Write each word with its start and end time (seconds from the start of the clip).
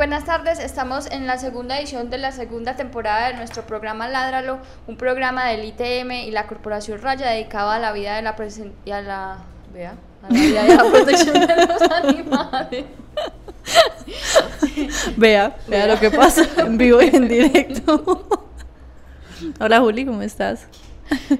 Buenas 0.00 0.24
tardes. 0.24 0.58
Estamos 0.60 1.10
en 1.10 1.26
la 1.26 1.36
segunda 1.36 1.78
edición 1.78 2.08
de 2.08 2.16
la 2.16 2.32
segunda 2.32 2.74
temporada 2.74 3.28
de 3.28 3.34
nuestro 3.34 3.66
programa 3.66 4.08
Ládralo, 4.08 4.58
un 4.86 4.96
programa 4.96 5.46
del 5.48 5.62
ITM 5.62 6.10
y 6.26 6.30
la 6.30 6.46
Corporación 6.46 7.02
Raya 7.02 7.28
dedicado 7.28 7.68
a 7.68 7.78
la 7.78 7.92
vida 7.92 8.16
de 8.16 8.22
la 8.22 8.34
y 8.86 8.90
a 8.92 9.02
la, 9.02 9.44
vea, 9.74 9.96
a 10.22 10.32
la 10.32 10.40
vida 10.40 10.66
y 10.66 10.70
a 10.70 10.76
la 10.76 10.90
protección 10.90 11.34
de 11.34 11.66
los 11.66 11.82
animales. 11.82 12.84
Vea, 15.18 15.54
vea 15.68 15.86
lo 15.86 16.00
que 16.00 16.10
pasa 16.10 16.48
en 16.56 16.78
vivo 16.78 17.02
y 17.02 17.14
en 17.14 17.28
directo. 17.28 18.26
Hola 19.60 19.80
Juli, 19.80 20.06
¿cómo 20.06 20.22
estás? 20.22 20.66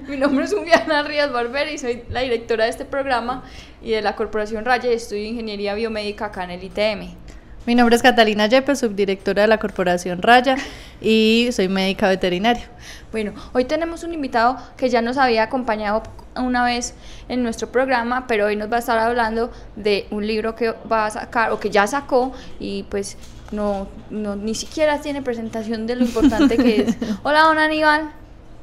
Mi 0.07 0.17
nombre 0.17 0.45
es 0.45 0.53
Juliana 0.53 1.01
Ríos 1.01 1.31
Barber 1.31 1.67
y 1.69 1.79
soy 1.79 2.03
la 2.09 2.19
directora 2.21 2.65
de 2.65 2.69
este 2.69 2.85
programa 2.85 3.43
y 3.81 3.91
de 3.91 4.03
la 4.03 4.15
Corporación 4.15 4.65
Raya 4.65 4.91
y 4.91 4.93
estudio 4.93 5.25
Ingeniería 5.25 5.73
Biomédica 5.73 6.25
acá 6.25 6.43
en 6.43 6.51
el 6.51 6.63
ITM. 6.63 7.20
Mi 7.67 7.75
nombre 7.75 7.95
es 7.95 8.01
Catalina 8.01 8.47
Yepes, 8.47 8.79
subdirectora 8.79 9.43
de 9.43 9.47
la 9.47 9.59
Corporación 9.59 10.23
Raya 10.23 10.55
y 10.99 11.49
soy 11.51 11.67
médica 11.67 12.09
veterinaria. 12.09 12.67
Bueno, 13.11 13.33
hoy 13.53 13.65
tenemos 13.65 14.03
un 14.03 14.15
invitado 14.15 14.57
que 14.77 14.89
ya 14.89 15.03
nos 15.03 15.17
había 15.17 15.43
acompañado 15.43 16.01
una 16.35 16.63
vez 16.65 16.95
en 17.29 17.43
nuestro 17.43 17.71
programa, 17.71 18.25
pero 18.25 18.47
hoy 18.47 18.55
nos 18.55 18.71
va 18.71 18.77
a 18.77 18.79
estar 18.79 18.97
hablando 18.97 19.51
de 19.75 20.07
un 20.09 20.25
libro 20.25 20.55
que 20.55 20.73
va 20.91 21.05
a 21.05 21.11
sacar 21.11 21.51
o 21.51 21.59
que 21.59 21.69
ya 21.69 21.85
sacó 21.85 22.31
y 22.59 22.81
pues 22.89 23.15
no, 23.51 23.87
no 24.09 24.35
ni 24.35 24.55
siquiera 24.55 24.99
tiene 24.99 25.21
presentación 25.21 25.85
de 25.85 25.97
lo 25.97 26.05
importante 26.05 26.57
que 26.57 26.81
es. 26.81 26.97
Hola, 27.23 27.41
don 27.41 27.59
Aníbal. 27.59 28.11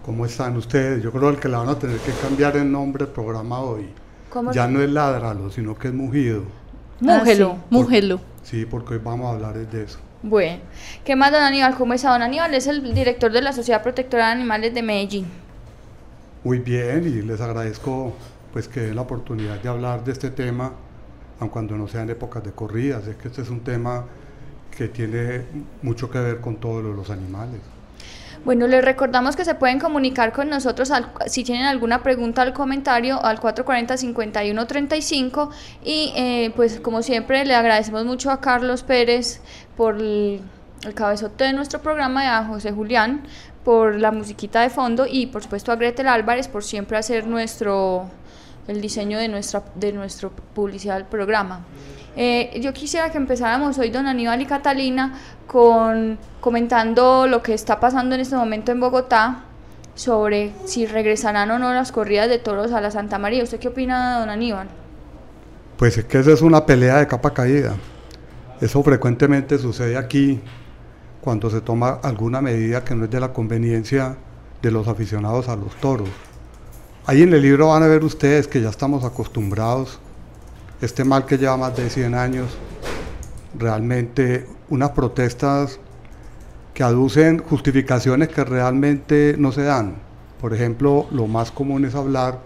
¿Cómo 0.05 0.27
están 0.27 0.57
ustedes? 0.57 1.05
Yo 1.05 1.13
creo 1.13 1.39
que 1.39 1.49
le 1.49 1.57
van 1.57 1.69
a 1.69 1.79
tener 1.79 1.99
que 1.99 2.11
cambiar 2.21 2.57
el 2.57 2.73
nombre 2.73 3.05
del 3.05 3.15
programa 3.15 3.61
hoy. 3.61 3.91
ya 4.53 4.67
no 4.67 4.83
es 4.83 4.91
Ladralo, 4.91 5.53
sino 5.53 5.77
que 5.79 5.87
es 5.87 5.95
Mugido. 5.95 6.43
Múgelo, 6.99 7.59
múgelo. 7.71 8.21
Sí, 8.49 8.65
porque 8.65 8.95
hoy 8.95 9.01
vamos 9.05 9.27
a 9.27 9.35
hablar 9.35 9.55
de 9.55 9.83
eso. 9.83 9.99
Bueno, 10.23 10.63
¿qué 11.05 11.15
más, 11.15 11.31
don 11.31 11.43
Aníbal? 11.43 11.75
¿Cómo 11.75 11.93
está, 11.93 12.13
don 12.13 12.23
Aníbal? 12.23 12.55
Es 12.55 12.67
el 12.67 12.95
director 12.95 13.31
de 13.31 13.43
la 13.43 13.53
Sociedad 13.53 13.83
Protectora 13.83 14.29
de 14.29 14.33
Animales 14.33 14.73
de 14.73 14.83
Medellín. 14.83 15.27
Muy 16.45 16.61
bien, 16.61 17.05
y 17.07 17.21
les 17.21 17.43
agradezco 17.43 18.15
pues 18.51 18.67
que 18.67 18.81
den 18.81 18.97
la 18.97 19.03
oportunidad 19.03 19.61
de 19.61 19.69
hablar 19.69 20.03
de 20.03 20.13
este 20.13 20.31
tema, 20.31 20.73
aun 21.39 21.51
cuando 21.51 21.77
no 21.77 21.89
sean 21.89 22.09
épocas 22.09 22.43
de 22.43 22.53
corridas. 22.53 23.07
Es 23.07 23.17
que 23.17 23.29
este 23.29 23.43
es 23.43 23.51
un 23.51 23.61
tema 23.61 24.07
que 24.75 24.89
tiene 24.89 25.43
mucho 25.83 26.11
que 26.11 26.19
ver 26.19 26.41
con 26.41 26.57
todos 26.57 26.83
los 26.83 27.11
animales. 27.11 27.61
Bueno, 28.45 28.67
les 28.67 28.85
recordamos 28.85 29.37
que 29.37 29.45
se 29.45 29.55
pueden 29.55 29.79
comunicar 29.81 30.33
con 30.33 30.49
nosotros 30.49 30.91
si 31.27 31.45
tienen 31.45 31.67
alguna 31.67 32.03
pregunta 32.03 32.41
al 32.43 32.53
comentario 32.53 33.23
al 33.23 33.39
440-5135 33.41 35.51
y 35.85 36.13
eh, 36.17 36.53
pues 36.55 36.81
como 36.81 37.03
siempre 37.03 37.45
le 37.45 37.55
agradecemos 37.55 38.05
mucho 38.05 38.31
a 38.31 38.41
Carlos 38.41 38.85
Pérez 38.85 39.41
por 39.77 39.97
el, 39.97 40.41
cabezote 40.95 41.43
de 41.45 41.53
nuestro 41.53 41.83
programa 41.83 42.25
y 42.25 42.29
a 42.29 42.45
José 42.45 42.71
Julián 42.71 43.25
por 43.65 43.97
la 43.97 44.13
musiquita 44.13 44.63
de 44.63 44.71
fondo 44.71 45.07
y 45.11 45.27
por 45.27 45.43
supuesto 45.43 45.73
a 45.73 45.77
Gretel 45.77 46.07
Álvarez 46.07 46.47
por 46.47 46.63
siempre 46.63 46.97
hacer 46.97 47.27
nuestro 47.27 48.09
el 48.69 48.81
diseño 48.81 49.19
de 49.19 49.27
nuestra 49.29 49.65
de 49.75 49.93
nuestro 49.93 50.31
publicidad 50.31 50.95
del 50.95 51.07
programa. 51.07 51.65
Eh, 52.17 52.59
yo 52.61 52.73
quisiera 52.73 53.11
que 53.11 53.19
empezáramos 53.19 53.79
hoy, 53.79 53.91
don 53.91 54.07
Aníbal 54.07 54.41
y 54.41 54.47
Catalina, 54.47 55.19
con 55.47 56.19
comentando 56.41 57.27
lo 57.27 57.43
que 57.43 57.55
está 57.55 57.81
pasando 57.81 58.15
en 58.15 58.21
este 58.21 58.37
momento 58.37 58.73
en 58.73 58.81
Bogotá 58.81 59.45
sobre 59.95 60.53
si 60.65 60.87
regresarán 60.87 61.51
o 61.51 61.59
no 61.59 61.73
las 61.73 61.91
corridas 61.91 62.29
de 62.29 62.39
toros 62.39 62.73
a 62.73 62.81
la 62.81 62.91
Santa 62.91 63.19
María. 63.19 63.43
¿Usted 63.43 63.59
qué 63.59 63.69
opina, 63.69 64.21
don 64.21 64.31
Aníbal? 64.31 64.69
Pues 65.77 65.99
es 65.99 66.05
que 66.05 66.19
esa 66.19 66.33
es 66.33 66.43
una 66.43 66.65
pelea 66.65 66.99
de 66.99 67.07
capa 67.07 67.33
caída. 67.35 67.77
Eso 68.61 68.83
frecuentemente 68.83 69.59
sucede 69.59 69.97
aquí 69.97 70.41
cuando 71.21 71.51
se 71.51 71.61
toma 71.61 72.01
alguna 72.03 72.41
medida 72.41 72.85
que 72.85 72.95
no 72.95 73.05
es 73.05 73.11
de 73.11 73.21
la 73.21 73.33
conveniencia 73.33 74.17
de 74.63 74.71
los 74.71 74.89
aficionados 74.89 75.49
a 75.49 75.57
los 75.57 75.75
toros. 75.77 76.09
Ahí 77.07 77.23
en 77.23 77.33
el 77.33 77.43
libro 77.43 77.69
van 77.69 77.83
a 77.83 77.87
ver 77.87 78.05
ustedes 78.05 78.49
que 78.49 78.61
ya 78.61 78.69
estamos 78.69 79.05
acostumbrados 79.05 80.01
este 80.81 81.05
mal 81.05 81.27
que 81.27 81.39
lleva 81.39 81.57
más 81.57 81.77
de 81.77 81.91
100 81.91 82.15
años, 82.15 82.57
realmente 83.59 84.47
unas 84.69 84.91
protestas 84.91 85.81
que 86.75 86.83
aducen 86.85 87.39
justificaciones 87.39 88.29
que 88.29 88.45
realmente 88.45 89.35
no 89.39 89.51
se 89.51 89.63
dan. 89.63 89.97
Por 90.41 90.55
ejemplo, 90.55 91.07
lo 91.11 91.27
más 91.27 91.51
común 91.51 91.85
es 91.85 91.95
hablar 91.95 92.41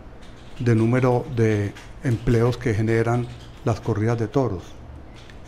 de 0.59 0.75
número 0.75 1.27
de 1.37 1.73
empleos 2.05 2.57
que 2.57 2.73
generan 2.73 3.27
las 3.65 3.81
corridas 3.81 4.19
de 4.19 4.29
toros. 4.29 4.63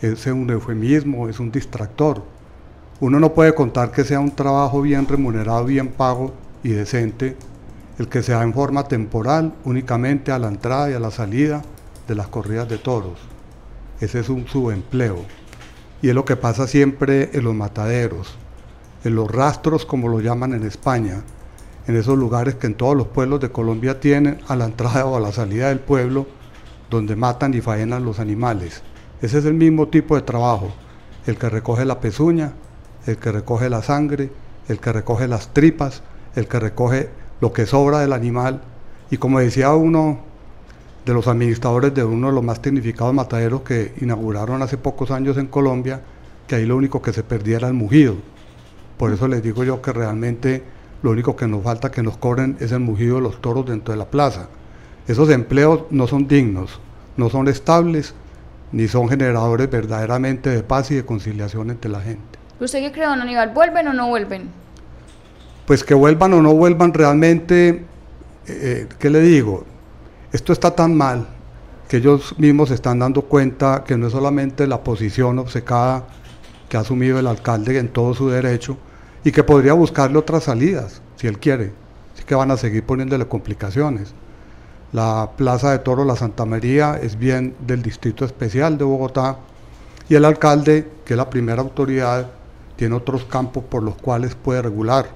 Es 0.01 0.27
un 0.27 0.49
eufemismo, 0.49 1.27
es 1.27 1.39
un 1.39 1.51
distractor. 1.51 2.23
Uno 2.99 3.19
no 3.19 3.33
puede 3.33 3.55
contar 3.55 3.91
que 3.91 4.03
sea 4.03 4.19
un 4.19 4.35
trabajo 4.35 4.81
bien 4.81 5.07
remunerado, 5.07 5.65
bien 5.65 5.87
pago 5.87 6.33
y 6.63 6.69
decente, 6.69 7.35
el 7.97 8.07
que 8.07 8.21
sea 8.21 8.43
en 8.43 8.53
forma 8.53 8.87
temporal, 8.87 9.55
únicamente 9.63 10.31
a 10.31 10.37
la 10.37 10.49
entrada 10.49 10.91
y 10.91 10.93
a 10.93 10.99
la 10.99 11.11
salida 11.11 11.63
de 12.07 12.15
las 12.15 12.27
corridas 12.27 12.69
de 12.69 12.77
toros. 12.77 13.19
Ese 13.99 14.19
es 14.19 14.29
un 14.29 14.47
subempleo. 14.47 15.17
Y 16.01 16.09
es 16.09 16.15
lo 16.15 16.25
que 16.25 16.35
pasa 16.35 16.67
siempre 16.67 17.29
en 17.33 17.43
los 17.43 17.55
mataderos, 17.55 18.35
en 19.03 19.15
los 19.15 19.31
rastros 19.31 19.85
como 19.85 20.09
lo 20.09 20.19
llaman 20.19 20.53
en 20.53 20.63
España, 20.63 21.23
en 21.87 21.95
esos 21.95 22.17
lugares 22.17 22.55
que 22.55 22.67
en 22.67 22.75
todos 22.75 22.95
los 22.95 23.07
pueblos 23.07 23.39
de 23.39 23.51
Colombia 23.51 23.99
tienen 23.99 24.39
a 24.47 24.55
la 24.55 24.65
entrada 24.65 25.05
o 25.05 25.15
a 25.15 25.19
la 25.19 25.31
salida 25.31 25.69
del 25.69 25.79
pueblo, 25.79 26.27
donde 26.89 27.15
matan 27.15 27.53
y 27.53 27.61
faenan 27.61 28.05
los 28.05 28.19
animales. 28.19 28.81
Ese 29.21 29.39
es 29.39 29.45
el 29.45 29.53
mismo 29.53 29.87
tipo 29.87 30.15
de 30.15 30.21
trabajo, 30.21 30.71
el 31.25 31.37
que 31.37 31.49
recoge 31.49 31.85
la 31.85 31.99
pezuña, 31.99 32.53
el 33.05 33.17
que 33.17 33.31
recoge 33.31 33.69
la 33.69 33.81
sangre, 33.81 34.31
el 34.67 34.79
que 34.79 34.91
recoge 34.91 35.27
las 35.27 35.53
tripas, 35.53 36.03
el 36.35 36.47
que 36.47 36.59
recoge 36.59 37.09
lo 37.39 37.53
que 37.53 37.65
sobra 37.65 37.99
del 37.99 38.13
animal. 38.13 38.61
Y 39.09 39.17
como 39.17 39.39
decía 39.39 39.73
uno 39.73 40.19
de 41.05 41.13
los 41.13 41.27
administradores 41.27 41.93
de 41.93 42.03
uno 42.03 42.27
de 42.27 42.33
los 42.33 42.43
más 42.43 42.61
tecnificados 42.61 43.13
mataderos 43.13 43.61
que 43.61 43.93
inauguraron 44.01 44.61
hace 44.61 44.77
pocos 44.77 45.11
años 45.11 45.37
en 45.37 45.47
Colombia, 45.47 46.01
que 46.47 46.55
ahí 46.55 46.65
lo 46.65 46.75
único 46.75 47.01
que 47.01 47.13
se 47.13 47.23
perdía 47.23 47.57
era 47.57 47.67
el 47.67 47.75
mugido. 47.75 48.15
Por 48.97 49.13
eso 49.13 49.27
les 49.27 49.43
digo 49.43 49.63
yo 49.63 49.81
que 49.81 49.93
realmente 49.93 50.63
lo 51.03 51.11
único 51.11 51.35
que 51.35 51.47
nos 51.47 51.63
falta 51.63 51.91
que 51.91 52.01
nos 52.01 52.17
cobren 52.17 52.57
es 52.59 52.71
el 52.71 52.79
mugido 52.79 53.17
de 53.17 53.21
los 53.21 53.39
toros 53.39 53.65
dentro 53.65 53.93
de 53.93 53.99
la 53.99 54.05
plaza. 54.05 54.47
Esos 55.07 55.29
empleos 55.29 55.83
no 55.91 56.07
son 56.07 56.27
dignos, 56.27 56.79
no 57.17 57.29
son 57.29 57.47
estables, 57.47 58.15
ni 58.71 58.87
son 58.87 59.07
generadores 59.07 59.69
verdaderamente 59.69 60.49
de 60.49 60.63
paz 60.63 60.89
y 60.89 60.95
de 60.95 61.05
conciliación 61.05 61.69
entre 61.69 61.91
la 61.91 62.01
gente. 62.01 62.39
¿Usted 62.59 62.79
qué 62.79 62.91
cree, 62.91 63.05
don 63.05 63.21
Aníbal? 63.21 63.53
¿Vuelven 63.53 63.87
o 63.89 63.93
no 63.93 64.07
vuelven? 64.07 64.49
Pues 65.67 65.83
que 65.83 65.93
vuelvan 65.93 66.33
o 66.33 66.41
no 66.41 66.53
vuelvan 66.53 66.93
realmente, 66.93 67.69
eh, 67.69 67.83
eh, 68.47 68.87
¿qué 68.97 69.09
le 69.09 69.19
digo? 69.19 69.65
Esto 70.35 70.51
está 70.51 70.71
tan 70.71 70.97
mal 70.97 71.27
que 71.87 71.95
ellos 71.95 72.37
mismos 72.37 72.67
se 72.67 72.75
están 72.75 72.99
dando 72.99 73.21
cuenta 73.21 73.85
que 73.85 73.95
no 73.95 74.07
es 74.07 74.11
solamente 74.11 74.67
la 74.67 74.83
posición 74.83 75.39
obcecada 75.39 76.07
que 76.67 76.75
ha 76.75 76.81
asumido 76.81 77.17
el 77.17 77.27
alcalde 77.27 77.79
en 77.79 77.87
todo 77.87 78.13
su 78.13 78.27
derecho 78.27 78.75
y 79.23 79.31
que 79.31 79.45
podría 79.45 79.71
buscarle 79.71 80.17
otras 80.17 80.43
salidas, 80.43 81.01
si 81.15 81.27
él 81.27 81.39
quiere. 81.39 81.71
Así 82.13 82.25
que 82.25 82.35
van 82.35 82.51
a 82.51 82.57
seguir 82.57 82.85
poniéndole 82.85 83.29
complicaciones. 83.29 84.13
La 84.91 85.29
Plaza 85.37 85.71
de 85.71 85.79
Toro 85.79 86.03
La 86.03 86.17
Santa 86.17 86.43
María 86.43 86.99
es 87.01 87.17
bien 87.17 87.55
del 87.65 87.81
Distrito 87.81 88.25
Especial 88.25 88.77
de 88.77 88.83
Bogotá 88.83 89.37
y 90.09 90.15
el 90.15 90.25
alcalde, 90.25 90.85
que 91.05 91.13
es 91.13 91.17
la 91.17 91.29
primera 91.29 91.61
autoridad, 91.61 92.29
tiene 92.75 92.95
otros 92.95 93.23
campos 93.23 93.63
por 93.63 93.83
los 93.83 93.95
cuales 93.95 94.35
puede 94.35 94.63
regular 94.63 95.07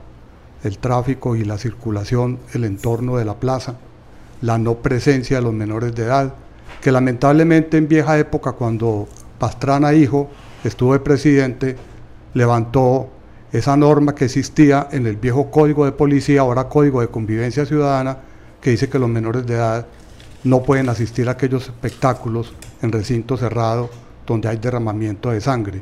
el 0.63 0.77
tráfico 0.77 1.35
y 1.35 1.43
la 1.43 1.57
circulación, 1.57 2.39
el 2.53 2.63
entorno 2.63 3.17
de 3.17 3.25
la 3.25 3.37
plaza 3.37 3.75
la 4.41 4.57
no 4.57 4.75
presencia 4.75 5.37
de 5.37 5.43
los 5.43 5.53
menores 5.53 5.93
de 5.95 6.03
edad, 6.03 6.33
que 6.81 6.91
lamentablemente 6.91 7.77
en 7.77 7.87
vieja 7.87 8.17
época, 8.17 8.53
cuando 8.53 9.07
Pastrana 9.37 9.93
hijo 9.93 10.29
estuvo 10.63 10.93
de 10.93 10.99
presidente, 10.99 11.75
levantó 12.33 13.09
esa 13.51 13.75
norma 13.75 14.13
que 14.13 14.25
existía 14.25 14.87
en 14.91 15.07
el 15.07 15.15
viejo 15.15 15.49
código 15.49 15.85
de 15.85 15.91
policía, 15.91 16.41
ahora 16.41 16.69
código 16.69 17.01
de 17.01 17.07
convivencia 17.07 17.65
ciudadana, 17.65 18.17
que 18.61 18.71
dice 18.71 18.89
que 18.89 18.99
los 18.99 19.09
menores 19.09 19.45
de 19.45 19.55
edad 19.55 19.85
no 20.43 20.63
pueden 20.63 20.89
asistir 20.89 21.27
a 21.27 21.33
aquellos 21.33 21.63
espectáculos 21.63 22.53
en 22.81 22.91
recinto 22.91 23.37
cerrado 23.37 23.89
donde 24.25 24.47
hay 24.47 24.57
derramamiento 24.57 25.31
de 25.31 25.41
sangre. 25.41 25.81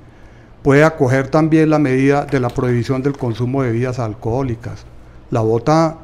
puede 0.63 0.83
acoger 0.83 1.29
también 1.29 1.69
la 1.69 1.79
medida 1.79 2.25
de 2.25 2.39
la 2.39 2.49
prohibición 2.49 3.01
del 3.01 3.17
consumo 3.17 3.61
de 3.61 3.69
bebidas 3.69 3.99
alcohólicas. 3.99 4.85
La 5.31 5.39
bota 5.41 5.97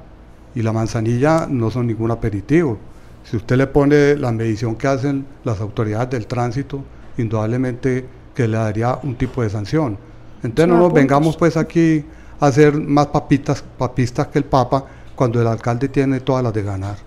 y 0.55 0.61
la 0.61 0.71
manzanilla 0.71 1.47
no 1.49 1.71
son 1.71 1.87
ningún 1.87 2.11
aperitivo. 2.11 2.77
Si 3.23 3.37
usted 3.37 3.57
le 3.57 3.67
pone 3.67 4.15
la 4.15 4.31
medición 4.31 4.75
que 4.75 4.87
hacen 4.87 5.25
las 5.43 5.61
autoridades 5.61 6.09
del 6.09 6.27
tránsito, 6.27 6.83
indudablemente 7.17 8.05
que 8.35 8.47
le 8.47 8.57
daría 8.57 8.99
un 9.03 9.15
tipo 9.15 9.41
de 9.41 9.49
sanción. 9.49 9.97
Entonces 10.43 10.67
no 10.67 10.79
nos 10.79 10.93
vengamos 10.93 11.37
pues 11.37 11.55
aquí 11.55 12.03
a 12.39 12.47
hacer 12.47 12.73
más 12.73 13.07
papitas, 13.07 13.63
papistas 13.77 14.27
que 14.27 14.39
el 14.39 14.45
Papa 14.45 14.85
cuando 15.15 15.41
el 15.41 15.47
alcalde 15.47 15.87
tiene 15.87 16.19
todas 16.19 16.43
las 16.43 16.53
de 16.53 16.63
ganar. 16.63 16.97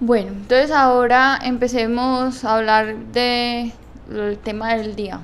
Bueno, 0.00 0.32
entonces 0.32 0.70
ahora 0.70 1.38
empecemos 1.42 2.44
a 2.44 2.56
hablar 2.56 2.96
del 3.12 3.72
tema 4.42 4.74
del 4.74 4.96
día. 4.96 5.20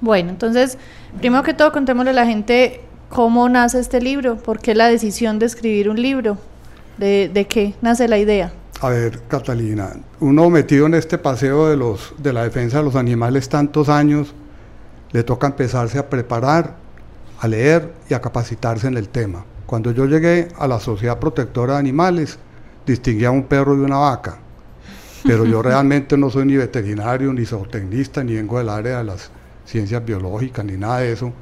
Bueno, 0.00 0.30
entonces, 0.30 0.78
primero 1.18 1.42
que 1.42 1.54
todo 1.54 1.70
contémosle 1.72 2.10
a 2.10 2.14
la 2.14 2.26
gente 2.26 2.80
cómo 3.10 3.48
nace 3.48 3.80
este 3.80 4.00
libro, 4.00 4.36
por 4.36 4.60
qué 4.60 4.74
la 4.74 4.88
decisión 4.88 5.38
de 5.38 5.46
escribir 5.46 5.90
un 5.90 6.00
libro, 6.00 6.38
de, 6.96 7.30
de 7.32 7.46
qué 7.46 7.74
nace 7.82 8.08
la 8.08 8.18
idea. 8.18 8.52
A 8.80 8.88
ver, 8.88 9.20
Catalina, 9.28 9.92
uno 10.20 10.48
metido 10.48 10.86
en 10.86 10.94
este 10.94 11.18
paseo 11.18 11.68
de, 11.68 11.76
los, 11.76 12.14
de 12.16 12.32
la 12.32 12.44
defensa 12.44 12.78
de 12.78 12.84
los 12.84 12.96
animales 12.96 13.48
tantos 13.50 13.90
años, 13.90 14.32
le 15.12 15.22
toca 15.22 15.48
empezarse 15.48 15.98
a 15.98 16.08
preparar, 16.08 16.76
a 17.40 17.48
leer 17.48 17.92
y 18.08 18.14
a 18.14 18.20
capacitarse 18.20 18.86
en 18.86 18.96
el 18.96 19.08
tema. 19.08 19.44
Cuando 19.66 19.90
yo 19.90 20.06
llegué 20.06 20.48
a 20.56 20.66
la 20.66 20.80
Sociedad 20.80 21.18
Protectora 21.18 21.74
de 21.74 21.80
Animales, 21.80 22.38
distinguía 22.86 23.30
un 23.30 23.42
perro 23.42 23.76
de 23.76 23.82
una 23.82 23.98
vaca, 23.98 24.38
pero 25.24 25.44
yo 25.44 25.60
realmente 25.62 26.16
no 26.16 26.30
soy 26.30 26.46
ni 26.46 26.56
veterinario, 26.56 27.32
ni 27.32 27.44
zootecnista, 27.44 28.24
ni 28.24 28.36
vengo 28.36 28.58
del 28.58 28.68
área 28.68 28.98
de 28.98 29.04
las 29.04 29.30
ciencias 29.66 30.04
biológicas, 30.04 30.64
ni 30.64 30.76
nada 30.76 31.00
de 31.00 31.12
eso. 31.12 31.32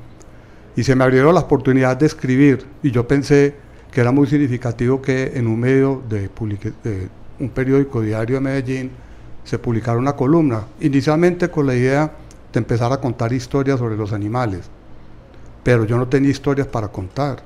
Y 0.78 0.84
se 0.84 0.94
me 0.94 1.02
abrieron 1.02 1.34
las 1.34 1.42
oportunidades 1.42 1.98
de 1.98 2.06
escribir, 2.06 2.64
y 2.84 2.92
yo 2.92 3.08
pensé 3.08 3.56
que 3.90 4.00
era 4.00 4.12
muy 4.12 4.28
significativo 4.28 5.02
que 5.02 5.32
en 5.34 5.48
un 5.48 5.58
medio 5.58 6.04
de, 6.08 6.30
de 6.84 7.08
un 7.40 7.48
periódico 7.48 8.00
diario 8.00 8.36
de 8.36 8.40
Medellín, 8.40 8.92
se 9.42 9.58
publicara 9.58 9.98
una 9.98 10.12
columna, 10.12 10.66
inicialmente 10.78 11.48
con 11.48 11.66
la 11.66 11.74
idea 11.74 12.12
de 12.52 12.58
empezar 12.60 12.92
a 12.92 13.00
contar 13.00 13.32
historias 13.32 13.80
sobre 13.80 13.96
los 13.96 14.12
animales, 14.12 14.70
pero 15.64 15.84
yo 15.84 15.98
no 15.98 16.06
tenía 16.06 16.30
historias 16.30 16.68
para 16.68 16.86
contar. 16.86 17.42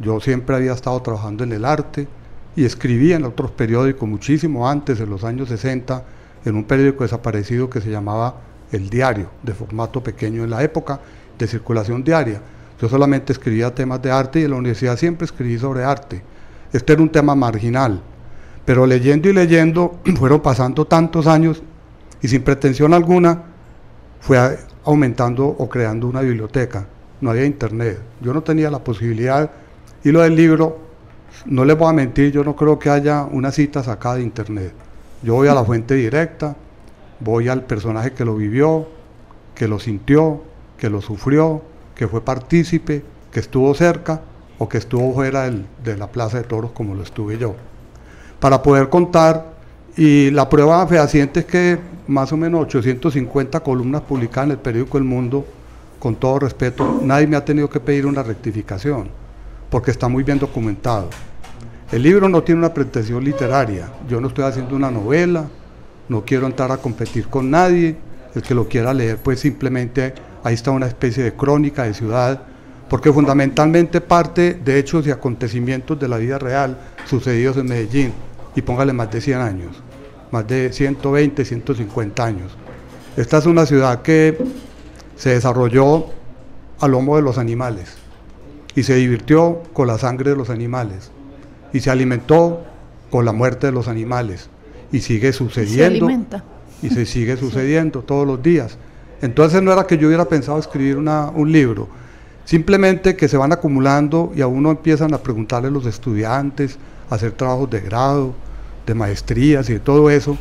Yo 0.00 0.18
siempre 0.18 0.56
había 0.56 0.72
estado 0.72 1.00
trabajando 1.00 1.44
en 1.44 1.52
el 1.52 1.64
arte 1.64 2.08
y 2.56 2.64
escribía 2.64 3.14
en 3.14 3.24
otros 3.24 3.52
periódicos 3.52 4.08
muchísimo 4.08 4.68
antes, 4.68 4.98
en 4.98 5.10
los 5.10 5.22
años 5.22 5.48
60, 5.48 6.02
en 6.44 6.56
un 6.56 6.64
periódico 6.64 7.04
desaparecido 7.04 7.70
que 7.70 7.80
se 7.80 7.90
llamaba 7.90 8.34
El 8.72 8.90
Diario, 8.90 9.30
de 9.44 9.54
formato 9.54 10.02
pequeño 10.02 10.42
en 10.42 10.50
la 10.50 10.64
época, 10.64 10.98
de 11.38 11.46
circulación 11.46 12.02
diaria. 12.02 12.40
Yo 12.80 12.88
solamente 12.88 13.32
escribía 13.32 13.74
temas 13.74 14.02
de 14.02 14.10
arte 14.10 14.40
y 14.40 14.44
en 14.44 14.50
la 14.50 14.56
universidad 14.56 14.96
siempre 14.96 15.24
escribí 15.24 15.58
sobre 15.58 15.84
arte. 15.84 16.22
Este 16.72 16.92
era 16.92 17.02
un 17.02 17.10
tema 17.10 17.34
marginal, 17.34 18.00
pero 18.64 18.86
leyendo 18.86 19.28
y 19.28 19.32
leyendo, 19.32 20.00
fueron 20.16 20.40
pasando 20.40 20.84
tantos 20.84 21.26
años 21.26 21.62
y 22.20 22.28
sin 22.28 22.42
pretensión 22.42 22.94
alguna, 22.94 23.42
fue 24.20 24.58
aumentando 24.84 25.46
o 25.46 25.68
creando 25.68 26.08
una 26.08 26.20
biblioteca. 26.20 26.86
No 27.20 27.30
había 27.30 27.44
internet. 27.44 28.00
Yo 28.20 28.34
no 28.34 28.42
tenía 28.42 28.70
la 28.70 28.78
posibilidad. 28.82 29.50
Y 30.02 30.10
lo 30.10 30.22
del 30.22 30.34
libro, 30.34 30.78
no 31.46 31.64
les 31.64 31.76
voy 31.76 31.88
a 31.88 31.92
mentir, 31.92 32.32
yo 32.32 32.42
no 32.44 32.56
creo 32.56 32.78
que 32.78 32.90
haya 32.90 33.24
una 33.24 33.50
cita 33.50 33.82
sacada 33.82 34.16
de 34.16 34.22
internet. 34.22 34.72
Yo 35.22 35.34
voy 35.34 35.48
a 35.48 35.54
la 35.54 35.64
fuente 35.64 35.94
directa, 35.94 36.56
voy 37.20 37.48
al 37.48 37.64
personaje 37.64 38.12
que 38.12 38.24
lo 38.24 38.36
vivió, 38.36 38.88
que 39.54 39.68
lo 39.68 39.78
sintió, 39.78 40.42
que 40.76 40.90
lo 40.90 41.00
sufrió, 41.00 41.62
que 41.94 42.08
fue 42.08 42.20
partícipe, 42.22 43.02
que 43.30 43.40
estuvo 43.40 43.74
cerca 43.74 44.20
o 44.58 44.68
que 44.68 44.78
estuvo 44.78 45.12
fuera 45.12 45.50
de 45.50 45.96
la 45.96 46.08
plaza 46.08 46.38
de 46.38 46.44
toros 46.44 46.72
como 46.72 46.94
lo 46.94 47.02
estuve 47.02 47.38
yo 47.38 47.54
para 48.44 48.62
poder 48.62 48.90
contar. 48.90 49.54
Y 49.96 50.30
la 50.30 50.50
prueba 50.50 50.86
fehaciente 50.86 51.40
es 51.40 51.46
que 51.46 51.78
más 52.06 52.30
o 52.30 52.36
menos 52.36 52.60
850 52.60 53.60
columnas 53.60 54.02
publicadas 54.02 54.48
en 54.48 54.50
el 54.50 54.58
periódico 54.58 54.98
El 54.98 55.04
Mundo, 55.04 55.46
con 55.98 56.16
todo 56.16 56.40
respeto, 56.40 57.00
nadie 57.02 57.26
me 57.26 57.36
ha 57.36 57.44
tenido 57.44 57.70
que 57.70 57.80
pedir 57.80 58.04
una 58.04 58.22
rectificación, 58.22 59.08
porque 59.70 59.92
está 59.92 60.08
muy 60.08 60.24
bien 60.24 60.38
documentado. 60.38 61.08
El 61.90 62.02
libro 62.02 62.28
no 62.28 62.42
tiene 62.42 62.58
una 62.58 62.74
pretensión 62.74 63.24
literaria, 63.24 63.88
yo 64.06 64.20
no 64.20 64.28
estoy 64.28 64.44
haciendo 64.44 64.76
una 64.76 64.90
novela, 64.90 65.46
no 66.10 66.22
quiero 66.22 66.46
entrar 66.46 66.70
a 66.70 66.76
competir 66.76 67.28
con 67.28 67.50
nadie, 67.50 67.96
el 68.34 68.42
que 68.42 68.54
lo 68.54 68.68
quiera 68.68 68.92
leer, 68.92 69.16
pues 69.16 69.40
simplemente 69.40 70.12
ahí 70.44 70.54
está 70.54 70.70
una 70.70 70.86
especie 70.86 71.24
de 71.24 71.32
crónica 71.32 71.82
de 71.82 71.94
ciudad, 71.94 72.42
porque 72.88 73.12
fundamentalmente 73.12 74.00
parte 74.00 74.54
de 74.54 74.78
hechos 74.78 75.06
y 75.06 75.10
acontecimientos 75.10 75.98
de 75.98 76.06
la 76.06 76.18
vida 76.18 76.38
real 76.38 76.78
sucedidos 77.06 77.56
en 77.56 77.66
Medellín 77.66 78.12
y 78.54 78.62
póngale 78.62 78.92
más 78.92 79.10
de 79.10 79.20
100 79.20 79.40
años, 79.40 79.82
más 80.30 80.46
de 80.46 80.72
120, 80.72 81.44
150 81.44 82.24
años. 82.24 82.52
Esta 83.16 83.38
es 83.38 83.46
una 83.46 83.66
ciudad 83.66 84.02
que 84.02 84.38
se 85.16 85.30
desarrolló 85.30 86.06
a 86.78 86.88
lomo 86.88 87.16
de 87.16 87.22
los 87.22 87.38
animales 87.38 87.96
y 88.76 88.82
se 88.82 88.96
divirtió 88.96 89.62
con 89.72 89.86
la 89.86 89.98
sangre 89.98 90.30
de 90.30 90.36
los 90.36 90.50
animales 90.50 91.10
y 91.72 91.80
se 91.80 91.90
alimentó 91.90 92.64
con 93.10 93.24
la 93.24 93.32
muerte 93.32 93.68
de 93.68 93.72
los 93.72 93.88
animales 93.88 94.50
y 94.92 95.00
sigue 95.00 95.32
sucediendo 95.32 96.08
y 96.82 96.90
se 96.90 97.06
sigue 97.06 97.36
sucediendo 97.38 98.02
todos 98.02 98.26
los 98.26 98.42
días. 98.42 98.76
Entonces 99.24 99.62
no 99.62 99.72
era 99.72 99.86
que 99.86 99.96
yo 99.96 100.08
hubiera 100.08 100.26
pensado 100.26 100.58
escribir 100.58 100.98
un 100.98 101.50
libro, 101.50 101.88
simplemente 102.44 103.16
que 103.16 103.26
se 103.26 103.38
van 103.38 103.52
acumulando 103.52 104.30
y 104.36 104.42
a 104.42 104.46
uno 104.46 104.70
empiezan 104.70 105.14
a 105.14 105.18
preguntarle 105.18 105.70
los 105.70 105.86
estudiantes, 105.86 106.76
a 107.08 107.14
hacer 107.14 107.32
trabajos 107.32 107.70
de 107.70 107.80
grado, 107.80 108.34
de 108.86 108.94
maestrías 108.94 109.70
y 109.70 109.72
de 109.72 109.80
todo 109.80 110.10
eso, 110.10 110.36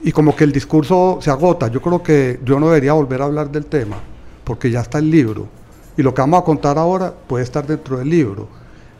y 0.00 0.10
como 0.10 0.34
que 0.34 0.42
el 0.42 0.50
discurso 0.50 1.20
se 1.22 1.30
agota. 1.30 1.68
Yo 1.68 1.80
creo 1.80 2.02
que 2.02 2.40
yo 2.44 2.58
no 2.58 2.66
debería 2.66 2.94
volver 2.94 3.22
a 3.22 3.26
hablar 3.26 3.48
del 3.48 3.66
tema, 3.66 3.98
porque 4.42 4.72
ya 4.72 4.80
está 4.80 4.98
el 4.98 5.08
libro, 5.08 5.46
y 5.96 6.02
lo 6.02 6.12
que 6.12 6.20
vamos 6.20 6.40
a 6.40 6.44
contar 6.44 6.78
ahora 6.78 7.14
puede 7.28 7.44
estar 7.44 7.64
dentro 7.64 7.96
del 7.98 8.10
libro. 8.10 8.48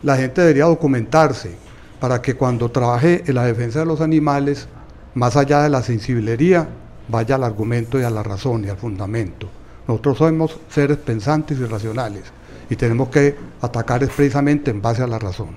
La 0.05 0.17
gente 0.19 0.41
debería 0.41 0.67
documentarse 0.67 1.57
para 1.99 2.23
que 2.23 2.37
cuando 2.37 2.71
trabaje 2.71 3.25
en 3.27 3.35
la 3.35 3.45
defensa 3.45 3.81
de 3.81 3.87
los 3.87 4.01
animales, 4.01 4.69
más 5.15 5.37
allá 5.37 5.65
de 5.65 5.69
la 5.69 5.83
sensibilería, 5.83 6.69
vaya 7.11 7.35
al 7.35 7.45
argumento 7.45 7.99
y 8.01 8.05
a 8.05 8.11
la 8.11 8.23
razón 8.23 8.65
y 8.65 8.69
al 8.69 8.77
fundamento. 8.77 9.49
Nosotros 9.87 10.19
somos 10.19 10.59
seres 10.69 10.99
pensantes 10.99 11.59
y 11.59 11.65
racionales 11.65 12.25
y 12.69 12.77
tenemos 12.77 13.09
que 13.09 13.35
atacar 13.61 14.07
precisamente 14.09 14.71
en 14.71 14.81
base 14.81 15.03
a 15.03 15.07
la 15.07 15.19
razón. 15.19 15.49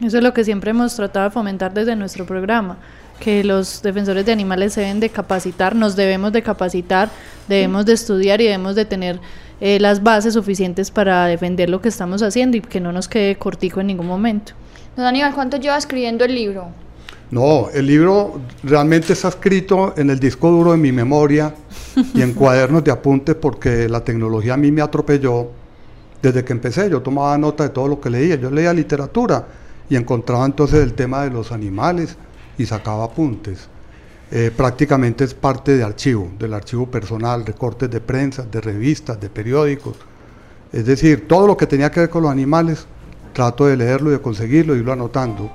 Eso 0.00 0.18
es 0.18 0.22
lo 0.22 0.34
que 0.34 0.44
siempre 0.44 0.70
hemos 0.70 0.94
tratado 0.96 1.28
de 1.28 1.30
fomentar 1.32 1.72
desde 1.72 1.96
nuestro 1.96 2.26
programa, 2.26 2.78
que 3.20 3.44
los 3.44 3.80
defensores 3.80 4.26
de 4.26 4.32
animales 4.32 4.72
se 4.72 4.80
deben 4.80 5.00
de 5.00 5.08
capacitar, 5.08 5.74
nos 5.74 5.96
debemos 5.96 6.32
de 6.32 6.42
capacitar, 6.42 7.10
debemos 7.48 7.86
de 7.86 7.92
estudiar 7.92 8.40
y 8.40 8.44
debemos 8.44 8.74
de 8.74 8.84
tener 8.84 9.20
eh, 9.60 9.78
las 9.80 10.02
bases 10.02 10.34
suficientes 10.34 10.90
para 10.90 11.26
defender 11.26 11.70
lo 11.70 11.80
que 11.80 11.88
estamos 11.88 12.22
haciendo 12.22 12.56
y 12.56 12.60
que 12.60 12.80
no 12.80 12.92
nos 12.92 13.08
quede 13.08 13.36
cortico 13.36 13.80
en 13.80 13.86
ningún 13.86 14.08
momento. 14.08 14.52
Don 14.96 15.06
Aníbal, 15.06 15.32
¿cuánto 15.32 15.56
lleva 15.56 15.76
escribiendo 15.76 16.24
el 16.24 16.34
libro? 16.34 16.83
No, 17.30 17.68
el 17.70 17.86
libro 17.86 18.40
realmente 18.62 19.12
está 19.12 19.28
escrito 19.28 19.94
en 19.96 20.10
el 20.10 20.20
disco 20.20 20.50
duro 20.50 20.72
de 20.72 20.78
mi 20.78 20.92
memoria 20.92 21.54
y 22.14 22.22
en 22.22 22.32
cuadernos 22.34 22.84
de 22.84 22.90
apuntes 22.90 23.34
porque 23.34 23.88
la 23.88 24.04
tecnología 24.04 24.54
a 24.54 24.56
mí 24.56 24.70
me 24.70 24.82
atropelló 24.82 25.48
desde 26.22 26.44
que 26.44 26.52
empecé. 26.52 26.88
Yo 26.90 27.02
tomaba 27.02 27.36
nota 27.38 27.64
de 27.64 27.70
todo 27.70 27.88
lo 27.88 28.00
que 28.00 28.10
leía, 28.10 28.36
yo 28.36 28.50
leía 28.50 28.72
literatura 28.72 29.46
y 29.88 29.96
encontraba 29.96 30.46
entonces 30.46 30.82
el 30.82 30.94
tema 30.94 31.24
de 31.24 31.30
los 31.30 31.52
animales 31.52 32.16
y 32.56 32.66
sacaba 32.66 33.04
apuntes. 33.04 33.68
Eh, 34.30 34.50
prácticamente 34.54 35.24
es 35.24 35.34
parte 35.34 35.76
de 35.76 35.84
archivo, 35.84 36.30
del 36.38 36.54
archivo 36.54 36.90
personal, 36.90 37.44
recortes 37.44 37.90
de 37.90 38.00
prensa, 38.00 38.42
de 38.42 38.60
revistas, 38.60 39.20
de 39.20 39.28
periódicos. 39.28 39.96
Es 40.72 40.86
decir, 40.86 41.28
todo 41.28 41.46
lo 41.46 41.56
que 41.56 41.66
tenía 41.66 41.90
que 41.90 42.00
ver 42.00 42.10
con 42.10 42.22
los 42.22 42.32
animales, 42.32 42.86
trato 43.32 43.66
de 43.66 43.76
leerlo 43.76 44.10
y 44.10 44.14
de 44.14 44.20
conseguirlo 44.20 44.74
y 44.74 44.78
irlo 44.78 44.92
anotando. 44.92 45.50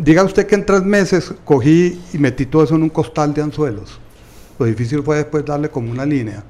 Diga 0.00 0.24
usted 0.24 0.46
que 0.46 0.54
en 0.54 0.64
tres 0.64 0.82
meses 0.82 1.34
cogí 1.44 2.00
y 2.14 2.16
metí 2.16 2.46
todo 2.46 2.64
eso 2.64 2.74
en 2.74 2.84
un 2.84 2.88
costal 2.88 3.34
de 3.34 3.42
anzuelos. 3.42 4.00
Lo 4.58 4.64
difícil 4.64 5.02
fue 5.02 5.18
después 5.18 5.44
darle 5.44 5.68
como 5.68 5.92
una 5.92 6.06
línea, 6.06 6.42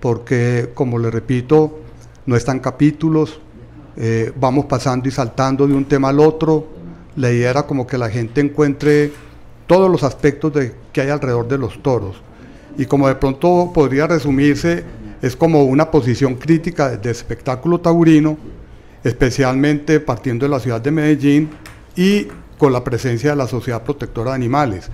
porque 0.00 0.70
como 0.72 0.98
le 0.98 1.10
repito, 1.10 1.80
no 2.24 2.34
están 2.34 2.60
capítulos, 2.60 3.40
eh, 3.98 4.32
vamos 4.40 4.64
pasando 4.64 5.06
y 5.06 5.10
saltando 5.12 5.68
de 5.68 5.74
un 5.74 5.84
tema 5.84 6.08
al 6.08 6.18
otro. 6.18 6.66
La 7.16 7.30
idea 7.30 7.50
era 7.50 7.64
como 7.64 7.86
que 7.86 7.98
la 7.98 8.08
gente 8.08 8.40
encuentre 8.40 9.12
todos 9.66 9.90
los 9.90 10.02
aspectos 10.02 10.54
de, 10.54 10.74
que 10.94 11.02
hay 11.02 11.10
alrededor 11.10 11.46
de 11.46 11.58
los 11.58 11.82
toros. 11.82 12.22
Y 12.78 12.86
como 12.86 13.06
de 13.06 13.16
pronto 13.16 13.70
podría 13.74 14.06
resumirse, 14.06 14.82
es 15.20 15.36
como 15.36 15.64
una 15.64 15.90
posición 15.90 16.36
crítica 16.36 16.96
del 16.96 17.10
espectáculo 17.10 17.80
taurino, 17.80 18.38
especialmente 19.04 20.00
partiendo 20.00 20.46
de 20.46 20.50
la 20.50 20.58
ciudad 20.58 20.80
de 20.80 20.90
Medellín 20.90 21.50
y 21.94 22.28
con 22.62 22.72
la 22.72 22.84
presencia 22.84 23.30
de 23.30 23.36
la 23.36 23.48
Sociedad 23.48 23.82
Protectora 23.82 24.30
de 24.30 24.36
Animales. 24.36 24.88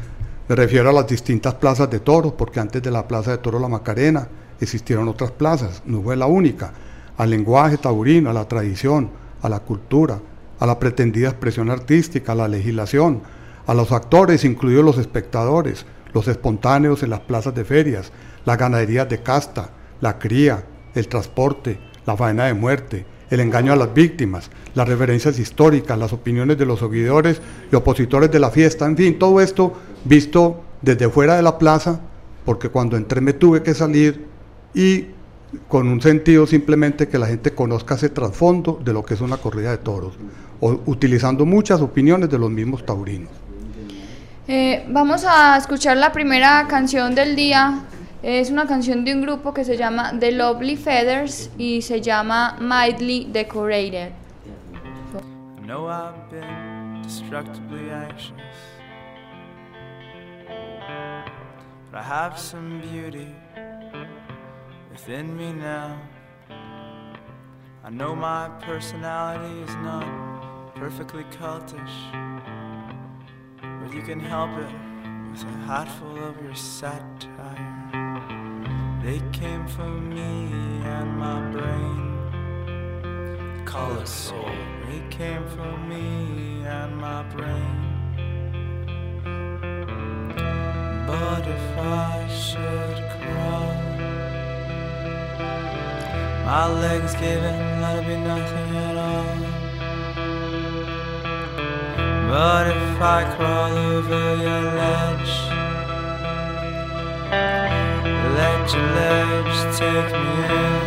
Me 0.48 0.56
refiero 0.56 0.88
a 0.88 0.92
las 0.94 1.06
distintas 1.06 1.52
plazas 1.56 1.90
de 1.90 2.00
toros, 2.00 2.32
porque 2.32 2.60
antes 2.60 2.82
de 2.82 2.90
la 2.90 3.06
Plaza 3.06 3.32
de 3.32 3.36
Toros 3.36 3.60
La 3.60 3.68
Macarena 3.68 4.26
existieron 4.58 5.06
otras 5.06 5.32
plazas, 5.32 5.82
no 5.84 6.00
fue 6.00 6.16
la 6.16 6.24
única, 6.24 6.72
al 7.18 7.28
lenguaje 7.28 7.76
taurino, 7.76 8.30
a 8.30 8.32
la 8.32 8.48
tradición, 8.48 9.10
a 9.42 9.50
la 9.50 9.60
cultura, 9.60 10.18
a 10.58 10.64
la 10.64 10.78
pretendida 10.78 11.28
expresión 11.28 11.70
artística, 11.70 12.32
a 12.32 12.36
la 12.36 12.48
legislación, 12.48 13.20
a 13.66 13.74
los 13.74 13.92
actores, 13.92 14.46
incluidos 14.46 14.82
los 14.82 14.96
espectadores, 14.96 15.84
los 16.14 16.26
espontáneos 16.26 17.02
en 17.02 17.10
las 17.10 17.20
plazas 17.20 17.54
de 17.54 17.66
ferias, 17.66 18.12
las 18.46 18.56
ganaderías 18.56 19.10
de 19.10 19.22
casta, 19.22 19.68
la 20.00 20.18
cría, 20.18 20.64
el 20.94 21.06
transporte, 21.06 21.78
la 22.06 22.16
faena 22.16 22.46
de 22.46 22.54
muerte, 22.54 23.04
el 23.30 23.40
engaño 23.40 23.72
a 23.72 23.76
las 23.76 23.92
víctimas, 23.92 24.50
las 24.74 24.88
referencias 24.88 25.38
históricas, 25.38 25.98
las 25.98 26.12
opiniones 26.12 26.58
de 26.58 26.66
los 26.66 26.78
seguidores 26.78 27.40
y 27.70 27.76
opositores 27.76 28.30
de 28.30 28.38
la 28.38 28.50
fiesta, 28.50 28.86
en 28.86 28.96
fin, 28.96 29.18
todo 29.18 29.40
esto 29.40 29.74
visto 30.04 30.62
desde 30.82 31.08
fuera 31.08 31.36
de 31.36 31.42
la 31.42 31.58
plaza, 31.58 32.00
porque 32.44 32.68
cuando 32.68 32.96
entré 32.96 33.20
me 33.20 33.32
tuve 33.32 33.62
que 33.62 33.74
salir 33.74 34.26
y 34.74 35.06
con 35.66 35.88
un 35.88 36.00
sentido 36.00 36.46
simplemente 36.46 37.08
que 37.08 37.18
la 37.18 37.26
gente 37.26 37.54
conozca 37.54 37.94
ese 37.94 38.10
trasfondo 38.10 38.80
de 38.84 38.92
lo 38.92 39.04
que 39.04 39.14
es 39.14 39.20
una 39.20 39.38
corrida 39.38 39.70
de 39.70 39.78
toros, 39.78 40.14
utilizando 40.60 41.46
muchas 41.46 41.80
opiniones 41.80 42.28
de 42.30 42.38
los 42.38 42.50
mismos 42.50 42.84
taurinos. 42.84 43.30
Eh, 44.46 44.86
vamos 44.88 45.24
a 45.26 45.58
escuchar 45.58 45.98
la 45.98 46.10
primera 46.10 46.66
canción 46.68 47.14
del 47.14 47.36
día. 47.36 47.80
Es 48.22 48.50
una 48.50 48.66
canción 48.66 49.04
de 49.04 49.14
un 49.14 49.22
grupo 49.22 49.54
que 49.54 49.64
se 49.64 49.76
llama 49.76 50.12
The 50.18 50.32
Lovely 50.32 50.76
Feathers 50.76 51.50
y 51.56 51.82
se 51.82 52.00
llama 52.00 52.56
Mildly 52.60 53.28
Decorated. 53.30 54.12
I 55.14 55.66
know 55.66 55.86
I've 55.86 56.28
been 56.28 57.00
destructively 57.02 57.90
anxious, 57.90 58.32
but 61.92 62.00
I 62.00 62.02
have 62.02 62.36
some 62.36 62.80
beauty 62.80 63.28
within 64.90 65.36
me 65.36 65.52
now. 65.52 65.96
I 67.84 67.90
know 67.90 68.16
my 68.16 68.48
personality 68.62 69.60
is 69.62 69.76
not 69.76 70.74
perfectly 70.74 71.22
cultish, 71.38 71.94
but 73.60 73.94
you 73.94 74.02
can 74.02 74.18
help 74.18 74.50
it 74.58 74.74
with 75.30 75.44
a 75.44 75.66
hatful 75.66 76.18
of 76.24 76.42
your 76.42 76.54
satire. 76.56 77.67
They 79.02 79.20
came 79.32 79.66
from 79.68 80.10
me 80.10 80.50
and 80.84 81.16
my 81.16 81.40
brain. 81.52 82.18
Call 83.64 83.96
it 84.00 84.08
soul. 84.08 84.50
They 84.86 85.00
came 85.08 85.46
from 85.48 85.88
me 85.88 86.66
and 86.66 86.96
my 86.96 87.22
brain. 87.34 87.84
But 91.06 91.46
if 91.46 91.78
I 91.78 92.28
should 92.28 92.98
crawl, 93.14 93.74
my 96.44 96.66
legs 96.80 97.14
giving, 97.14 97.60
that'll 97.80 98.02
be 98.04 98.16
nothing 98.16 98.76
at 98.88 98.96
all. 98.96 99.36
But 102.28 102.66
if 102.66 103.00
I 103.00 103.24
crawl 103.36 103.72
over 103.72 104.36
your 104.42 104.62
ledge, 104.82 105.34
let 108.38 108.72
your 108.72 108.88
ledge 109.00 109.58
take 109.80 110.12
me 110.22 110.32
in. 110.62 110.86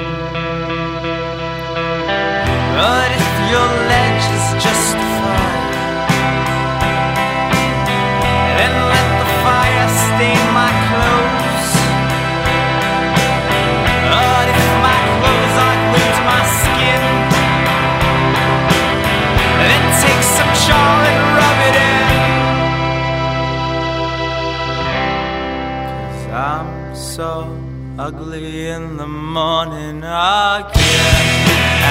But 2.77 3.09
if 3.21 3.31
your 3.53 3.71
ledge 3.91 4.25
is 4.37 4.47
justified, 4.65 5.70
so 27.21 27.55
ugly 27.99 28.69
in 28.69 28.97
the 28.97 29.05
morning 29.05 29.97
again, 29.97 31.27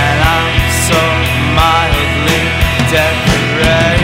and 0.03 0.19
I'm 0.35 0.57
so 0.89 1.03
mildly 1.55 2.43
decorated. 2.91 4.00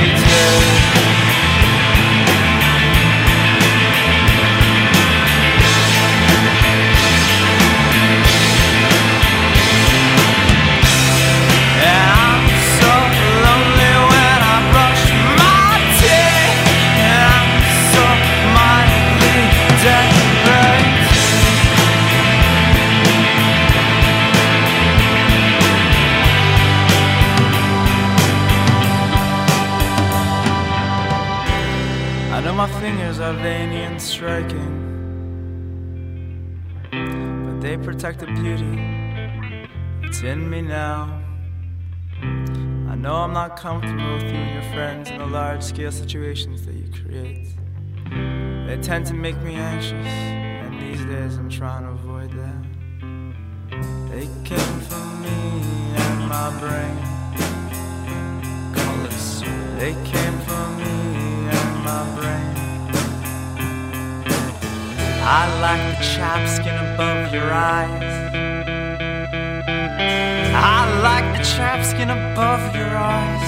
Striking, 34.26 34.74
but 36.90 37.60
they 37.60 37.76
protect 37.76 38.18
the 38.18 38.26
beauty 38.26 38.76
that's 40.02 40.20
in 40.22 40.50
me 40.50 40.60
now. 40.60 41.22
I 42.90 42.96
know 42.96 43.14
I'm 43.14 43.32
not 43.32 43.56
comfortable 43.56 44.14
with 44.14 44.24
you 44.24 44.30
and 44.30 44.54
your 44.54 44.74
friends 44.74 45.10
in 45.10 45.18
the 45.18 45.26
large 45.26 45.62
scale 45.62 45.92
situations 45.92 46.66
that 46.66 46.74
you 46.74 46.90
create. 46.90 47.54
They 48.66 48.76
tend 48.82 49.06
to 49.06 49.14
make 49.14 49.40
me 49.42 49.54
anxious, 49.54 49.92
and 49.94 50.82
these 50.82 51.04
days 51.04 51.36
I'm 51.36 51.48
trying 51.48 51.84
to 51.84 51.90
avoid 51.90 52.32
that. 52.32 52.64
They 54.10 54.26
came 54.42 54.80
from 54.88 55.22
me 55.22 55.38
and 56.02 56.28
my 56.28 56.50
brain. 56.58 56.96
They 59.78 59.94
came 60.10 60.38
from 60.40 60.78
me 60.78 61.48
and 61.48 61.84
my 61.84 62.02
brain. 62.16 62.45
I 65.28 65.58
like 65.58 65.98
the 65.98 66.04
chapskin 66.04 66.76
above 66.94 67.34
your 67.34 67.52
eyes. 67.52 67.90
I 70.54 71.00
like 71.02 71.36
the 71.36 71.42
chapskin 71.42 72.10
above 72.14 72.62
your 72.76 72.96
eyes. 72.96 73.46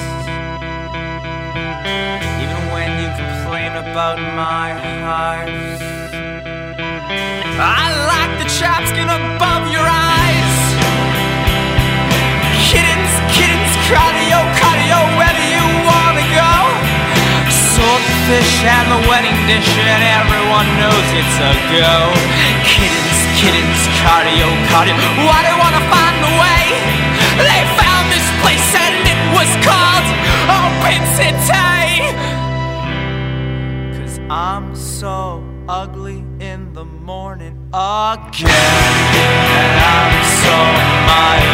Even 2.43 2.61
when 2.75 2.91
you 2.99 3.07
complain 3.15 3.71
about 3.79 4.19
my 4.35 4.73
hives. 5.07 5.81
I 7.55 7.87
like 8.11 8.33
the 8.43 8.49
chapskin 8.59 9.07
above 9.07 9.71
your 9.71 9.87
eyes. 9.87 10.55
Kittens, 12.67 13.13
kittens, 13.31 13.71
cardio, 13.87 14.39
cardio, 14.58 14.58
wherever 14.58 14.58
Swordfish 18.29 18.61
and 18.61 18.91
the 18.93 19.09
wedding 19.09 19.33
dish, 19.49 19.65
and 19.73 20.03
everyone 20.21 20.69
knows 20.77 21.07
it's 21.17 21.37
a 21.41 21.53
go. 21.73 22.13
Kittens, 22.61 23.17
kittens, 23.41 23.81
cardio, 24.05 24.45
cardio. 24.69 24.93
Why 25.25 25.41
do 25.41 25.49
you 25.49 25.57
wanna 25.57 25.81
find 25.89 26.15
the 26.21 26.33
way? 26.37 26.61
They 27.41 27.61
found 27.81 28.05
this 28.13 28.29
place 28.41 28.69
and 28.85 29.01
it 29.01 29.17
was 29.33 29.49
called 29.65 30.05
Open 30.61 31.01
City. 31.17 32.05
Cause 33.97 34.19
I'm 34.29 34.75
so 34.75 35.43
ugly 35.67 36.23
in 36.39 36.71
the 36.73 36.85
morning 36.85 37.57
again. 37.73 38.93
And 39.25 39.73
I'm 39.97 40.23
so 40.43 40.55
mildly 41.09 41.48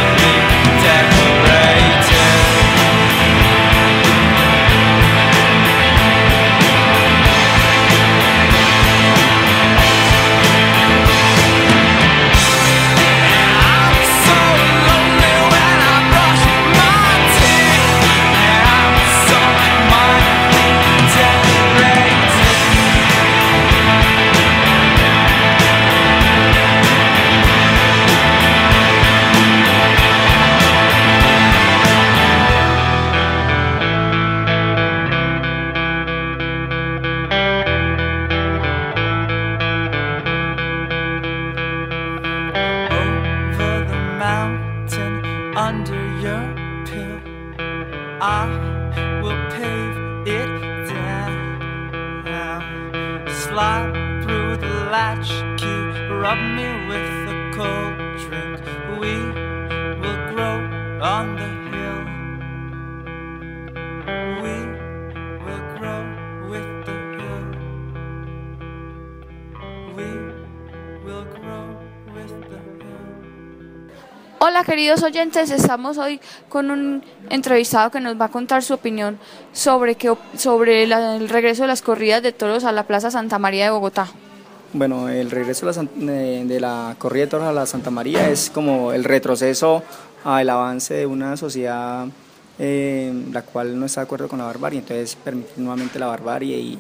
Hola 74.55 74.63
queridos 74.63 75.03
oyentes, 75.03 75.51
estamos 75.51 75.97
hoy 75.97 76.17
con 76.47 76.71
un 76.71 77.03
entrevistado 77.29 77.91
que 77.91 77.99
nos 77.99 78.17
va 78.17 78.25
a 78.25 78.31
contar 78.31 78.63
su 78.63 78.73
opinión 78.73 79.19
sobre, 79.51 79.97
op- 80.09 80.17
sobre 80.37 80.87
la- 80.87 81.17
el 81.17 81.27
regreso 81.27 81.63
de 81.63 81.67
las 81.67 81.81
corridas 81.81 82.23
de 82.23 82.31
toros 82.31 82.63
a 82.63 82.71
la 82.71 82.83
Plaza 82.83 83.11
Santa 83.11 83.37
María 83.37 83.65
de 83.65 83.71
Bogotá. 83.71 84.07
Bueno, 84.71 85.09
el 85.09 85.29
regreso 85.29 85.65
de 85.69 85.73
la, 85.73 86.13
de 86.45 86.59
la 86.61 86.95
corrida 86.97 87.25
de 87.25 87.31
toros 87.31 87.47
a 87.49 87.51
la 87.51 87.65
Santa 87.65 87.91
María 87.91 88.29
es 88.29 88.49
como 88.49 88.93
el 88.93 89.03
retroceso 89.03 89.83
al 90.23 90.49
avance 90.49 90.93
de 90.93 91.05
una 91.05 91.35
sociedad 91.35 92.07
eh, 92.57 93.13
la 93.33 93.41
cual 93.41 93.77
no 93.77 93.85
está 93.85 93.99
de 93.99 94.05
acuerdo 94.05 94.29
con 94.29 94.39
la 94.39 94.45
barbarie, 94.45 94.79
entonces 94.79 95.17
permitir 95.17 95.57
nuevamente 95.57 95.99
la 95.99 96.07
barbarie 96.07 96.57
y, 96.57 96.79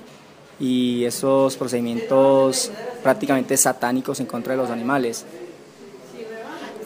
y 0.61 1.03
esos 1.03 1.57
procedimientos 1.57 2.71
prácticamente 3.03 3.57
satánicos 3.57 4.21
en 4.21 4.27
contra 4.27 4.53
de 4.53 4.61
los 4.61 4.69
animales. 4.69 5.25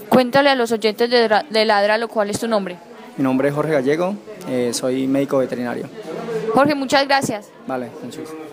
Cuéntale 0.09 0.49
a 0.49 0.55
los 0.55 0.71
oyentes 0.71 1.09
de, 1.09 1.43
de 1.49 1.65
Ladra 1.65 1.97
lo 1.97 2.07
cual 2.07 2.29
es 2.29 2.39
tu 2.39 2.47
nombre. 2.47 2.77
Mi 3.17 3.23
nombre 3.23 3.49
es 3.49 3.53
Jorge 3.53 3.73
Gallego, 3.73 4.15
eh, 4.47 4.71
soy 4.73 5.07
médico 5.07 5.37
veterinario. 5.37 5.87
Jorge, 6.53 6.75
muchas 6.75 7.05
gracias. 7.05 7.49
Vale, 7.67 7.89
muchas 8.03 8.19
gracias. 8.19 8.49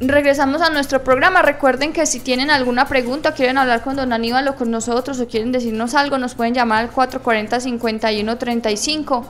Regresamos 0.00 0.60
a 0.60 0.68
nuestro 0.68 1.02
programa. 1.02 1.40
Recuerden 1.40 1.94
que 1.94 2.04
si 2.04 2.20
tienen 2.20 2.50
alguna 2.50 2.86
pregunta, 2.86 3.32
quieren 3.32 3.56
hablar 3.56 3.82
con 3.82 3.96
don 3.96 4.12
Aníbal 4.12 4.46
o 4.48 4.54
con 4.54 4.70
nosotros 4.70 5.18
o 5.20 5.26
quieren 5.26 5.52
decirnos 5.52 5.94
algo, 5.94 6.18
nos 6.18 6.34
pueden 6.34 6.52
llamar 6.52 6.84
al 6.84 6.92
440-5135 6.92 9.24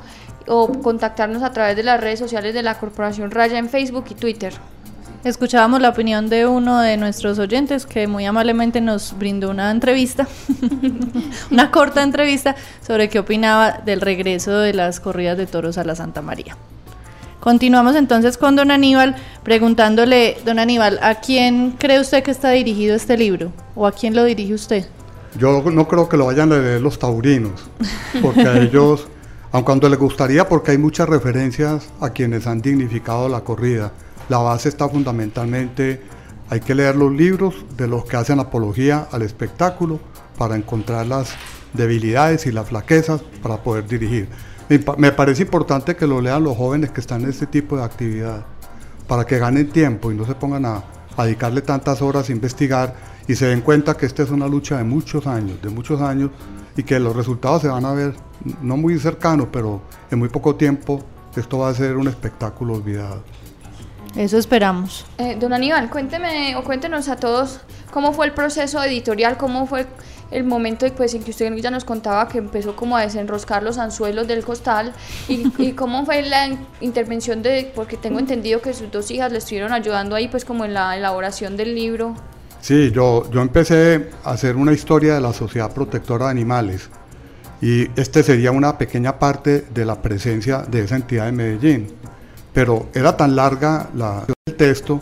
o 0.46 0.68
contactarnos 0.82 1.42
a 1.42 1.52
través 1.52 1.76
de 1.76 1.82
las 1.82 2.00
redes 2.00 2.18
sociales 2.18 2.54
de 2.54 2.62
la 2.62 2.78
Corporación 2.78 3.30
Raya 3.30 3.58
en 3.58 3.68
Facebook 3.68 4.06
y 4.10 4.14
Twitter. 4.14 4.52
Escuchábamos 5.24 5.80
la 5.80 5.88
opinión 5.88 6.28
de 6.28 6.46
uno 6.46 6.80
de 6.80 6.96
nuestros 6.96 7.40
oyentes 7.40 7.84
que 7.84 8.06
muy 8.06 8.24
amablemente 8.26 8.80
nos 8.80 9.18
brindó 9.18 9.50
una 9.50 9.72
entrevista, 9.72 10.28
una 11.50 11.72
corta 11.72 12.02
entrevista 12.04 12.54
sobre 12.86 13.08
qué 13.08 13.18
opinaba 13.18 13.80
del 13.84 14.00
regreso 14.00 14.58
de 14.58 14.72
las 14.72 15.00
corridas 15.00 15.36
de 15.36 15.46
toros 15.46 15.78
a 15.78 15.84
la 15.84 15.96
Santa 15.96 16.22
María. 16.22 16.56
Continuamos 17.40 17.96
entonces 17.96 18.38
con 18.38 18.56
don 18.56 18.70
Aníbal 18.70 19.16
preguntándole, 19.42 20.36
don 20.44 20.58
Aníbal, 20.58 20.98
¿a 21.02 21.16
quién 21.16 21.72
cree 21.72 22.00
usted 22.00 22.22
que 22.22 22.30
está 22.30 22.50
dirigido 22.50 22.94
este 22.94 23.16
libro? 23.16 23.52
¿O 23.74 23.86
a 23.86 23.92
quién 23.92 24.14
lo 24.14 24.24
dirige 24.24 24.54
usted? 24.54 24.86
Yo 25.38 25.62
no 25.62 25.86
creo 25.86 26.08
que 26.08 26.16
lo 26.16 26.26
vayan 26.26 26.52
a 26.52 26.58
leer 26.58 26.80
los 26.80 26.98
taurinos, 26.98 27.64
porque 28.22 28.42
a 28.42 28.58
ellos, 28.58 29.06
aun 29.52 29.64
cuando 29.64 29.88
les 29.88 29.98
gustaría, 29.98 30.48
porque 30.48 30.72
hay 30.72 30.78
muchas 30.78 31.08
referencias 31.08 31.88
a 32.00 32.10
quienes 32.10 32.46
han 32.46 32.60
dignificado 32.60 33.28
la 33.28 33.42
corrida. 33.42 33.92
La 34.28 34.38
base 34.38 34.68
está 34.68 34.88
fundamentalmente, 34.88 36.02
hay 36.50 36.60
que 36.60 36.74
leer 36.74 36.96
los 36.96 37.12
libros 37.12 37.54
de 37.76 37.86
los 37.86 38.04
que 38.04 38.16
hacen 38.16 38.40
apología 38.40 39.08
al 39.12 39.23
espectáculo 39.23 40.00
para 40.36 40.56
encontrar 40.56 41.06
las 41.06 41.30
debilidades 41.73 42.47
y 42.47 42.52
las 42.52 42.68
flaquezas 42.68 43.23
para 43.42 43.62
poder 43.62 43.86
dirigir. 43.86 44.28
Me 44.99 45.12
parece 45.12 45.42
importante 45.42 45.94
que 45.94 46.06
lo 46.06 46.21
lean 46.21 46.42
los 46.42 46.56
jóvenes 46.56 46.90
que 46.90 47.00
están 47.00 47.23
en 47.23 47.30
este 47.30 47.47
tipo 47.47 47.76
de 47.76 47.84
actividad, 47.84 48.44
para 49.06 49.25
que 49.25 49.38
ganen 49.38 49.71
tiempo 49.71 50.10
y 50.10 50.16
no 50.16 50.26
se 50.26 50.34
pongan 50.34 50.66
a, 50.66 50.82
a 51.16 51.25
dedicarle 51.25 51.62
tantas 51.62 52.02
horas 52.02 52.28
a 52.28 52.32
investigar 52.32 52.94
y 53.28 53.34
se 53.34 53.47
den 53.47 53.60
cuenta 53.60 53.97
que 53.97 54.06
esta 54.06 54.23
es 54.23 54.30
una 54.30 54.49
lucha 54.49 54.78
de 54.78 54.84
muchos 54.84 55.26
años, 55.26 55.60
de 55.62 55.68
muchos 55.68 56.00
años, 56.00 56.30
y 56.76 56.82
que 56.82 57.00
los 57.00 57.16
resultados 57.16 57.62
se 57.62 57.68
van 57.68 57.84
a 57.84 57.92
ver 57.92 58.14
no 58.63 58.76
muy 58.76 58.99
cercanos, 58.99 59.49
pero 59.52 59.80
en 60.11 60.19
muy 60.19 60.28
poco 60.28 60.54
tiempo 60.54 61.02
esto 61.37 61.59
va 61.59 61.69
a 61.69 61.75
ser 61.75 61.97
un 61.97 62.09
espectáculo 62.09 62.75
olvidado. 62.75 63.23
Eso 64.17 64.39
esperamos. 64.39 65.04
Eh, 65.19 65.37
don 65.39 65.52
Aníbal, 65.52 65.91
cuénteme 65.91 66.56
o 66.56 66.65
cuéntenos 66.65 67.09
a 67.09 67.17
todos 67.17 67.61
cómo 67.91 68.13
fue 68.15 68.26
el 68.26 68.32
proceso 68.32 68.82
editorial, 68.82 69.37
cómo 69.37 69.67
fue 69.67 69.87
el 70.30 70.43
momento 70.45 70.87
pues, 70.97 71.13
en 71.15 71.23
que 71.23 71.30
usted 71.32 71.54
ya 71.56 71.71
nos 71.71 71.85
contaba 71.85 72.26
que 72.26 72.39
empezó 72.39 72.75
como 72.75 72.97
a 72.97 73.02
desenroscar 73.02 73.63
los 73.63 73.76
anzuelos 73.78 74.26
del 74.26 74.43
costal 74.43 74.93
y, 75.28 75.52
y 75.63 75.73
cómo 75.73 76.06
fue 76.06 76.23
la 76.23 76.47
in- 76.47 76.59
intervención 76.80 77.43
de, 77.43 77.71
porque 77.75 77.97
tengo 77.99 78.19
entendido 78.19 78.63
que 78.63 78.73
sus 78.73 78.91
dos 78.91 79.11
hijas 79.11 79.30
le 79.32 79.39
estuvieron 79.39 79.73
ayudando 79.73 80.17
ahí 80.17 80.28
pues 80.28 80.45
como 80.47 80.65
en 80.65 80.73
la 80.73 80.97
elaboración 80.97 81.56
del 81.59 81.75
libro. 81.75 82.15
Sí, 82.63 82.91
yo, 82.93 83.30
yo 83.30 83.43
empecé 83.43 84.11
a 84.25 84.30
hacer 84.30 84.56
una 84.56 84.73
historia 84.73 85.15
de 85.15 85.21
la 85.21 85.32
Sociedad 85.35 85.71
Protectora 85.73 86.25
de 86.25 86.30
Animales 86.32 86.89
y 87.60 87.88
este 87.99 88.23
sería 88.23 88.52
una 88.52 88.76
pequeña 88.78 89.19
parte 89.19 89.66
de 89.73 89.84
la 89.84 90.02
presencia 90.02 90.58
de 90.58 90.80
esa 90.80 90.97
entidad 90.97 91.28
en 91.28 91.36
Medellín. 91.36 91.86
Pero 92.52 92.88
era 92.95 93.16
tan 93.16 93.36
larga 93.36 93.90
la, 93.95 94.25
el 94.47 94.54
texto 94.56 95.00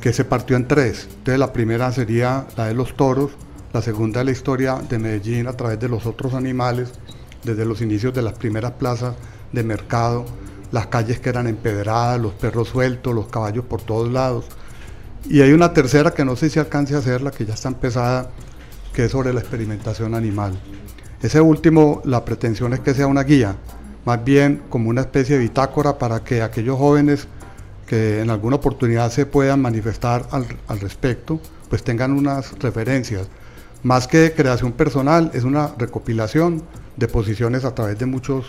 que 0.00 0.12
se 0.12 0.24
partió 0.24 0.56
en 0.56 0.66
tres. 0.66 1.08
Entonces 1.10 1.38
la 1.38 1.52
primera 1.52 1.92
sería 1.92 2.46
la 2.56 2.66
de 2.66 2.74
los 2.74 2.96
toros, 2.96 3.32
la 3.72 3.82
segunda 3.82 4.24
la 4.24 4.30
historia 4.30 4.76
de 4.76 4.98
Medellín 4.98 5.46
a 5.46 5.52
través 5.52 5.78
de 5.78 5.88
los 5.88 6.06
otros 6.06 6.34
animales, 6.34 6.92
desde 7.44 7.64
los 7.64 7.80
inicios 7.80 8.14
de 8.14 8.22
las 8.22 8.34
primeras 8.34 8.72
plazas 8.72 9.14
de 9.52 9.62
mercado, 9.62 10.26
las 10.72 10.86
calles 10.86 11.20
que 11.20 11.28
eran 11.28 11.46
empedradas, 11.46 12.20
los 12.20 12.32
perros 12.34 12.68
sueltos, 12.68 13.14
los 13.14 13.28
caballos 13.28 13.64
por 13.64 13.82
todos 13.82 14.10
lados. 14.10 14.46
Y 15.28 15.42
hay 15.42 15.52
una 15.52 15.72
tercera 15.72 16.12
que 16.12 16.24
no 16.24 16.36
sé 16.36 16.48
si 16.50 16.58
alcance 16.58 16.94
a 16.94 16.98
hacerla, 16.98 17.30
que 17.30 17.44
ya 17.44 17.54
está 17.54 17.68
empezada, 17.68 18.30
que 18.92 19.04
es 19.04 19.12
sobre 19.12 19.32
la 19.32 19.40
experimentación 19.40 20.14
animal. 20.14 20.58
Ese 21.22 21.40
último, 21.40 22.00
la 22.04 22.24
pretensión 22.24 22.72
es 22.72 22.80
que 22.80 22.94
sea 22.94 23.06
una 23.06 23.24
guía, 23.24 23.56
más 24.06 24.24
bien 24.24 24.62
como 24.70 24.88
una 24.88 25.02
especie 25.02 25.36
de 25.36 25.42
bitácora 25.42 25.98
para 25.98 26.24
que 26.24 26.40
aquellos 26.40 26.78
jóvenes 26.78 27.28
que 27.86 28.20
en 28.20 28.30
alguna 28.30 28.56
oportunidad 28.56 29.10
se 29.10 29.26
puedan 29.26 29.60
manifestar 29.60 30.26
al, 30.30 30.80
respecto, 30.80 31.38
pues 31.68 31.82
tengan 31.82 32.12
unas 32.12 32.58
referencias. 32.58 33.28
Más 33.82 34.06
que 34.06 34.32
creación 34.32 34.72
personal, 34.72 35.30
es 35.34 35.44
una 35.44 35.74
recopilación 35.76 36.62
de 36.96 37.08
posiciones 37.08 37.64
a 37.64 37.74
través 37.74 37.98
de 37.98 38.06
muchos 38.06 38.46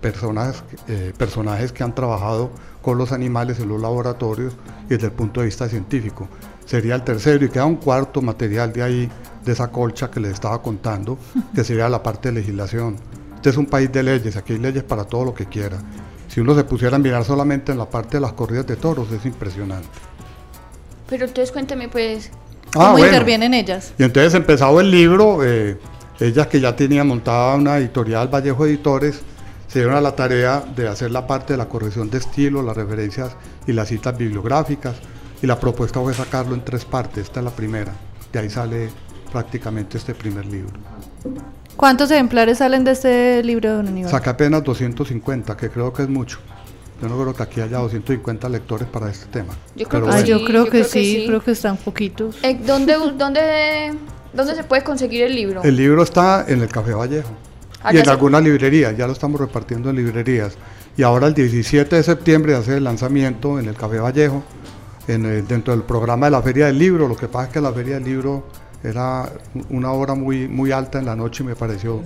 personas, 0.00 0.62
eh, 0.86 1.12
personajes 1.18 1.72
que 1.72 1.82
han 1.82 1.94
trabajado 1.94 2.50
con 2.82 2.98
los 2.98 3.10
animales 3.10 3.58
en 3.58 3.68
los 3.68 3.80
laboratorios 3.80 4.54
y 4.86 4.90
desde 4.90 5.06
el 5.06 5.12
punto 5.12 5.40
de 5.40 5.46
vista 5.46 5.68
científico. 5.68 6.28
Sería 6.66 6.96
el 6.96 7.02
tercero 7.02 7.44
y 7.44 7.48
queda 7.48 7.64
un 7.64 7.76
cuarto 7.76 8.20
material 8.20 8.72
de 8.72 8.82
ahí, 8.82 9.08
de 9.44 9.52
esa 9.52 9.68
colcha 9.68 10.10
que 10.10 10.20
les 10.20 10.32
estaba 10.34 10.60
contando, 10.60 11.16
que 11.54 11.64
sería 11.64 11.88
la 11.88 12.02
parte 12.02 12.28
de 12.30 12.40
legislación. 12.40 12.96
Este 13.36 13.50
es 13.50 13.56
un 13.56 13.66
país 13.66 13.90
de 13.92 14.02
leyes, 14.02 14.36
aquí 14.36 14.54
hay 14.54 14.58
leyes 14.58 14.82
para 14.82 15.04
todo 15.04 15.24
lo 15.24 15.32
que 15.34 15.46
quiera. 15.46 15.78
Si 16.28 16.40
uno 16.40 16.54
se 16.54 16.64
pusiera 16.64 16.96
a 16.96 16.98
mirar 16.98 17.24
solamente 17.24 17.70
en 17.72 17.78
la 17.78 17.88
parte 17.88 18.16
de 18.16 18.20
las 18.20 18.32
corridas 18.32 18.66
de 18.66 18.76
toros, 18.76 19.10
es 19.12 19.24
impresionante. 19.24 19.88
Pero 21.08 21.24
entonces 21.26 21.52
cuénteme 21.52 21.88
pues, 21.88 22.30
¿Cómo 22.72 22.84
Ah, 22.84 22.90
bueno. 22.92 23.06
intervienen 23.06 23.54
ellas? 23.54 23.92
Y 23.96 24.02
entonces 24.02 24.34
empezado 24.34 24.80
el 24.80 24.90
libro, 24.90 25.44
eh, 25.44 25.78
ellas 26.18 26.48
que 26.48 26.60
ya 26.60 26.74
tenían 26.74 27.06
montada 27.06 27.54
una 27.54 27.78
editorial 27.78 28.26
Vallejo 28.28 28.66
Editores, 28.66 29.20
se 29.68 29.78
dieron 29.80 29.94
a 29.96 30.00
la 30.00 30.16
tarea 30.16 30.64
de 30.74 30.88
hacer 30.88 31.12
la 31.12 31.26
parte 31.26 31.52
de 31.52 31.58
la 31.58 31.68
corrección 31.68 32.10
de 32.10 32.18
estilo, 32.18 32.60
las 32.62 32.76
referencias 32.76 33.36
y 33.68 33.72
las 33.72 33.88
citas 33.88 34.16
bibliográficas. 34.18 34.96
Y 35.46 35.48
la 35.48 35.60
propuesta 35.60 36.00
fue 36.00 36.12
sacarlo 36.12 36.56
en 36.56 36.64
tres 36.64 36.84
partes, 36.84 37.22
esta 37.26 37.38
es 37.38 37.44
la 37.44 37.52
primera. 37.52 37.92
De 38.32 38.40
ahí 38.40 38.50
sale 38.50 38.88
prácticamente 39.30 39.96
este 39.96 40.12
primer 40.12 40.44
libro. 40.44 40.72
¿Cuántos 41.76 42.10
ejemplares 42.10 42.58
salen 42.58 42.82
de 42.82 42.90
este 42.90 43.44
libro, 43.44 43.76
don 43.76 43.86
Aníbal? 43.86 44.10
Saca 44.10 44.30
apenas 44.32 44.64
250, 44.64 45.56
que 45.56 45.70
creo 45.70 45.92
que 45.92 46.02
es 46.02 46.08
mucho. 46.08 46.40
Yo 47.00 47.08
no 47.08 47.16
creo 47.16 47.32
que 47.32 47.44
aquí 47.44 47.60
haya 47.60 47.78
250 47.78 48.48
lectores 48.48 48.88
para 48.88 49.08
este 49.08 49.26
tema. 49.26 49.54
Yo 49.76 49.86
creo 49.86 50.06
que 50.06 50.24
yo 50.24 50.38
Sí, 50.40 50.44
creo 50.46 50.64
yo 50.64 50.64
que 50.64 50.70
creo 50.70 50.82
que 50.82 50.84
sí, 50.84 51.14
sí. 51.20 51.24
creo 51.28 51.40
que 51.40 51.52
están 51.52 51.76
poquitos. 51.76 52.38
eh, 52.42 52.58
¿dónde, 52.66 52.94
dónde, 53.16 53.94
¿dónde 54.32 54.54
se 54.56 54.64
puede 54.64 54.82
conseguir 54.82 55.22
el 55.22 55.36
libro? 55.36 55.62
El 55.62 55.76
libro 55.76 56.02
está 56.02 56.44
en 56.48 56.60
el 56.60 56.68
Café 56.68 56.92
Vallejo 56.92 57.30
Ah, 57.84 57.94
y 57.94 57.98
en 57.98 58.04
se- 58.04 58.10
algunas 58.10 58.42
librerías, 58.42 58.96
ya 58.96 59.06
lo 59.06 59.12
estamos 59.12 59.40
repartiendo 59.40 59.90
en 59.90 59.94
librerías. 59.96 60.54
Y 60.96 61.04
ahora 61.04 61.28
el 61.28 61.34
17 61.34 61.94
de 61.94 62.02
septiembre 62.02 62.56
hace 62.56 62.78
el 62.78 62.82
lanzamiento 62.82 63.60
en 63.60 63.68
el 63.68 63.76
Café 63.76 64.00
Vallejo, 64.00 64.42
en 65.08 65.24
el- 65.26 65.46
dentro 65.46 65.72
del 65.74 65.82
programa 65.84 66.26
de 66.26 66.30
la 66.32 66.42
Feria 66.42 66.66
del 66.66 66.78
Libro. 66.78 67.08
Lo 67.08 67.16
que 67.16 67.28
pasa 67.28 67.46
es 67.46 67.52
que 67.52 67.60
la 67.60 67.72
Feria 67.72 67.94
del 67.94 68.04
Libro 68.04 68.44
era 68.82 69.28
una 69.70 69.92
hora 69.92 70.14
muy, 70.14 70.48
muy 70.48 70.70
alta 70.72 70.98
en 70.98 71.06
la 71.06 71.16
noche 71.16 71.42
y 71.42 71.46
me 71.46 71.56
pareció 71.56 72.00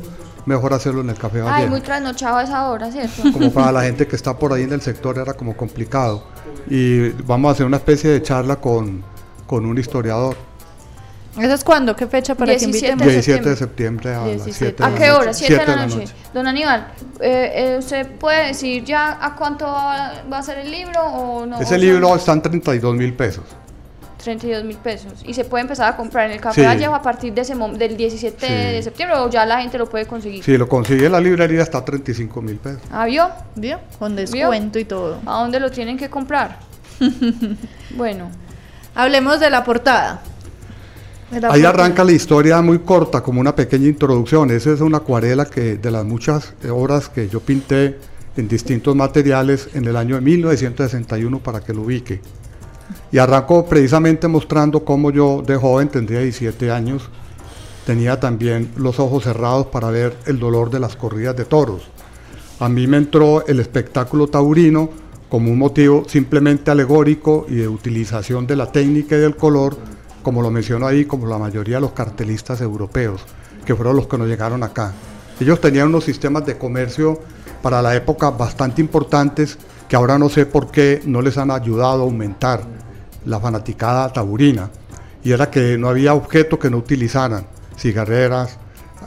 mejor 0.46 0.72
hacerlo 0.72 1.00
en 1.02 1.10
el 1.10 1.16
Café 1.18 1.38
Ay, 1.38 1.44
Vallejo. 1.44 1.70
muy 1.70 1.80
trasnochado 1.82 2.36
a 2.38 2.42
esa 2.44 2.70
hora, 2.70 2.90
¿cierto? 2.90 3.22
Como 3.32 3.52
para 3.52 3.72
la 3.72 3.82
gente 3.88 4.06
que 4.06 4.16
está 4.16 4.36
por 4.38 4.52
ahí 4.52 4.62
en 4.62 4.72
el 4.72 4.80
sector 4.80 5.18
era 5.18 5.34
como 5.34 5.56
complicado. 5.56 6.24
y 6.68 7.08
vamos 7.26 7.48
a 7.50 7.52
hacer 7.52 7.66
una 7.66 7.76
especie 7.78 8.10
de 8.10 8.22
charla 8.22 8.56
con, 8.56 9.02
con 9.46 9.66
un 9.66 9.76
historiador. 9.78 10.36
¿Eso 11.40 11.54
es 11.54 11.64
cuándo? 11.64 11.96
¿Qué 11.96 12.06
fecha 12.06 12.34
para 12.34 12.52
que 12.52 12.58
17 12.58 12.92
invitemos? 12.92 13.06
de 13.06 13.12
17 13.12 13.48
de 13.50 13.56
septiembre 13.56 14.14
a 14.14 14.18
las 14.18 14.44
17. 14.44 14.76
7 14.76 14.82
de 14.82 14.88
¿A 14.88 14.94
qué 14.98 15.10
hora? 15.10 15.32
7 15.32 15.56
de 15.56 15.66
la 15.66 15.86
noche. 15.86 16.04
Don 16.34 16.46
Aníbal, 16.46 16.88
eh, 17.20 17.52
eh, 17.54 17.76
¿usted 17.78 18.06
puede 18.18 18.48
decir 18.48 18.84
ya 18.84 19.18
a 19.20 19.34
cuánto 19.36 19.64
va, 19.66 20.22
va 20.30 20.38
a 20.38 20.42
ser 20.42 20.58
el 20.58 20.70
libro 20.70 21.00
o 21.02 21.46
no? 21.46 21.60
Ese 21.60 21.74
O 21.74 21.78
libro 21.78 22.14
está 22.14 22.32
en 22.32 22.42
32 22.42 22.94
mil 22.94 23.14
pesos. 23.14 23.44
32 24.22 24.64
mil 24.64 24.76
pesos. 24.76 25.22
Y 25.24 25.32
se 25.32 25.44
puede 25.44 25.62
empezar 25.62 25.88
a 25.92 25.96
comprar 25.96 26.26
en 26.26 26.32
el 26.32 26.40
Café 26.40 26.60
Sí. 26.60 26.66
Vallejo 26.66 26.94
a 26.94 27.00
partir 27.00 27.32
de 27.32 27.40
ese 27.40 27.54
del 27.54 27.96
17 27.96 28.46
Sí. 28.46 28.52
de 28.52 28.82
septiembre 28.82 29.16
o 29.18 29.30
ya 29.30 29.46
la 29.46 29.62
gente 29.62 29.78
lo 29.78 29.88
puede 29.88 30.06
conseguir. 30.06 30.44
Si 30.44 30.58
lo 30.58 30.68
consigue 30.68 31.06
en 31.06 31.12
la 31.12 31.20
librería 31.20 31.62
está 31.62 31.78
a 31.78 31.84
35 31.84 32.42
mil 32.42 32.56
pesos. 32.56 32.82
¿Ah, 32.92 33.06
vio? 33.06 33.30
¿Vio? 33.56 33.80
Con 33.98 34.14
descuento 34.16 34.78
y 34.78 34.84
todo. 34.84 35.20
¿A 35.24 35.40
dónde 35.40 35.58
lo 35.58 35.70
tienen 35.70 35.96
que 35.96 36.10
comprar? 36.10 36.58
bueno, 37.96 38.30
Hablemos 38.94 39.38
de 39.40 39.50
la 39.50 39.62
portada. 39.64 40.20
Ahí 41.48 41.64
arranca 41.64 42.02
la 42.02 42.12
historia 42.12 42.60
muy 42.60 42.80
corta, 42.80 43.22
como 43.22 43.40
una 43.40 43.54
pequeña 43.54 43.86
introducción. 43.86 44.50
Esa 44.50 44.72
es 44.72 44.80
una 44.80 44.98
acuarela 44.98 45.44
que 45.44 45.76
de 45.76 45.90
las 45.90 46.04
muchas 46.04 46.54
eh, 46.64 46.70
obras 46.70 47.08
que 47.08 47.28
yo 47.28 47.38
pinté 47.38 47.98
en 48.36 48.48
distintos 48.48 48.96
materiales 48.96 49.68
en 49.74 49.84
el 49.84 49.96
año 49.96 50.16
de 50.16 50.22
1961 50.22 51.38
para 51.38 51.60
que 51.60 51.72
lo 51.72 51.82
ubique. 51.82 52.20
Y 53.12 53.18
arranco 53.18 53.64
precisamente 53.66 54.26
mostrando 54.26 54.84
cómo 54.84 55.12
yo 55.12 55.42
de 55.46 55.56
joven, 55.56 55.88
tendría 55.88 56.20
17 56.20 56.70
años, 56.72 57.08
tenía 57.86 58.18
también 58.18 58.72
los 58.76 58.98
ojos 58.98 59.24
cerrados 59.24 59.66
para 59.66 59.90
ver 59.90 60.16
el 60.26 60.40
dolor 60.40 60.70
de 60.70 60.80
las 60.80 60.96
corridas 60.96 61.36
de 61.36 61.44
toros. 61.44 61.82
A 62.58 62.68
mí 62.68 62.86
me 62.88 62.96
entró 62.96 63.46
el 63.46 63.60
espectáculo 63.60 64.26
taurino 64.26 64.90
como 65.28 65.52
un 65.52 65.58
motivo 65.58 66.04
simplemente 66.08 66.72
alegórico 66.72 67.46
y 67.48 67.54
de 67.54 67.68
utilización 67.68 68.48
de 68.48 68.56
la 68.56 68.70
técnica 68.72 69.16
y 69.16 69.20
del 69.20 69.36
color, 69.36 69.76
como 70.22 70.42
lo 70.42 70.50
menciono 70.50 70.86
ahí, 70.86 71.04
como 71.04 71.26
la 71.26 71.38
mayoría 71.38 71.76
de 71.76 71.82
los 71.82 71.92
cartelistas 71.92 72.60
europeos, 72.60 73.22
que 73.64 73.74
fueron 73.74 73.96
los 73.96 74.06
que 74.06 74.18
nos 74.18 74.28
llegaron 74.28 74.62
acá. 74.62 74.92
Ellos 75.40 75.60
tenían 75.60 75.88
unos 75.88 76.04
sistemas 76.04 76.44
de 76.44 76.58
comercio 76.58 77.20
para 77.62 77.80
la 77.82 77.94
época 77.94 78.30
bastante 78.30 78.80
importantes 78.80 79.58
que 79.88 79.96
ahora 79.96 80.18
no 80.18 80.28
sé 80.28 80.46
por 80.46 80.70
qué 80.70 81.02
no 81.04 81.20
les 81.20 81.36
han 81.38 81.50
ayudado 81.50 82.02
a 82.02 82.04
aumentar 82.04 82.62
la 83.24 83.40
fanaticada 83.40 84.12
taurina. 84.12 84.70
Y 85.22 85.32
era 85.32 85.50
que 85.50 85.76
no 85.76 85.88
había 85.88 86.14
objeto 86.14 86.58
que 86.58 86.70
no 86.70 86.78
utilizaran, 86.78 87.46
cigarreras, 87.76 88.56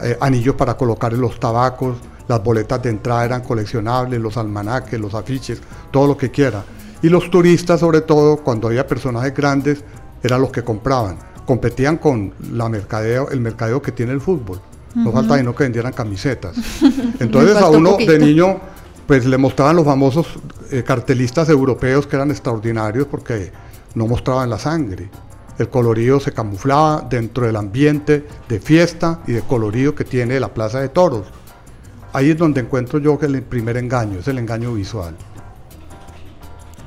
eh, 0.01 0.17
anillos 0.19 0.55
para 0.55 0.75
colocar 0.75 1.13
en 1.13 1.21
los 1.21 1.39
tabacos, 1.39 1.97
las 2.27 2.43
boletas 2.43 2.81
de 2.81 2.89
entrada 2.89 3.25
eran 3.25 3.41
coleccionables, 3.41 4.19
los 4.19 4.37
almanaques, 4.37 4.99
los 4.99 5.13
afiches, 5.13 5.61
todo 5.91 6.07
lo 6.07 6.17
que 6.17 6.31
quiera. 6.31 6.63
Y 7.01 7.09
los 7.09 7.29
turistas, 7.29 7.79
sobre 7.79 8.01
todo, 8.01 8.37
cuando 8.37 8.67
había 8.67 8.87
personajes 8.87 9.33
grandes, 9.33 9.83
eran 10.23 10.41
los 10.41 10.51
que 10.51 10.63
compraban. 10.63 11.17
Competían 11.45 11.97
con 11.97 12.33
la 12.51 12.69
mercadeo, 12.69 13.29
el 13.29 13.41
mercadeo 13.41 13.81
que 13.81 13.91
tiene 13.91 14.13
el 14.13 14.21
fútbol. 14.21 14.59
No 14.95 15.11
falta 15.11 15.37
sino 15.37 15.55
que 15.55 15.63
vendieran 15.63 15.91
camisetas. 15.91 16.55
Entonces 17.19 17.57
a 17.57 17.69
uno 17.69 17.91
poquito. 17.91 18.11
de 18.11 18.19
niño, 18.19 18.59
pues 19.07 19.25
le 19.25 19.37
mostraban 19.37 19.75
los 19.75 19.85
famosos 19.85 20.27
eh, 20.71 20.83
cartelistas 20.83 21.49
europeos 21.49 22.07
que 22.07 22.15
eran 22.15 22.31
extraordinarios 22.31 23.07
porque 23.07 23.51
no 23.95 24.07
mostraban 24.07 24.49
la 24.49 24.59
sangre. 24.59 25.09
El 25.57 25.69
colorido 25.69 26.19
se 26.19 26.31
camuflaba 26.31 27.05
dentro 27.09 27.45
del 27.45 27.55
ambiente 27.55 28.25
de 28.47 28.59
fiesta 28.59 29.19
y 29.27 29.33
de 29.33 29.41
colorido 29.41 29.93
que 29.93 30.03
tiene 30.03 30.39
la 30.39 30.53
Plaza 30.53 30.79
de 30.79 30.89
Toros. 30.89 31.27
Ahí 32.11 32.31
es 32.31 32.37
donde 32.37 32.61
encuentro 32.61 32.99
yo 32.99 33.17
que 33.17 33.25
el 33.25 33.41
primer 33.41 33.77
engaño, 33.77 34.19
es 34.19 34.27
el 34.27 34.37
engaño 34.37 34.73
visual. 34.73 35.15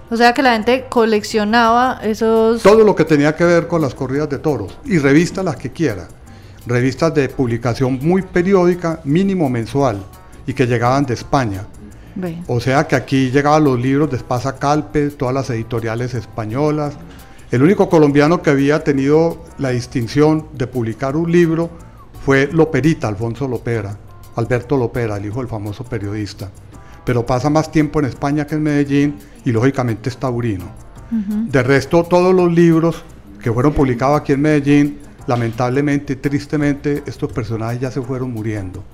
O 0.08 0.16
sea 0.16 0.32
que 0.34 0.42
la 0.42 0.52
gente 0.52 0.86
coleccionaba 0.88 2.00
esos... 2.02 2.62
Todo 2.62 2.84
lo 2.84 2.94
que 2.94 3.04
tenía 3.04 3.34
que 3.34 3.44
ver 3.44 3.66
con 3.66 3.80
las 3.80 3.94
corridas 3.94 4.28
de 4.28 4.38
toros 4.38 4.78
y 4.84 4.98
revistas 4.98 5.44
las 5.44 5.56
que 5.56 5.72
quiera. 5.72 6.06
Revistas 6.66 7.12
de 7.14 7.28
publicación 7.28 7.98
muy 8.00 8.22
periódica, 8.22 9.00
mínimo 9.04 9.48
mensual, 9.50 10.02
y 10.46 10.52
que 10.52 10.66
llegaban 10.66 11.06
de 11.06 11.14
España. 11.14 11.66
O 12.46 12.60
sea 12.60 12.86
que 12.86 12.96
aquí 12.96 13.30
llegaban 13.30 13.64
los 13.64 13.78
libros 13.78 14.10
de 14.10 14.16
Espasa 14.16 14.56
Calpe, 14.56 15.10
todas 15.10 15.34
las 15.34 15.50
editoriales 15.50 16.14
españolas. 16.14 16.94
El 17.50 17.62
único 17.62 17.88
colombiano 17.88 18.42
que 18.42 18.50
había 18.50 18.82
tenido 18.82 19.44
la 19.58 19.70
distinción 19.70 20.46
de 20.54 20.66
publicar 20.66 21.16
un 21.16 21.30
libro 21.30 21.68
fue 22.24 22.48
Loperita, 22.50 23.08
Alfonso 23.08 23.46
Lopera, 23.46 23.96
Alberto 24.36 24.76
Lopera, 24.76 25.16
el 25.16 25.26
hijo 25.26 25.40
del 25.40 25.48
famoso 25.48 25.84
periodista. 25.84 26.50
Pero 27.06 27.24
pasa 27.24 27.48
más 27.48 27.72
tiempo 27.72 28.00
en 28.00 28.04
España 28.04 28.46
que 28.46 28.56
en 28.56 28.62
Medellín 28.64 29.16
y 29.46 29.52
lógicamente 29.52 30.10
es 30.10 30.18
taurino. 30.18 30.64
De 31.10 31.62
resto, 31.62 32.02
todos 32.02 32.34
los 32.34 32.52
libros 32.52 33.02
que 33.40 33.50
fueron 33.52 33.72
publicados 33.72 34.20
aquí 34.20 34.32
en 34.32 34.42
Medellín, 34.42 34.98
lamentablemente 35.28 36.16
tristemente, 36.16 37.02
estos 37.06 37.32
personajes 37.32 37.80
ya 37.80 37.90
se 37.90 38.02
fueron 38.02 38.32
muriendo 38.32 38.84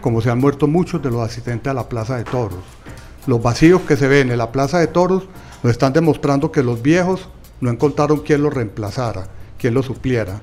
como 0.00 0.20
se 0.20 0.30
han 0.30 0.38
muerto 0.38 0.68
muchos 0.68 1.02
de 1.02 1.10
los 1.10 1.20
asistentes 1.20 1.68
a 1.70 1.74
la 1.74 1.88
Plaza 1.88 2.16
de 2.16 2.22
Toros. 2.24 2.60
Los 3.26 3.42
vacíos 3.42 3.80
que 3.82 3.96
se 3.96 4.06
ven 4.06 4.30
en 4.30 4.38
la 4.38 4.52
Plaza 4.52 4.78
de 4.78 4.86
Toros 4.86 5.24
nos 5.64 5.72
están 5.72 5.92
demostrando 5.92 6.52
que 6.52 6.62
los 6.62 6.80
viejos 6.80 7.28
no 7.60 7.68
encontraron 7.68 8.20
quién 8.20 8.42
los 8.42 8.54
reemplazara, 8.54 9.26
quién 9.58 9.74
los 9.74 9.86
supliera. 9.86 10.40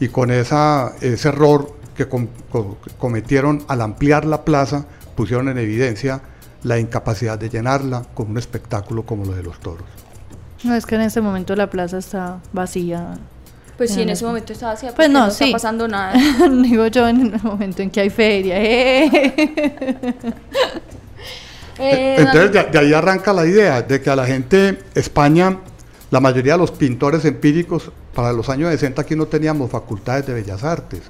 Y 0.00 0.08
con 0.08 0.32
esa, 0.32 0.92
ese 1.00 1.28
error 1.28 1.72
que 1.96 2.08
com- 2.08 2.26
co- 2.50 2.78
cometieron 2.98 3.62
al 3.68 3.80
ampliar 3.82 4.24
la 4.24 4.44
plaza, 4.44 4.86
pusieron 5.14 5.48
en 5.48 5.58
evidencia 5.58 6.20
la 6.62 6.78
incapacidad 6.78 7.38
de 7.38 7.48
llenarla 7.48 8.02
con 8.14 8.30
un 8.30 8.38
espectáculo 8.38 9.04
como 9.04 9.24
lo 9.24 9.32
de 9.32 9.42
los 9.42 9.58
toros. 9.60 9.84
No, 10.64 10.74
es 10.74 10.86
que 10.86 10.94
en 10.96 11.02
este 11.02 11.20
momento 11.20 11.54
la 11.54 11.68
plaza 11.70 11.98
está 11.98 12.38
vacía. 12.52 13.18
pues 13.76 13.92
sí, 13.92 14.02
en 14.02 14.08
ese 14.10 14.24
momento 14.24 14.52
estaba 14.52 14.72
así, 14.72 14.86
Pues 14.96 15.10
no, 15.10 15.26
no 15.26 15.30
sí. 15.30 15.44
está 15.44 15.54
pasando 15.54 15.86
nada. 15.86 16.14
Digo 16.62 16.86
yo 16.88 17.06
en 17.08 17.34
el 17.34 17.42
momento 17.42 17.82
en 17.82 17.90
que 17.90 18.00
hay 18.00 18.10
feria. 18.10 18.56
¡eh! 18.58 20.14
Eh, 21.78 22.16
Entonces 22.18 22.52
de, 22.52 22.62
de 22.64 22.78
ahí 22.78 22.92
arranca 22.94 23.34
la 23.34 23.44
idea 23.44 23.82
de 23.82 24.00
que 24.00 24.08
a 24.08 24.16
la 24.16 24.24
gente, 24.24 24.78
España, 24.94 25.58
la 26.10 26.20
mayoría 26.20 26.54
de 26.54 26.58
los 26.60 26.70
pintores 26.70 27.24
empíricos, 27.26 27.90
para 28.14 28.32
los 28.32 28.48
años 28.48 28.70
60 28.70 29.02
aquí 29.02 29.14
no 29.14 29.26
teníamos 29.26 29.70
facultades 29.70 30.26
de 30.26 30.32
bellas 30.32 30.64
artes. 30.64 31.02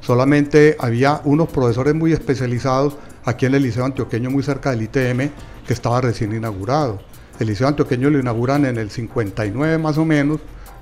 Solamente 0.00 0.76
había 0.80 1.20
unos 1.24 1.48
profesores 1.48 1.94
muy 1.94 2.12
especializados 2.12 2.96
aquí 3.28 3.46
en 3.46 3.54
el 3.54 3.62
Liceo 3.62 3.84
Antioqueño, 3.84 4.30
muy 4.30 4.42
cerca 4.42 4.70
del 4.70 4.82
ITM, 4.82 5.30
que 5.66 5.72
estaba 5.72 6.00
recién 6.00 6.34
inaugurado. 6.34 7.00
El 7.38 7.48
Liceo 7.48 7.68
Antioqueño 7.68 8.10
lo 8.10 8.18
inauguran 8.18 8.64
en 8.64 8.78
el 8.78 8.90
59 8.90 9.78
más 9.78 9.98
o 9.98 10.04
menos, 10.04 10.40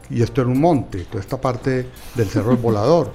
y 0.08 0.22
esto 0.22 0.40
era 0.40 0.50
un 0.50 0.60
monte, 0.60 1.04
toda 1.04 1.20
esta 1.20 1.40
parte 1.40 1.88
del 2.14 2.28
Cerro 2.28 2.50
del 2.50 2.58
Volador. 2.62 3.12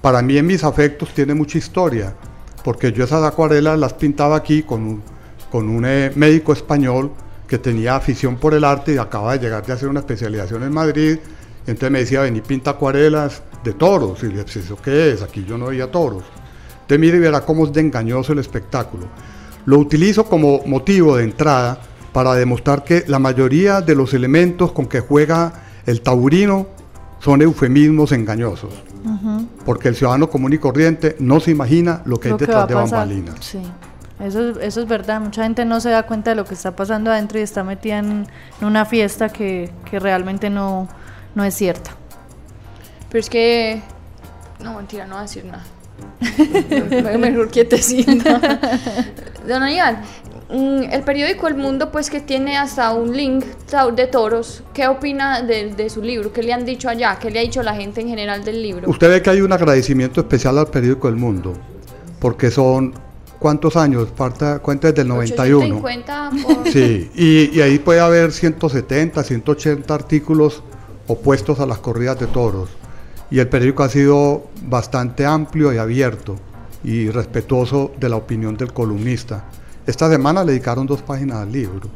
Para 0.00 0.20
mí 0.22 0.36
en 0.36 0.46
mis 0.46 0.62
afectos 0.62 1.14
tiene 1.14 1.34
mucha 1.34 1.58
historia, 1.58 2.14
porque 2.62 2.92
yo 2.92 3.04
esas 3.04 3.24
acuarelas 3.24 3.78
las 3.78 3.94
pintaba 3.94 4.36
aquí 4.36 4.62
con 4.62 4.82
un, 4.82 5.02
con 5.50 5.68
un 5.68 5.84
eh, 5.86 6.12
médico 6.14 6.52
español 6.52 7.10
que 7.48 7.58
tenía 7.58 7.96
afición 7.96 8.36
por 8.36 8.54
el 8.54 8.64
arte 8.64 8.94
y 8.94 8.98
acaba 8.98 9.32
de 9.32 9.38
llegar 9.38 9.64
de 9.64 9.72
hacer 9.72 9.88
una 9.88 10.00
especialización 10.00 10.62
en 10.62 10.72
Madrid. 10.72 11.18
Entonces 11.66 11.90
me 11.90 12.00
decía, 12.00 12.20
vení, 12.20 12.40
pinta 12.40 12.72
acuarelas 12.72 13.42
de 13.62 13.72
toros. 13.72 14.22
Y 14.22 14.28
le 14.28 14.44
dije, 14.44 14.60
¿eso 14.60 14.76
qué 14.76 15.12
es? 15.12 15.22
Aquí 15.22 15.44
yo 15.48 15.56
no 15.56 15.66
veía 15.66 15.90
toros. 15.90 16.24
Entonces 16.84 16.98
mire 17.00 17.16
y 17.16 17.20
verá 17.20 17.40
cómo 17.40 17.64
es 17.64 17.72
de 17.72 17.80
engañoso 17.80 18.32
el 18.32 18.38
espectáculo. 18.38 19.06
Lo 19.64 19.78
utilizo 19.78 20.24
como 20.26 20.60
motivo 20.66 21.16
de 21.16 21.24
entrada 21.24 21.78
para 22.12 22.34
demostrar 22.34 22.84
que 22.84 23.04
la 23.08 23.18
mayoría 23.18 23.80
de 23.80 23.94
los 23.94 24.12
elementos 24.14 24.72
con 24.72 24.86
que 24.86 25.00
juega 25.00 25.52
el 25.86 26.02
taurino 26.02 26.66
son 27.20 27.40
eufemismos 27.42 28.12
engañosos. 28.12 28.72
Porque 29.64 29.88
el 29.88 29.96
ciudadano 29.96 30.28
común 30.30 30.52
y 30.52 30.58
corriente 30.58 31.16
no 31.18 31.40
se 31.40 31.50
imagina 31.50 32.02
lo 32.04 32.20
que 32.20 32.28
Lo 32.28 32.34
hay 32.34 32.38
que 32.38 32.46
detrás 32.46 32.68
de 32.68 32.74
bambalinas. 32.74 33.34
Sí, 33.40 33.60
eso, 34.20 34.50
es- 34.50 34.56
eso 34.60 34.82
es 34.82 34.88
verdad. 34.88 35.20
Mucha 35.20 35.42
gente 35.42 35.64
no 35.64 35.80
se 35.80 35.88
da 35.90 36.04
cuenta 36.04 36.30
de 36.30 36.36
lo 36.36 36.44
que 36.44 36.54
está 36.54 36.76
pasando 36.76 37.10
adentro 37.10 37.38
y 37.38 37.42
está 37.42 37.64
metida 37.64 37.98
en, 37.98 38.26
en 38.60 38.66
una 38.66 38.84
fiesta 38.84 39.30
que, 39.30 39.70
que 39.90 39.98
realmente 39.98 40.50
no, 40.50 40.88
no 41.34 41.44
es 41.44 41.54
cierta. 41.54 41.90
Pero 43.08 43.20
es 43.20 43.30
que. 43.30 43.82
No, 44.62 44.74
mentira, 44.74 45.06
no 45.06 45.14
voy 45.14 45.20
a 45.20 45.22
decir 45.22 45.44
nada. 45.46 45.64
Me- 46.90 47.18
Mejor 47.18 47.48
quietecita. 47.50 48.40
Don 49.48 49.62
Aníbal, 49.62 49.98
mm, 50.50 50.82
el 50.92 51.02
periódico 51.02 51.48
El 51.48 51.54
Mundo, 51.56 51.90
pues 51.92 52.08
que 52.10 52.20
tiene 52.20 52.56
hasta 52.56 52.92
un 52.94 53.14
link 53.16 53.44
de 53.94 54.06
toros, 54.06 54.62
¿qué 54.72 54.86
opina 54.88 55.42
de, 55.42 55.74
de 55.74 55.90
su 55.90 56.00
libro? 56.02 56.32
¿Qué 56.32 56.42
le 56.42 56.52
han 56.52 56.64
dicho 56.64 56.88
allá? 56.88 57.18
¿Qué 57.20 57.30
le 57.30 57.40
ha 57.40 57.42
dicho 57.42 57.62
la 57.62 57.74
gente 57.74 58.00
en 58.00 58.08
general 58.08 58.44
del 58.44 58.62
libro? 58.62 58.88
Usted 58.88 59.10
ve 59.10 59.22
que 59.22 59.30
hay 59.30 59.40
un 59.40 59.52
agradecimiento 59.52 60.20
especial 60.20 60.56
al 60.58 60.68
periódico 60.68 61.08
El 61.08 61.16
Mundo, 61.16 61.52
porque 62.20 62.50
son, 62.50 62.94
¿cuántos 63.38 63.76
años? 63.76 64.08
Falta, 64.16 64.60
cuenta 64.60 64.88
desde 64.88 65.02
el 65.02 65.08
91. 65.08 65.76
850 65.78 66.30
por- 66.42 66.72
Sí, 66.72 67.10
y, 67.14 67.58
y 67.58 67.60
ahí 67.60 67.78
puede 67.78 68.00
haber 68.00 68.32
170, 68.32 69.22
180 69.22 69.92
artículos 69.94 70.62
opuestos 71.06 71.60
a 71.60 71.66
las 71.66 71.78
corridas 71.78 72.18
de 72.18 72.26
toros. 72.28 72.70
Y 73.30 73.38
el 73.38 73.48
periódico 73.48 73.82
ha 73.82 73.88
sido 73.88 74.48
bastante 74.66 75.26
amplio 75.26 75.72
y 75.72 75.78
abierto 75.78 76.36
y 76.82 77.10
respetuoso 77.10 77.92
de 77.98 78.08
la 78.08 78.16
opinión 78.16 78.56
del 78.56 78.72
columnista. 78.72 79.44
Esta 79.86 80.10
semana 80.10 80.44
le 80.44 80.52
dedicaron 80.52 80.86
dos 80.86 81.02
páginas 81.02 81.38
al 81.38 81.52
libro. 81.52 81.88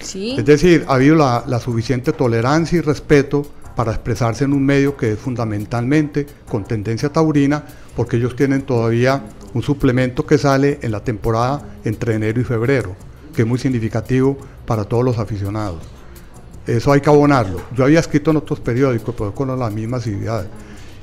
Sí. 0.00 0.36
Es 0.36 0.44
decir, 0.44 0.84
ha 0.88 0.94
habido 0.94 1.14
la, 1.14 1.44
la 1.46 1.60
suficiente 1.60 2.12
tolerancia 2.12 2.78
y 2.78 2.80
respeto 2.80 3.46
para 3.76 3.92
expresarse 3.92 4.44
en 4.44 4.52
un 4.52 4.64
medio 4.64 4.96
que 4.96 5.12
es 5.12 5.18
fundamentalmente 5.18 6.26
con 6.48 6.64
tendencia 6.64 7.08
taurina, 7.08 7.64
porque 7.96 8.16
ellos 8.16 8.36
tienen 8.36 8.62
todavía 8.62 9.22
un 9.54 9.62
suplemento 9.62 10.26
que 10.26 10.38
sale 10.38 10.78
en 10.82 10.92
la 10.92 11.04
temporada 11.04 11.62
entre 11.84 12.14
enero 12.14 12.40
y 12.40 12.44
febrero, 12.44 12.94
que 13.34 13.42
es 13.42 13.48
muy 13.48 13.58
significativo 13.58 14.36
para 14.66 14.84
todos 14.84 15.04
los 15.04 15.18
aficionados. 15.18 15.80
Eso 16.66 16.92
hay 16.92 17.00
que 17.00 17.10
abonarlo. 17.10 17.60
Yo 17.74 17.84
había 17.84 18.00
escrito 18.00 18.30
en 18.30 18.36
otros 18.36 18.60
periódicos, 18.60 19.14
pero 19.16 19.34
con 19.34 19.58
las 19.58 19.72
mismas 19.72 20.06
ideas. 20.06 20.46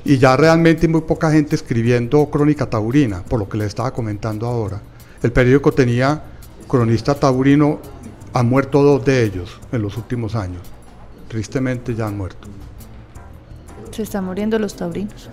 Y 0.05 0.17
ya 0.17 0.37
realmente 0.37 0.85
hay 0.85 0.91
muy 0.91 1.01
poca 1.01 1.31
gente 1.31 1.55
escribiendo 1.55 2.29
crónica 2.29 2.69
taurina, 2.69 3.23
por 3.23 3.39
lo 3.39 3.49
que 3.49 3.57
les 3.57 3.67
estaba 3.67 3.91
comentando 3.91 4.47
ahora. 4.47 4.81
El 5.21 5.31
periódico 5.31 5.71
tenía 5.71 6.21
cronista 6.67 7.15
taurino, 7.15 7.79
han 8.33 8.47
muerto 8.47 8.81
dos 8.81 9.03
de 9.03 9.23
ellos 9.23 9.59
en 9.71 9.81
los 9.81 9.97
últimos 9.97 10.35
años. 10.35 10.61
Tristemente 11.27 11.93
ya 11.95 12.07
han 12.07 12.17
muerto. 12.17 12.47
Se 13.91 14.03
están 14.03 14.25
muriendo 14.25 14.57
los 14.59 14.75
taurinos. 14.75 15.29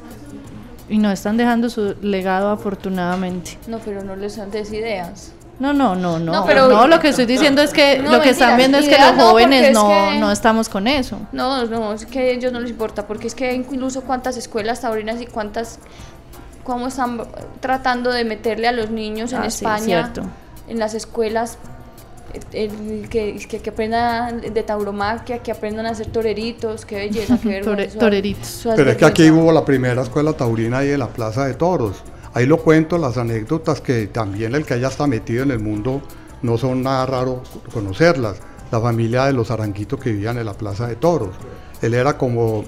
Y 0.89 0.99
no 0.99 1.11
están 1.11 1.37
dejando 1.37 1.69
su 1.69 1.95
legado 2.01 2.51
afortunadamente. 2.51 3.59
No, 3.67 3.79
pero 3.79 4.03
no 4.03 4.17
les 4.17 4.37
dan 4.37 4.51
des 4.51 4.73
ideas. 4.73 5.33
No, 5.59 5.73
no, 5.73 5.95
no, 5.95 6.19
no. 6.19 6.33
No, 6.33 6.33
No, 6.41 6.45
pero- 6.47 6.87
lo 6.87 7.01
que 7.01 7.09
estoy 7.09 7.25
diciendo 7.25 7.63
es 7.63 7.73
que 7.73 7.99
No, 8.03 8.13
lo 8.13 8.21
que 8.21 8.31
están 8.31 8.57
viendo 8.59 8.77
es 8.79 8.85
que 8.89 8.99
los 8.99 9.13
no, 9.13 9.31
porque 9.31 9.45
jóvenes 9.45 9.69
es 9.69 9.73
no, 9.75 9.89
que- 9.89 10.19
no 10.21 10.31
estamos 10.31 10.69
con 10.69 10.87
eso. 10.87 11.19
No, 11.33 11.65
no, 11.65 11.93
es 11.95 12.05
que 12.07 12.19
a 12.19 12.23
ellos 12.25 12.53
no 12.53 12.61
les 12.61 12.71
importa, 12.71 13.07
porque 13.07 13.27
es 13.27 13.35
que 13.35 13.53
incluso 13.55 14.03
cuántas 14.03 14.37
escuelas 14.37 14.83
taurinas 14.83 15.21
y 15.23 15.27
cuántas, 15.27 15.79
cómo 16.63 16.89
están 16.89 17.23
tratando 17.61 18.11
de 18.13 18.25
meterle 18.25 18.69
a 18.69 18.73
los 18.73 18.91
niños 18.91 19.33
en 19.33 19.39
Ah, 19.39 19.51
sí, 19.51 19.65
España, 19.65 19.85
cierto. 20.13 20.23
en 20.69 20.79
las 20.79 20.93
escuelas, 20.95 21.57
el- 22.53 22.71
el 23.03 23.09
que, 23.09 23.37
que, 23.49 23.61
que 23.61 23.71
aprendan 23.71 24.43
de 24.43 24.63
tauromaquia, 24.63 25.39
que 25.39 25.53
aprendan 25.53 25.87
a 25.87 25.91
hacer 25.91 26.09
toreritos, 26.09 26.85
qué 26.85 26.97
belleza, 26.97 27.39
qué 27.43 27.63
Tore- 27.65 27.89
toreritos. 27.99 28.47
Eso 28.47 28.71
es 28.73 28.77
Pero 28.77 28.91
es 28.91 28.97
que 28.99 29.05
aquí 29.07 29.23
vergüenza. 29.23 29.45
hubo 29.45 29.53
la 29.53 29.65
primera 29.65 30.03
escuela 30.03 30.35
taurina 30.35 30.79
ahí 30.79 30.91
en 30.91 30.99
la 30.99 31.09
Plaza 31.09 31.47
de 31.47 31.55
Toros. 31.55 32.03
Ahí 32.37 32.45
lo 32.45 32.59
cuento, 32.59 32.99
las 32.99 33.17
anécdotas 33.17 33.81
que 33.81 34.09
también 34.09 34.55
el 34.55 34.67
que 34.67 34.75
haya 34.75 34.89
está 34.89 35.07
metido 35.07 35.43
en 35.43 35.53
el 35.53 35.59
mundo 35.59 36.03
no 36.43 36.59
son 36.59 36.83
nada 36.83 37.07
raro 37.07 37.43
conocerlas. 37.73 38.37
La 38.71 38.79
familia 38.79 39.25
de 39.25 39.33
los 39.33 39.51
aranguitos 39.51 39.99
que 39.99 40.13
vivían 40.13 40.37
en 40.37 40.45
la 40.45 40.53
Plaza 40.53 40.87
de 40.87 40.97
Toros. 40.97 41.31
Él 41.81 41.95
era 41.95 42.19
como, 42.19 42.63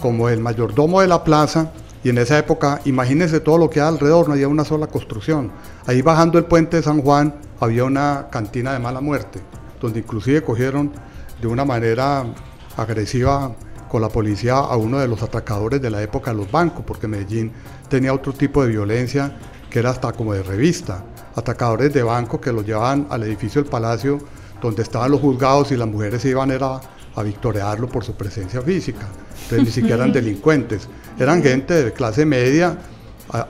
como 0.00 0.30
el 0.30 0.40
mayordomo 0.40 1.02
de 1.02 1.06
la 1.06 1.22
plaza 1.22 1.70
y 2.02 2.08
en 2.08 2.16
esa 2.16 2.38
época, 2.38 2.80
imagínense 2.86 3.40
todo 3.40 3.58
lo 3.58 3.68
que 3.68 3.82
hay 3.82 3.88
alrededor, 3.88 4.26
no 4.26 4.32
había 4.32 4.48
una 4.48 4.64
sola 4.64 4.86
construcción. 4.86 5.52
Ahí 5.86 6.00
bajando 6.00 6.38
el 6.38 6.46
puente 6.46 6.78
de 6.78 6.82
San 6.82 7.02
Juan 7.02 7.34
había 7.60 7.84
una 7.84 8.28
cantina 8.32 8.72
de 8.72 8.78
mala 8.78 9.02
muerte, 9.02 9.38
donde 9.82 9.98
inclusive 9.98 10.42
cogieron 10.42 10.92
de 11.42 11.46
una 11.46 11.66
manera 11.66 12.24
agresiva 12.74 13.54
con 13.90 14.00
la 14.00 14.08
policía 14.08 14.54
a 14.54 14.76
uno 14.76 15.00
de 15.00 15.08
los 15.08 15.20
atracadores 15.20 15.82
de 15.82 15.90
la 15.90 16.00
época 16.00 16.30
de 16.30 16.36
los 16.36 16.50
bancos, 16.50 16.84
porque 16.86 17.08
Medellín 17.08 17.50
tenía 17.88 18.14
otro 18.14 18.32
tipo 18.32 18.62
de 18.62 18.68
violencia 18.68 19.36
que 19.68 19.80
era 19.80 19.90
hasta 19.90 20.12
como 20.12 20.32
de 20.32 20.44
revista. 20.44 21.04
Atracadores 21.34 21.92
de 21.92 22.04
banco 22.04 22.40
que 22.40 22.52
los 22.52 22.64
llevaban 22.64 23.08
al 23.10 23.24
edificio 23.24 23.60
del 23.60 23.68
Palacio, 23.68 24.18
donde 24.62 24.82
estaban 24.82 25.10
los 25.10 25.20
juzgados 25.20 25.72
y 25.72 25.76
las 25.76 25.88
mujeres 25.88 26.22
se 26.22 26.28
iban 26.28 26.52
era 26.52 26.80
a 27.16 27.22
victoriarlo 27.24 27.88
por 27.88 28.04
su 28.04 28.14
presencia 28.14 28.62
física. 28.62 29.08
Entonces 29.42 29.64
ni 29.64 29.72
siquiera 29.72 29.96
eran 29.96 30.12
delincuentes, 30.12 30.88
eran 31.18 31.42
gente 31.42 31.82
de 31.82 31.92
clase 31.92 32.24
media, 32.24 32.78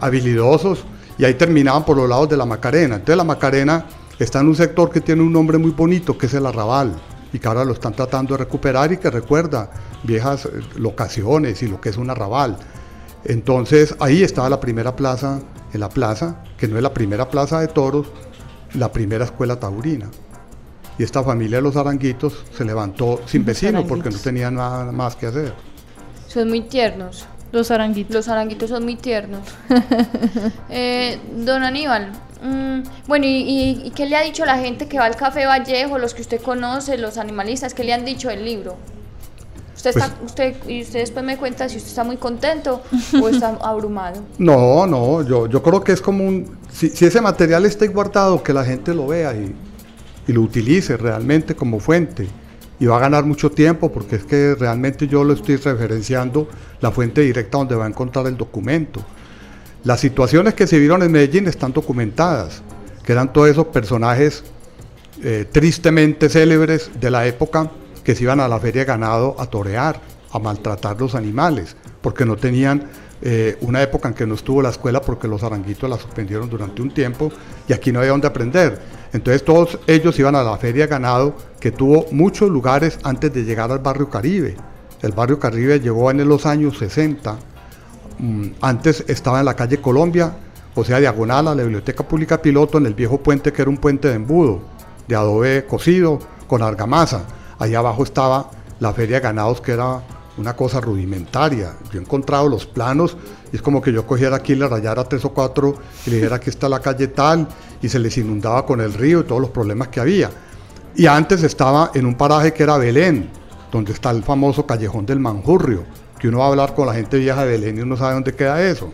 habilidosos, 0.01 0.85
y 1.19 1.27
ahí 1.27 1.35
terminaban 1.35 1.85
por 1.85 1.99
los 1.99 2.09
lados 2.09 2.31
de 2.31 2.39
la 2.39 2.47
Macarena. 2.47 2.95
Entonces 2.95 3.17
la 3.19 3.25
Macarena 3.25 3.85
está 4.19 4.41
en 4.41 4.49
un 4.49 4.57
sector 4.57 4.91
que 4.91 5.03
tiene 5.03 5.21
un 5.21 5.35
nombre 5.35 5.59
muy 5.59 5.73
bonito, 5.73 6.17
que 6.17 6.27
es 6.27 6.33
el 6.35 6.47
Arrabal, 6.47 6.95
y 7.33 7.39
que 7.39 7.49
ahora 7.49 7.65
lo 7.65 7.73
están 7.73 7.95
tratando 7.95 8.35
de 8.35 8.45
recuperar 8.45 8.93
y 8.93 8.97
que 8.97 9.11
recuerda 9.11 9.71
viejas 10.03 10.47
eh, 10.47 10.51
locaciones 10.77 11.63
y 11.63 11.69
lo 11.69 11.81
que 11.81 11.91
es 11.91 11.97
un 11.97 12.11
arrabal. 12.11 12.57
Entonces 13.25 13.95
ahí 14.01 14.23
estaba 14.23 14.49
la 14.49 14.61
primera 14.61 14.97
plaza, 14.97 15.41
en 15.73 15.81
la 15.81 15.89
plaza, 15.89 16.43
que 16.57 16.67
no 16.67 16.77
es 16.77 16.83
la 16.83 16.93
primera 16.93 17.29
plaza 17.29 17.61
de 17.61 17.69
toros, 17.69 18.07
la 18.75 18.91
primera 18.93 19.25
escuela 19.25 19.59
taurina. 19.59 20.09
Y 20.99 21.03
esta 21.03 21.23
familia 21.23 21.59
de 21.59 21.63
los 21.63 21.77
aranguitos 21.77 22.45
se 22.57 22.65
levantó 22.65 23.21
sin 23.27 23.45
vecinos 23.45 23.85
porque 23.89 24.11
no 24.11 24.19
tenía 24.19 24.51
nada 24.51 24.91
más 24.93 25.17
que 25.17 25.27
hacer. 25.27 25.55
Son 26.29 26.49
muy 26.49 26.63
tiernos. 26.63 27.27
Los 27.53 27.71
aranguitos. 27.71 28.15
Los 28.15 28.29
aranguitos 28.29 28.71
son 28.71 28.85
muy 28.85 28.97
tiernos. 28.97 29.41
Eh, 30.73 31.19
don 31.35 31.65
Aníbal, 31.65 32.13
mm, 32.43 32.83
bueno, 33.07 33.27
y, 33.27 33.31
y- 33.31 33.83
y 33.87 33.91
qué 33.91 34.07
le 34.07 34.17
ha 34.17 34.23
dicho 34.23 34.45
la 34.45 34.59
gente 34.59 34.89
que 34.89 34.99
va 34.99 35.05
al 35.07 35.17
Café 35.17 35.47
Vallejo, 35.47 35.99
los 35.99 36.15
que 36.15 36.23
usted 36.23 36.41
conoce, 36.41 36.99
los 36.99 37.19
animalistas, 37.19 37.75
qué 37.75 37.85
le 37.85 37.93
han 37.93 38.05
dicho 38.05 38.29
del 38.29 38.45
libro? 38.45 38.77
Usted 39.77 39.91
está, 39.91 40.09
Pues- 40.09 40.31
usted, 40.31 40.57
y 40.69 40.83
usted 40.83 41.01
después 41.01 41.25
me 41.25 41.37
cuenta 41.39 41.69
si 41.69 41.77
usted 41.79 41.89
está 41.91 42.05
muy 42.05 42.17
contento 42.19 42.83
o 43.23 43.29
está 43.29 43.57
abrumado. 43.63 44.23
No, 44.39 44.87
no, 44.87 45.23
yo, 45.23 45.47
yo 45.47 45.63
creo 45.63 45.83
que 45.83 45.93
es 45.93 46.01
como 46.03 46.27
un... 46.27 46.59
Si, 46.71 46.91
si 46.91 47.07
ese 47.07 47.21
material 47.23 47.65
está 47.65 47.87
guardado, 47.87 48.43
que 48.43 48.53
la 48.53 48.65
gente 48.65 48.93
lo 48.95 49.07
vea 49.07 49.33
y, 49.35 49.55
y 50.29 50.33
lo 50.33 50.43
utilice 50.43 50.97
realmente 50.99 51.55
como 51.57 51.81
fuente. 51.81 52.29
Y 52.79 52.87
va 52.87 52.97
a 52.97 53.01
ganar 53.01 53.25
mucho 53.25 53.51
tiempo 53.51 53.91
porque 53.91 54.17
es 54.17 54.25
que 54.25 54.55
realmente 54.55 55.07
yo 55.07 55.25
lo 55.25 55.33
estoy 55.35 55.57
referenciando 55.57 56.49
la 56.81 56.91
fuente 56.91 57.21
directa 57.23 57.59
donde 57.59 57.75
va 57.75 57.85
a 57.85 57.89
encontrar 57.89 58.27
el 58.27 58.37
documento. 58.37 59.01
Las 59.83 60.01
situaciones 60.01 60.53
que 60.53 60.67
se 60.67 60.79
vieron 60.79 61.03
en 61.03 61.11
Medellín 61.11 61.47
están 61.47 61.73
documentadas, 61.73 62.61
que 63.03 63.13
eran 63.13 63.33
todos 63.33 63.49
esos 63.49 63.67
personajes 63.69 64.45
eh, 65.23 65.47
tristemente 65.51 66.29
célebres 66.29 66.91
de 67.01 67.11
la 67.11 67.27
época 67.27 67.71
que 68.05 68.15
se 68.15 68.25
iban 68.25 68.41
a 68.41 68.49
la 68.49 68.61
feria 68.61 68.85
ganado 68.85 69.37
a 69.39 69.47
torear, 69.47 69.99
a 70.33 70.39
maltratar 70.39 71.01
los 71.01 71.15
animales, 71.15 71.77
porque 72.03 72.27
no 72.27 72.37
tenían 72.37 72.89
eh, 73.23 73.57
una 73.63 73.81
época 73.83 74.09
en 74.09 74.15
que 74.15 74.27
no 74.27 74.35
estuvo 74.35 74.61
la 74.61 74.69
escuela 74.69 75.01
porque 75.01 75.27
los 75.27 75.43
aranguitos 75.43 75.89
la 75.89 75.97
suspendieron 75.97 76.51
durante 76.51 76.83
un 76.83 76.91
tiempo 76.91 77.33
y 77.67 77.73
aquí 77.73 77.91
no 77.91 78.01
había 78.01 78.11
donde 78.11 78.27
aprender. 78.29 78.79
Entonces 79.15 79.43
todos 79.43 79.79
ellos 79.87 80.19
iban 80.19 80.35
a 80.35 80.43
la 80.43 80.59
feria 80.59 80.87
ganado 80.89 81.35
que 81.59 81.71
tuvo 81.71 82.05
muchos 82.11 82.51
lugares 82.51 82.99
antes 83.03 83.33
de 83.33 83.45
llegar 83.45 83.73
al 83.73 83.79
barrio 83.79 84.11
Caribe. 84.11 84.57
El 85.01 85.13
barrio 85.13 85.39
Caribe 85.39 85.81
llegó 85.81 86.11
en 86.11 86.29
los 86.29 86.45
años 86.45 86.77
60 86.77 87.39
Mm, 87.39 87.50
antes 88.61 89.05
estaba 89.09 89.41
en 89.41 89.47
la 89.47 89.55
calle 89.55 89.81
Colombia, 89.81 90.35
o 90.75 90.85
sea, 90.85 90.99
diagonal 91.01 91.49
a 91.49 91.55
la 91.55 91.63
Biblioteca 91.63 92.07
Pública 92.07 92.41
Piloto, 92.41 92.79
en 92.79 92.87
el 92.87 92.95
viejo 92.95 93.19
puente 93.19 93.53
que 93.53 93.63
era 93.63 93.71
un 93.71 93.79
puente 93.79 94.09
de 94.09 94.15
embudo, 94.15 94.61
de 95.09 95.17
adobe 95.17 95.67
cocido 95.67 96.19
con 96.47 96.63
argamasa. 96.63 97.25
Allá 97.59 97.79
abajo 97.79 98.03
estaba 98.03 98.51
la 98.79 98.93
feria 98.93 99.21
ganados, 99.21 99.61
que 99.61 99.73
era 99.73 100.03
una 100.37 100.55
cosa 100.55 100.81
rudimentaria. 100.81 101.75
Yo 101.93 101.99
he 101.99 102.03
encontrado 102.03 102.49
los 102.49 102.67
planos 102.67 103.17
y 103.53 103.57
es 103.57 103.63
como 103.63 103.83
que 103.83 103.93
yo 103.93 104.07
cogiera 104.07 104.37
aquí, 104.37 104.55
le 104.55 104.67
rayara 104.69 105.05
tres 105.05 105.25
o 105.25 105.31
cuatro 105.31 105.75
y 106.07 106.11
le 106.11 106.17
dijera 106.17 106.37
aquí 106.37 106.51
está 106.51 106.69
la 106.69 106.81
calle 106.81 107.09
tal 107.09 107.47
y 107.83 107.89
se 107.89 107.99
les 107.99 108.17
inundaba 108.17 108.65
con 108.65 108.81
el 108.81 108.95
río 108.95 109.21
y 109.21 109.25
todos 109.25 109.41
los 109.41 109.51
problemas 109.51 109.89
que 109.89 110.01
había. 110.01 110.31
Y 110.95 111.07
antes 111.07 111.43
estaba 111.43 111.91
en 111.95 112.07
un 112.07 112.15
paraje 112.17 112.53
que 112.53 112.63
era 112.63 112.79
Belén, 112.79 113.31
donde 113.71 113.93
está 113.93 114.11
el 114.11 114.23
famoso 114.23 114.67
callejón 114.67 115.07
del 115.07 115.21
Manjurrio, 115.21 115.85
que 116.21 116.29
uno 116.29 116.39
va 116.39 116.45
a 116.45 116.49
hablar 116.49 116.75
con 116.75 116.87
la 116.87 116.95
gente 116.95 117.19
vieja 117.19 117.45
de 117.45 117.51
Belén 117.51 117.79
y 117.79 117.81
uno 117.81 117.97
sabe 117.97 118.15
dónde 118.15 118.35
queda 118.35 118.63
eso. 118.63 118.93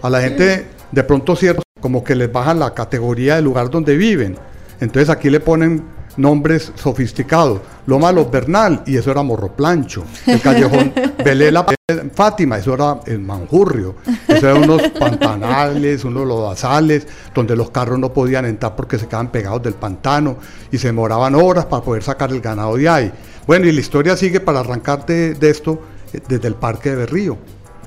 A 0.00 0.08
la 0.08 0.20
gente 0.20 0.66
de 0.92 1.04
pronto 1.04 1.36
cierto, 1.36 1.62
como 1.80 2.02
que 2.02 2.14
les 2.14 2.32
bajan 2.32 2.58
la 2.58 2.72
categoría 2.72 3.36
del 3.36 3.44
lugar 3.44 3.68
donde 3.68 3.96
viven. 3.96 4.36
Entonces 4.80 5.10
aquí 5.10 5.28
le 5.28 5.40
ponen 5.40 5.84
nombres 6.16 6.72
sofisticados. 6.76 7.60
Loma 7.86 8.12
Los 8.12 8.30
Bernal, 8.30 8.82
y 8.86 8.96
eso 8.96 9.10
era 9.10 9.22
Morro 9.22 9.54
Plancho. 9.54 10.04
El 10.26 10.40
callejón 10.40 10.92
Belela 11.24 11.66
Fátima, 12.14 12.58
eso 12.58 12.74
era 12.74 13.00
el 13.06 13.20
Manjurrio. 13.20 13.96
Eso 14.26 14.48
eran 14.48 14.64
unos 14.64 14.82
pantanales, 14.98 16.04
unos 16.04 16.26
lodazales, 16.26 17.06
donde 17.34 17.56
los 17.56 17.70
carros 17.70 17.98
no 17.98 18.12
podían 18.12 18.44
entrar 18.44 18.76
porque 18.76 18.98
se 18.98 19.06
quedaban 19.06 19.30
pegados 19.30 19.62
del 19.62 19.74
pantano 19.74 20.36
y 20.70 20.78
se 20.78 20.88
demoraban 20.88 21.34
horas 21.34 21.66
para 21.66 21.82
poder 21.82 22.02
sacar 22.02 22.30
el 22.30 22.40
ganado 22.40 22.76
de 22.76 22.88
ahí. 22.88 23.12
Bueno, 23.46 23.66
y 23.66 23.72
la 23.72 23.80
historia 23.80 24.16
sigue 24.16 24.40
para 24.40 24.60
arrancar 24.60 25.06
de, 25.06 25.34
de 25.34 25.50
esto 25.50 25.80
desde 26.12 26.48
el 26.48 26.54
Parque 26.54 26.90
de 26.90 26.96
Berrío. 26.96 27.38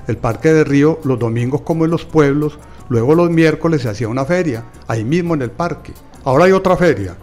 El 0.06 0.16
Parque 0.16 0.52
de 0.52 0.64
Río, 0.64 1.00
los 1.04 1.18
domingos 1.18 1.62
como 1.62 1.84
en 1.84 1.90
los 1.90 2.04
pueblos, 2.04 2.58
luego 2.88 3.14
los 3.14 3.30
miércoles 3.30 3.82
se 3.82 3.88
hacía 3.88 4.08
una 4.08 4.24
feria, 4.24 4.64
ahí 4.88 5.04
mismo 5.04 5.34
en 5.34 5.42
el 5.42 5.50
parque. 5.50 5.92
Ahora 6.24 6.44
hay 6.44 6.52
otra 6.52 6.76
feria, 6.76 7.16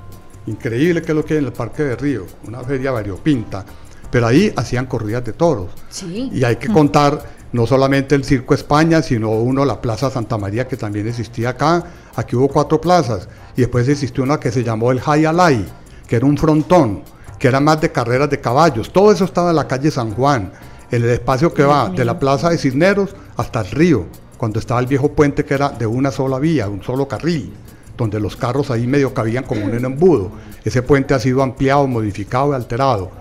increíble 0.46 1.02
que 1.02 1.12
es 1.12 1.16
lo 1.16 1.26
que 1.26 1.34
hay 1.34 1.40
en 1.40 1.46
el 1.46 1.54
Parque 1.54 1.84
de 1.84 1.96
Río, 1.96 2.26
una 2.48 2.62
feria 2.64 2.92
variopinta, 2.92 3.66
pero 4.10 4.28
ahí 4.28 4.52
hacían 4.56 4.86
corridas 4.86 5.24
de 5.26 5.34
toros. 5.34 5.70
Sí. 5.90 6.30
Y 6.34 6.44
hay 6.44 6.56
que 6.56 6.68
contar 6.68 7.22
no 7.52 7.66
solamente 7.66 8.16
el 8.16 8.24
Circo 8.24 8.54
España, 8.54 9.02
sino 9.02 9.32
uno, 9.32 9.66
la 9.66 9.82
Plaza 9.82 10.10
Santa 10.10 10.38
María, 10.38 10.68
que 10.68 10.78
también 10.78 11.08
existía 11.08 11.50
acá. 11.50 11.84
Aquí 12.16 12.36
hubo 12.36 12.48
cuatro 12.48 12.80
plazas. 12.80 13.28
Y 13.56 13.62
después 13.62 13.88
existió 13.88 14.24
una 14.24 14.40
que 14.40 14.52
se 14.52 14.64
llamó 14.64 14.92
el 14.92 15.02
Hayalay, 15.04 15.66
que 16.08 16.16
era 16.16 16.26
un 16.26 16.38
frontón, 16.38 17.04
que 17.38 17.48
era 17.48 17.60
más 17.60 17.82
de 17.82 17.92
carreras 17.92 18.30
de 18.30 18.40
caballos. 18.40 18.92
Todo 18.92 19.12
eso 19.12 19.26
estaba 19.26 19.50
en 19.50 19.56
la 19.56 19.68
calle 19.68 19.90
San 19.90 20.14
Juan, 20.14 20.52
en 20.92 21.04
el 21.04 21.10
espacio 21.10 21.54
que 21.54 21.64
va 21.64 21.90
de 21.90 22.06
la 22.06 22.20
Plaza 22.20 22.50
de 22.50 22.58
Cisneros 22.58 23.16
hasta 23.38 23.62
el 23.62 23.72
río, 23.72 24.06
cuando 24.38 24.60
estaba 24.60 24.80
el 24.80 24.88
viejo 24.88 25.12
puente 25.12 25.46
que 25.46 25.54
era 25.54 25.70
de 25.70 25.86
una 25.86 26.12
sola 26.12 26.40
vía, 26.40 26.68
un 26.68 26.84
solo 26.84 27.08
carril. 27.08 27.54
donde 27.98 28.18
los 28.18 28.38
carros 28.38 28.72
ahí 28.72 28.88
medio 28.88 29.14
cabían 29.14 29.44
como 29.44 29.66
un 29.66 29.74
embudo. 29.74 30.32
Ese 30.64 30.82
puente 30.82 31.14
ha 31.14 31.20
sido 31.20 31.44
ampliado, 31.44 31.86
modificado 31.86 32.54
y 32.54 32.56
alterado. 32.56 33.12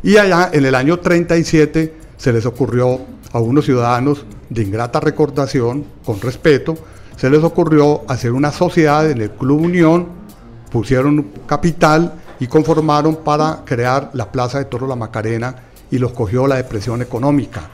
Y 0.00 0.16
allá 0.16 0.50
en 0.52 0.64
el 0.64 0.76
año 0.76 1.00
37 1.00 1.92
se 2.16 2.32
les 2.32 2.46
ocurrió 2.46 3.00
a 3.32 3.40
unos 3.40 3.64
ciudadanos 3.64 4.24
de 4.48 4.62
ingrata 4.62 5.00
recordación, 5.00 5.84
con 6.04 6.20
respeto, 6.20 6.76
se 7.16 7.28
les 7.30 7.42
ocurrió 7.42 8.02
hacer 8.06 8.30
una 8.30 8.52
sociedad 8.52 9.10
en 9.10 9.20
el 9.20 9.32
Club 9.32 9.62
Unión, 9.62 10.06
pusieron 10.70 11.30
capital 11.46 12.12
y 12.38 12.46
conformaron 12.46 13.16
para 13.16 13.62
crear 13.64 14.10
la 14.12 14.30
Plaza 14.30 14.58
de 14.58 14.66
Toro 14.66 14.86
La 14.86 14.94
Macarena 14.94 15.67
y 15.90 15.98
los 15.98 16.12
cogió 16.12 16.46
la 16.46 16.56
depresión 16.56 17.02
económica, 17.02 17.68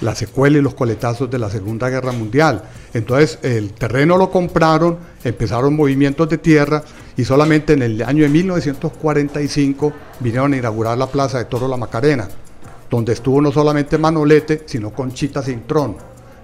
la 0.00 0.14
secuela 0.14 0.58
y 0.58 0.62
los 0.62 0.74
coletazos 0.74 1.30
de 1.30 1.38
la 1.38 1.50
Segunda 1.50 1.88
Guerra 1.88 2.12
Mundial. 2.12 2.62
Entonces 2.92 3.38
el 3.42 3.72
terreno 3.72 4.16
lo 4.16 4.30
compraron, 4.30 4.98
empezaron 5.24 5.74
movimientos 5.74 6.28
de 6.28 6.38
tierra 6.38 6.82
y 7.16 7.24
solamente 7.24 7.72
en 7.72 7.82
el 7.82 8.02
año 8.02 8.24
de 8.24 8.28
1945 8.28 9.92
vinieron 10.20 10.52
a 10.52 10.56
inaugurar 10.56 10.98
la 10.98 11.06
Plaza 11.06 11.38
de 11.38 11.46
Toro 11.46 11.66
La 11.66 11.76
Macarena, 11.76 12.28
donde 12.90 13.14
estuvo 13.14 13.40
no 13.40 13.50
solamente 13.50 13.98
Manolete, 13.98 14.64
sino 14.66 14.90
Conchita 14.90 15.42
Cintrón, 15.42 15.96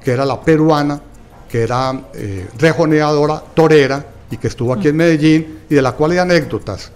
que 0.03 0.13
era 0.13 0.25
la 0.25 0.41
peruana, 0.41 1.01
que 1.49 1.63
era 1.63 2.09
eh, 2.15 2.49
rejoneadora, 2.59 3.43
torera, 3.55 4.07
y 4.31 4.39
que 4.39 4.49
estuvo 4.49 4.73
aquí 4.73 4.89
en 4.89 4.97
Medellín, 4.97 5.59
y 5.69 5.75
de 5.75 5.83
la 5.83 5.93
cual 5.93 6.13
hay 6.13 6.19
anécdotas 6.19 6.91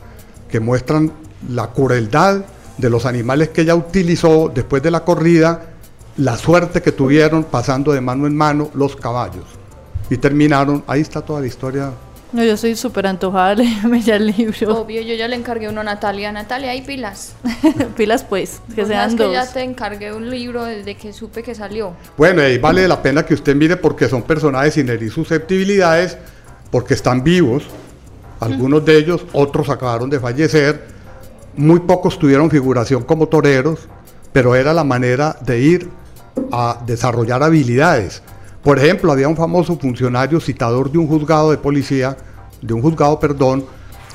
que 0.49 0.59
muestran 0.59 1.13
la 1.51 1.71
crueldad 1.71 2.43
de 2.79 2.91
los 2.91 3.07
animales 3.07 3.51
que 3.51 3.63
ella 3.63 3.75
utilizó 3.75 4.51
después 4.55 4.83
de 4.83 4.91
la 4.91 5.01
corrida, 5.01 5.71
la 6.17 6.37
suerte 6.37 6.83
que 6.83 6.93
tuvieron 6.93 7.45
pasando 7.45 7.93
de 7.93 8.01
mano 8.01 8.27
en 8.27 8.37
mano 8.37 8.71
los 8.75 8.97
caballos. 8.97 9.45
Y 10.11 10.19
terminaron, 10.19 10.85
ahí 10.87 11.01
está 11.01 11.23
toda 11.23 11.41
la 11.41 11.47
historia. 11.47 11.91
No, 12.33 12.43
yo 12.45 12.57
soy 12.57 12.75
súper 12.77 13.07
antojada 13.07 13.55
de 13.55 13.65
leerme 13.65 14.01
ya 14.03 14.17
el 14.17 14.27
libro. 14.27 14.81
Obvio, 14.81 15.01
yo 15.01 15.15
ya 15.15 15.29
le 15.29 15.37
encargué 15.37 15.69
uno 15.69 15.81
a 15.81 15.85
Natalia. 15.85 16.33
Natalia, 16.33 16.73
hay 16.73 16.83
pilas. 16.83 17.35
Pilas 17.97 18.25
pues, 18.25 18.61
que 18.75 18.85
sean 18.85 19.17
dos. 19.17 19.29
que 19.29 19.33
ya 19.33 19.51
te 19.51 19.63
encargué 19.63 20.13
un 20.13 20.29
libro 20.29 20.65
desde 20.65 20.97
que 20.97 21.13
supe 21.13 21.43
que 21.43 21.55
salió. 21.55 21.95
Bueno, 22.17 22.43
ahí 22.43 22.59
vale 22.59 22.87
la 22.89 23.01
pena 23.01 23.25
que 23.25 23.35
usted 23.35 23.55
mire 23.55 23.77
porque 23.77 24.09
son 24.09 24.23
personajes 24.23 24.75
sin 24.75 24.89
herir 24.89 25.11
susceptibilidades, 25.11 26.19
porque 26.71 26.95
están 26.95 27.23
vivos, 27.23 27.65
algunos 28.41 28.85
de 28.85 28.99
ellos, 28.99 29.25
otros 29.33 29.69
acabaron 29.71 30.11
de 30.11 30.21
fallecer, 30.21 30.96
muy 31.57 31.81
pocos 31.81 32.19
tuvieron 32.19 32.51
figuración 32.51 33.03
como 33.03 33.29
toreros, 33.29 33.81
pero 34.33 34.55
era 34.55 34.75
la 34.75 34.85
manera 34.85 35.37
de 35.45 35.61
ir 35.61 35.91
a 36.53 36.83
desarrollar 36.87 37.43
habilidades. 37.43 38.23
Por 38.63 38.79
ejemplo, 38.79 39.13
había 39.13 39.29
un 39.29 39.37
famoso 39.37 39.79
funcionario 39.79 40.41
citador 40.41 40.91
de 40.91 40.99
un 40.99 41.07
juzgado 41.07 41.51
de 41.51 41.57
policía, 41.57 42.17
de 42.61 42.75
un 42.75 42.83
juzgado, 42.83 43.19
perdón, 43.21 43.65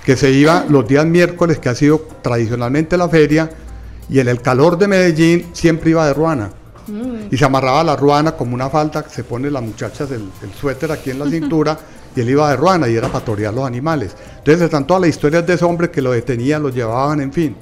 que 0.05 0.15
se 0.15 0.31
iba 0.31 0.65
los 0.67 0.87
días 0.87 1.05
miércoles, 1.05 1.59
que 1.59 1.69
ha 1.69 1.75
sido 1.75 2.01
tradicionalmente 2.21 2.97
la 2.97 3.07
feria, 3.07 3.49
y 4.09 4.19
en 4.19 4.27
el 4.27 4.41
calor 4.41 4.77
de 4.77 4.87
Medellín 4.87 5.47
siempre 5.53 5.91
iba 5.91 6.05
de 6.05 6.13
ruana. 6.13 6.49
Y 7.29 7.37
se 7.37 7.45
amarraba 7.45 7.83
la 7.83 7.95
ruana 7.95 8.33
como 8.33 8.53
una 8.53 8.69
falda, 8.69 9.05
se 9.07 9.23
pone 9.23 9.49
las 9.49 9.63
muchachas 9.63 10.11
el, 10.11 10.29
el 10.41 10.53
suéter 10.59 10.91
aquí 10.91 11.11
en 11.11 11.19
la 11.19 11.25
cintura, 11.29 11.77
y 12.15 12.21
él 12.21 12.29
iba 12.29 12.49
de 12.49 12.57
ruana 12.57 12.87
y 12.87 12.95
era 12.95 13.07
para 13.09 13.23
torear 13.23 13.53
los 13.53 13.65
animales. 13.65 14.15
Entonces 14.37 14.61
están 14.63 14.85
todas 14.87 15.01
las 15.01 15.09
historias 15.09 15.45
de 15.47 15.53
ese 15.53 15.65
hombre 15.65 15.89
que 15.91 16.01
lo 16.01 16.11
detenían, 16.11 16.61
lo 16.63 16.69
llevaban, 16.69 17.21
en 17.21 17.31
fin. 17.31 17.55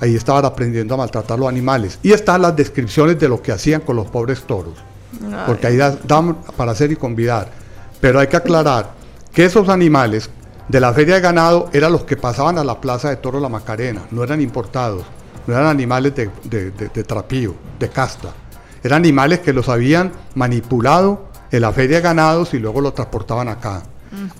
Ahí 0.00 0.14
estaban 0.14 0.44
aprendiendo 0.44 0.94
a 0.94 0.96
maltratar 0.98 1.38
los 1.38 1.48
animales. 1.48 1.98
Y 2.02 2.12
están 2.12 2.42
las 2.42 2.56
descripciones 2.56 3.18
de 3.18 3.28
lo 3.28 3.42
que 3.42 3.52
hacían 3.52 3.80
con 3.82 3.96
los 3.96 4.06
pobres 4.06 4.42
toros. 4.42 4.74
Porque 5.46 5.66
ahí 5.66 5.76
da- 5.76 5.96
dan 6.04 6.36
para 6.56 6.72
hacer 6.72 6.90
y 6.92 6.96
convidar. 6.96 7.48
Pero 8.00 8.18
hay 8.20 8.26
que 8.28 8.36
aclarar 8.36 8.90
que 9.32 9.44
esos 9.44 9.68
animales 9.68 10.30
de 10.68 10.80
la 10.80 10.92
feria 10.94 11.16
de 11.16 11.20
ganado 11.20 11.68
eran 11.72 11.92
los 11.92 12.04
que 12.04 12.16
pasaban 12.16 12.56
a 12.58 12.64
la 12.64 12.80
plaza 12.80 13.10
de 13.10 13.16
toro 13.16 13.38
La 13.40 13.48
Macarena, 13.48 14.02
no 14.10 14.24
eran 14.24 14.40
importados, 14.40 15.04
no 15.46 15.54
eran 15.54 15.66
animales 15.66 16.14
de, 16.14 16.30
de- 16.44 16.70
de- 16.70 16.88
de 16.88 17.04
trapío, 17.04 17.54
de 17.78 17.88
casta. 17.90 18.28
Eran 18.82 18.98
animales 19.02 19.40
que 19.40 19.52
los 19.52 19.68
habían 19.68 20.12
manipulado 20.34 21.26
en 21.54 21.62
la 21.62 21.72
feria 21.72 21.96
de 21.96 22.02
ganados 22.02 22.52
y 22.54 22.58
luego 22.58 22.80
los 22.80 22.94
transportaban 22.94 23.48
acá. 23.48 23.82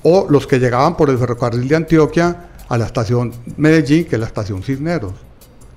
O 0.02 0.26
los 0.28 0.46
que 0.46 0.58
llegaban 0.58 0.96
por 0.96 1.10
el 1.10 1.18
ferrocarril 1.18 1.66
de 1.68 1.76
Antioquia 1.76 2.48
a 2.68 2.78
la 2.78 2.86
estación 2.86 3.32
Medellín, 3.56 4.04
que 4.04 4.16
es 4.16 4.20
la 4.20 4.26
estación 4.26 4.62
Cisneros 4.62 5.12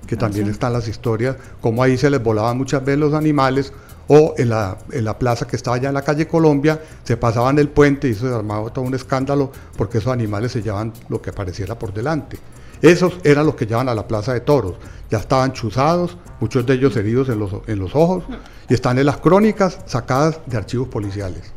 que 0.08 0.16
también 0.16 0.48
están 0.48 0.72
las 0.72 0.88
historias, 0.88 1.36
como 1.60 1.82
ahí 1.82 1.98
se 1.98 2.08
les 2.08 2.22
volaban 2.22 2.56
muchas 2.56 2.82
veces 2.82 2.98
los 2.98 3.12
animales, 3.12 3.74
o 4.08 4.34
en 4.38 4.48
la, 4.48 4.78
en 4.90 5.04
la 5.04 5.18
plaza 5.18 5.46
que 5.46 5.54
estaba 5.54 5.76
allá 5.76 5.88
en 5.88 5.94
la 5.94 6.02
calle 6.02 6.26
Colombia, 6.26 6.80
se 7.04 7.18
pasaban 7.18 7.58
el 7.58 7.68
puente 7.68 8.08
y 8.08 8.14
se 8.14 8.26
armaba 8.26 8.70
todo 8.70 8.86
un 8.86 8.94
escándalo 8.94 9.52
porque 9.76 9.98
esos 9.98 10.10
animales 10.10 10.52
se 10.52 10.62
llevaban 10.62 10.94
lo 11.10 11.20
que 11.20 11.28
apareciera 11.28 11.78
por 11.78 11.92
delante. 11.92 12.38
Esos 12.82 13.18
eran 13.24 13.46
los 13.46 13.54
que 13.54 13.66
llevaban 13.66 13.88
a 13.88 13.94
la 13.94 14.06
plaza 14.06 14.32
de 14.32 14.40
toros, 14.40 14.74
ya 15.10 15.18
estaban 15.18 15.52
chuzados, 15.52 16.16
muchos 16.40 16.64
de 16.66 16.74
ellos 16.74 16.96
heridos 16.96 17.28
en 17.28 17.38
los, 17.38 17.52
en 17.66 17.78
los 17.78 17.94
ojos, 17.94 18.24
y 18.68 18.74
están 18.74 18.98
en 18.98 19.06
las 19.06 19.18
crónicas 19.18 19.78
sacadas 19.86 20.40
de 20.46 20.56
archivos 20.56 20.88
policiales. 20.88 21.52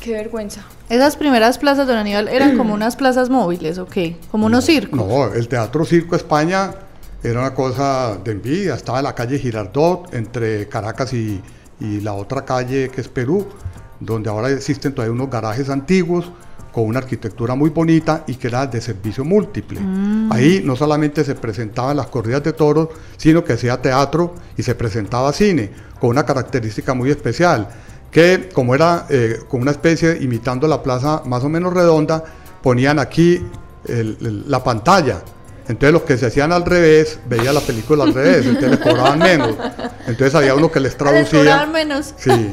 Qué 0.00 0.12
vergüenza. 0.12 0.62
Esas 0.88 1.16
primeras 1.16 1.58
plazas, 1.58 1.86
don 1.86 1.96
Aníbal, 1.96 2.28
eran 2.28 2.56
como 2.56 2.72
unas 2.72 2.96
plazas 2.96 3.28
móviles, 3.28 3.78
¿o 3.78 3.86
qué? 3.86 4.16
Como 4.30 4.46
unos 4.46 4.64
circos. 4.64 4.98
No, 4.98 5.32
el 5.32 5.46
Teatro 5.46 5.84
Circo 5.84 6.16
España 6.16 6.70
era 7.22 7.40
una 7.40 7.54
cosa 7.54 8.16
de 8.24 8.32
envidia. 8.32 8.74
Estaba 8.74 8.98
en 8.98 9.04
la 9.04 9.14
calle 9.14 9.38
Girardot, 9.38 10.14
entre 10.14 10.68
Caracas 10.68 11.12
y, 11.12 11.40
y 11.80 12.00
la 12.00 12.14
otra 12.14 12.44
calle 12.44 12.88
que 12.88 13.02
es 13.02 13.08
Perú, 13.08 13.46
donde 14.00 14.30
ahora 14.30 14.50
existen 14.50 14.94
todavía 14.94 15.12
unos 15.12 15.28
garajes 15.28 15.68
antiguos 15.68 16.30
con 16.72 16.84
una 16.84 16.98
arquitectura 17.00 17.54
muy 17.54 17.70
bonita 17.70 18.24
y 18.26 18.34
que 18.34 18.48
era 18.48 18.66
de 18.66 18.80
servicio 18.80 19.24
múltiple. 19.24 19.80
Ahí 20.30 20.62
no 20.64 20.76
solamente 20.76 21.24
se 21.24 21.34
presentaban 21.34 21.96
las 21.96 22.06
corridas 22.06 22.42
de 22.44 22.52
toros, 22.52 22.88
sino 23.16 23.42
que 23.42 23.54
hacía 23.54 23.80
teatro 23.82 24.34
y 24.56 24.62
se 24.62 24.74
presentaba 24.74 25.32
cine, 25.32 25.70
con 26.00 26.10
una 26.10 26.24
característica 26.24 26.94
muy 26.94 27.10
especial, 27.10 27.68
que 28.10 28.48
como 28.52 28.74
era 28.74 29.06
eh, 29.08 29.40
con 29.48 29.60
una 29.62 29.70
especie, 29.72 30.18
imitando 30.20 30.66
la 30.68 30.82
plaza 30.82 31.22
más 31.26 31.42
o 31.44 31.48
menos 31.48 31.72
redonda, 31.74 32.22
ponían 32.62 32.98
aquí 32.98 33.44
el- 33.86 34.16
el- 34.20 34.50
la 34.50 34.62
pantalla. 34.62 35.22
Entonces 35.70 35.92
los 35.92 36.02
que 36.02 36.18
se 36.18 36.26
hacían 36.26 36.52
al 36.52 36.64
revés, 36.64 37.20
veía 37.26 37.52
la 37.52 37.60
película 37.60 38.02
al 38.04 38.12
revés, 38.12 38.44
entonces 38.44 38.70
les 38.70 38.78
cobraban 38.80 39.18
menos. 39.20 39.50
Entonces 40.06 40.34
había 40.34 40.54
uno 40.54 40.70
que 40.70 40.80
les 40.80 40.92
Les 40.92 40.98
traducía. 40.98 41.38
cobraban 41.38 41.72
menos. 41.72 42.14
Sí, 42.16 42.52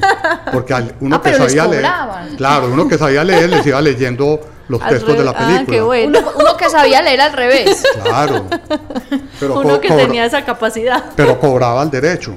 porque 0.54 0.74
uno 1.02 1.16
Ah, 1.16 1.22
que 1.22 1.32
pero 1.32 1.44
les 1.44 1.54
sabía 1.54 1.68
leer, 1.68 1.86
claro, 2.38 2.70
uno 2.72 2.88
que 2.88 2.98
sabía 2.98 3.24
leer 3.24 3.50
les 3.50 3.66
iba 3.66 3.82
leyendo 3.82 4.40
los 4.68 4.82
Al 4.82 4.90
textos 4.90 5.18
de 5.18 5.24
la 5.24 5.32
revés. 5.34 5.46
Ah, 5.48 5.54
película. 5.56 5.76
qué 5.78 5.82
bueno. 5.82 6.20
Uno, 6.20 6.32
uno 6.42 6.58
que 6.58 6.70
sabía 6.70 7.02
leer 7.02 7.22
al 7.22 7.34
revés. 7.34 7.84
Claro. 8.04 8.46
Pero, 9.40 9.60
Uno 9.62 9.80
que 9.82 9.90
tenía 9.90 10.26
esa 10.26 10.44
capacidad. 10.46 11.04
pero 11.16 11.40
cobraba 11.40 11.82
el 11.84 11.90
derecho. 11.90 12.34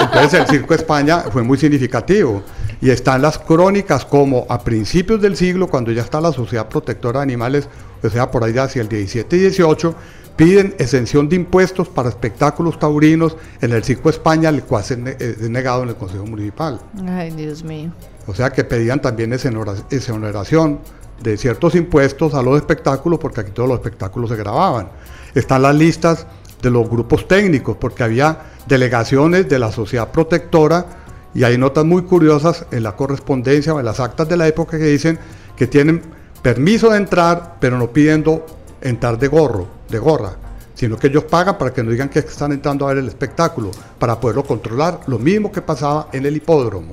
Entonces 0.00 0.40
el 0.40 0.46
Circo 0.46 0.74
España 0.74 1.24
fue 1.30 1.42
muy 1.42 1.58
significativo. 1.58 2.42
Y 2.82 2.88
están 2.90 3.20
las 3.20 3.38
crónicas 3.38 4.06
como 4.06 4.46
a 4.48 4.62
principios 4.64 5.20
del 5.20 5.36
siglo, 5.36 5.66
cuando 5.68 5.92
ya 5.92 6.00
está 6.00 6.18
la 6.18 6.32
Sociedad 6.32 6.66
Protectora 6.66 7.18
de 7.20 7.24
Animales, 7.24 7.68
o 8.02 8.08
sea, 8.10 8.30
por 8.30 8.44
ahí 8.44 8.56
hacia 8.58 8.82
el 8.82 8.88
17 8.88 9.36
y 9.36 9.40
18, 9.40 9.94
piden 10.36 10.74
exención 10.78 11.28
de 11.28 11.36
impuestos 11.36 11.88
para 11.88 12.08
espectáculos 12.08 12.78
taurinos 12.78 13.36
en 13.60 13.72
el 13.72 13.84
Circo 13.84 14.08
España, 14.10 14.48
el 14.48 14.62
cual 14.62 14.82
es 14.88 14.96
ne- 14.98 15.16
es 15.18 15.38
negado 15.50 15.82
en 15.82 15.90
el 15.90 15.96
Consejo 15.96 16.24
Municipal. 16.26 16.80
Ay, 17.06 17.30
Dios 17.30 17.62
mío. 17.62 17.90
O 18.26 18.34
sea 18.34 18.50
que 18.50 18.64
pedían 18.64 19.02
también 19.02 19.32
exonera- 19.32 19.74
exoneración 19.90 20.80
de 21.22 21.36
ciertos 21.36 21.74
impuestos 21.74 22.32
a 22.34 22.42
los 22.42 22.56
espectáculos, 22.56 23.18
porque 23.18 23.40
aquí 23.42 23.50
todos 23.52 23.68
los 23.68 23.78
espectáculos 23.78 24.30
se 24.30 24.36
grababan. 24.36 24.88
Están 25.34 25.62
las 25.62 25.74
listas 25.74 26.26
de 26.62 26.70
los 26.70 26.88
grupos 26.88 27.28
técnicos, 27.28 27.76
porque 27.78 28.02
había 28.02 28.38
delegaciones 28.66 29.48
de 29.48 29.58
la 29.58 29.70
sociedad 29.72 30.10
protectora 30.10 30.86
y 31.34 31.44
hay 31.44 31.58
notas 31.58 31.84
muy 31.84 32.02
curiosas 32.02 32.64
en 32.70 32.82
la 32.82 32.96
correspondencia 32.96 33.74
o 33.74 33.78
en 33.80 33.84
las 33.84 34.00
actas 34.00 34.28
de 34.28 34.36
la 34.36 34.48
época 34.48 34.78
que 34.78 34.84
dicen 34.84 35.18
que 35.56 35.66
tienen 35.66 36.02
permiso 36.42 36.90
de 36.90 36.98
entrar, 36.98 37.56
pero 37.60 37.78
no 37.78 37.90
pidiendo 37.90 38.46
entrar 38.80 39.18
de 39.18 39.28
gorro, 39.28 39.68
de 39.88 39.98
gorra, 39.98 40.32
sino 40.74 40.96
que 40.96 41.08
ellos 41.08 41.24
pagan 41.24 41.58
para 41.58 41.72
que 41.72 41.82
no 41.82 41.90
digan 41.90 42.08
que 42.08 42.20
están 42.20 42.52
entrando 42.52 42.86
a 42.86 42.88
ver 42.88 42.98
el 42.98 43.08
espectáculo, 43.08 43.70
para 43.98 44.18
poderlo 44.18 44.44
controlar, 44.44 45.00
lo 45.06 45.18
mismo 45.18 45.52
que 45.52 45.62
pasaba 45.62 46.08
en 46.12 46.24
el 46.26 46.36
hipódromo. 46.36 46.92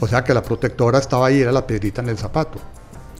O 0.00 0.08
sea 0.08 0.24
que 0.24 0.34
la 0.34 0.42
protectora 0.42 0.98
estaba 0.98 1.26
ahí, 1.26 1.40
era 1.40 1.52
la 1.52 1.66
piedrita 1.66 2.02
en 2.02 2.08
el 2.08 2.18
zapato. 2.18 2.58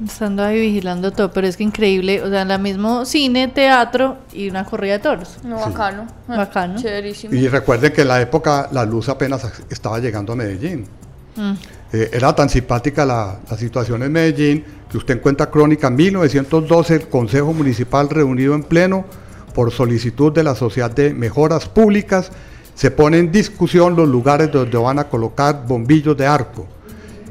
Estando 0.05 0.45
ahí 0.45 0.61
vigilando 0.61 1.13
todo, 1.13 1.33
pero 1.33 1.47
es 1.47 1.57
que 1.57 1.65
increíble, 1.65 2.23
o 2.23 2.31
sea, 2.31 2.45
la 2.45 2.57
mismo 2.57 3.05
cine, 3.05 3.49
teatro 3.49 4.19
y 4.33 4.49
una 4.49 4.65
corrida 4.65 4.95
de 4.95 4.99
toros. 5.01 5.39
No, 5.43 5.57
bacano. 5.57 6.07
Ah, 6.29 6.37
Bacano. 6.37 6.81
Chéverísimo. 6.81 7.35
Y 7.35 7.49
recuerden 7.49 7.93
que 7.93 8.03
en 8.03 8.09
la 8.09 8.21
época 8.21 8.69
la 8.71 8.85
luz 8.85 9.09
apenas 9.09 9.45
estaba 9.69 9.99
llegando 9.99 10.33
a 10.33 10.37
Medellín. 10.37 10.87
Mm. 11.35 11.53
Eh, 11.93 12.11
era 12.13 12.35
tan 12.35 12.51
simpática 12.51 13.07
la, 13.07 13.41
la 13.49 13.57
situación 13.57 14.03
en 14.03 14.13
Medellín 14.13 14.65
que 14.91 14.99
usted 14.99 15.17
encuentra 15.17 15.51
crónica 15.51 15.89
1912, 15.91 16.95
el 16.95 17.09
Consejo 17.09 17.53
Municipal 17.53 18.11
reunido 18.11 18.55
en 18.55 18.63
pleno 18.63 19.05
por 19.55 19.71
solicitud 19.71 20.33
de 20.33 20.45
la 20.45 20.55
Sociedad 20.55 20.91
de 20.91 21.15
Mejoras 21.15 21.69
Públicas, 21.69 22.31
se 22.75 22.93
pone 22.93 23.19
en 23.19 23.33
discusión 23.33 23.97
los 23.97 24.09
lugares 24.09 24.53
donde 24.53 24.79
van 24.79 25.01
a 25.01 25.09
colocar 25.09 25.65
bombillos 25.67 26.17
de 26.17 26.27
arco. 26.27 26.67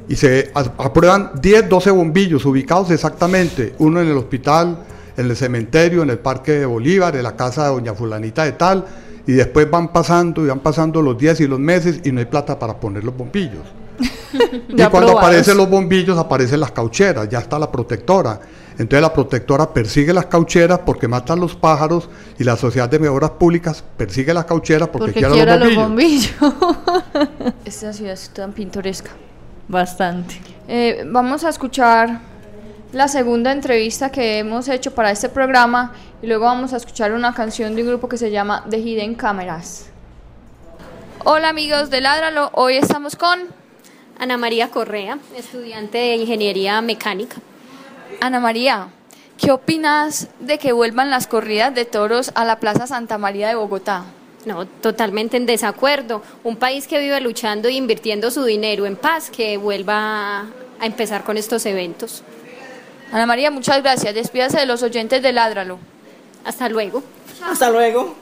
y 0.10 0.16
se 0.16 0.52
aprueban 0.54 1.32
10, 1.42 1.70
12 1.70 1.92
bombillos 1.92 2.46
ubicados 2.46 2.92
exactamente, 2.92 3.74
uno 3.80 4.02
en 4.02 4.08
el 4.08 4.18
hospital, 4.18 4.80
en 5.18 5.30
el 5.30 5.36
cementerio, 5.36 6.04
en 6.04 6.10
el 6.10 6.20
Parque 6.20 6.54
de 6.54 6.66
Bolívar, 6.66 7.16
en 7.16 7.24
la 7.24 7.36
casa 7.36 7.64
de 7.64 7.70
doña 7.70 7.94
fulanita 7.94 8.44
de 8.44 8.54
tal, 8.54 8.86
y 9.26 9.34
después 9.34 9.70
van 9.70 9.92
pasando 9.94 10.44
y 10.46 10.48
van 10.50 10.60
pasando 10.60 11.02
los 11.02 11.18
días 11.18 11.40
y 11.40 11.48
los 11.48 11.60
meses 11.60 12.02
y 12.04 12.12
no 12.12 12.20
hay 12.20 12.26
plata 12.26 12.58
para 12.58 12.80
poner 12.80 13.04
los 13.04 13.16
bombillos. 13.16 13.64
y 14.70 14.76
Ya 14.76 14.90
cuando 14.90 15.18
aparecen 15.18 15.58
los 15.58 15.70
bombillos 15.70 16.18
aparecen 16.18 16.60
las 16.60 16.72
caucheras, 16.72 17.28
ya 17.30 17.40
está 17.40 17.58
la 17.60 17.72
protectora. 17.72 18.40
Entonces 18.72 19.02
la 19.02 19.12
protectora 19.12 19.74
persigue 19.74 20.14
las 20.14 20.28
caucheras 20.28 20.80
porque 20.86 21.08
matan 21.08 21.40
los 21.40 21.56
pájaros 21.56 22.10
y 22.38 22.44
la 22.44 22.56
Sociedad 22.56 22.88
de 22.88 23.00
Mejoras 23.00 23.32
Públicas 23.32 23.84
persigue 23.98 24.34
las 24.34 24.46
caucheras 24.46 24.90
porque, 24.90 25.14
Porque 25.14 25.28
quiere 25.28 25.58
los 25.58 25.68
los 25.68 25.76
bombillos. 25.76 26.32
bombillos. 26.40 27.54
Esta 27.66 27.92
ciudad 27.92 28.14
es 28.14 28.30
tan 28.30 28.54
pintoresca. 28.54 29.10
Bastante. 29.68 30.40
Eh, 30.68 31.04
vamos 31.08 31.44
a 31.44 31.50
escuchar 31.50 32.20
la 32.94 33.08
segunda 33.08 33.52
entrevista 33.52 34.12
que 34.12 34.40
hemos 34.40 34.70
hecho 34.70 34.94
para 34.94 35.12
este 35.12 35.28
programa 35.30 35.94
y 36.22 36.28
luego 36.28 36.46
vamos 36.46 36.72
a 36.74 36.78
escuchar 36.78 37.12
una 37.14 37.34
canción 37.34 37.76
de 37.76 37.82
un 37.82 37.88
grupo 37.90 38.08
que 38.08 38.18
se 38.18 38.32
llama 38.32 38.64
The 38.70 38.78
Hidden 38.78 39.16
Cameras. 39.16 39.88
Hola 41.26 41.50
amigos 41.50 41.90
de 41.90 42.00
Ládralo, 42.00 42.50
hoy 42.54 42.78
estamos 42.78 43.16
con 43.16 43.40
Ana 44.20 44.38
María 44.38 44.70
Correa, 44.70 45.20
estudiante 45.36 45.98
de 46.00 46.16
Ingeniería 46.16 46.82
Mecánica. 46.82 47.38
Ana 48.20 48.40
María. 48.40 48.88
¿Qué 49.38 49.52
opinas 49.52 50.30
de 50.40 50.58
que 50.58 50.72
vuelvan 50.72 51.12
las 51.12 51.28
corridas 51.28 51.76
de 51.76 51.86
toros 51.86 52.32
a 52.34 52.44
la 52.44 52.60
Plaza 52.60 52.88
Santa 52.88 53.20
María 53.20 53.48
de 53.48 53.56
Bogotá? 53.56 54.06
No, 54.46 54.66
totalmente 54.66 55.38
en 55.38 55.46
desacuerdo. 55.46 56.24
Un 56.44 56.56
país 56.56 56.88
que 56.88 57.00
vive 57.00 57.22
luchando 57.22 57.68
e 57.68 57.74
invirtiendo 57.74 58.32
su 58.32 58.44
dinero 58.44 58.88
en 58.88 58.96
paz, 58.96 59.30
que 59.30 59.58
vuelva 59.58 60.40
a 60.40 60.86
empezar 60.86 61.24
con 61.24 61.38
estos 61.38 61.68
eventos. 61.68 62.24
Ana 63.12 63.28
María, 63.28 63.52
muchas 63.52 63.84
gracias. 63.84 64.16
Despídase 64.16 64.60
de 64.60 64.66
los 64.66 64.82
oyentes 64.82 65.22
de 65.22 65.32
Ládralo. 65.32 65.78
Hasta 66.44 66.70
luego. 66.70 67.04
Hasta 67.44 67.70
luego. 67.70 68.16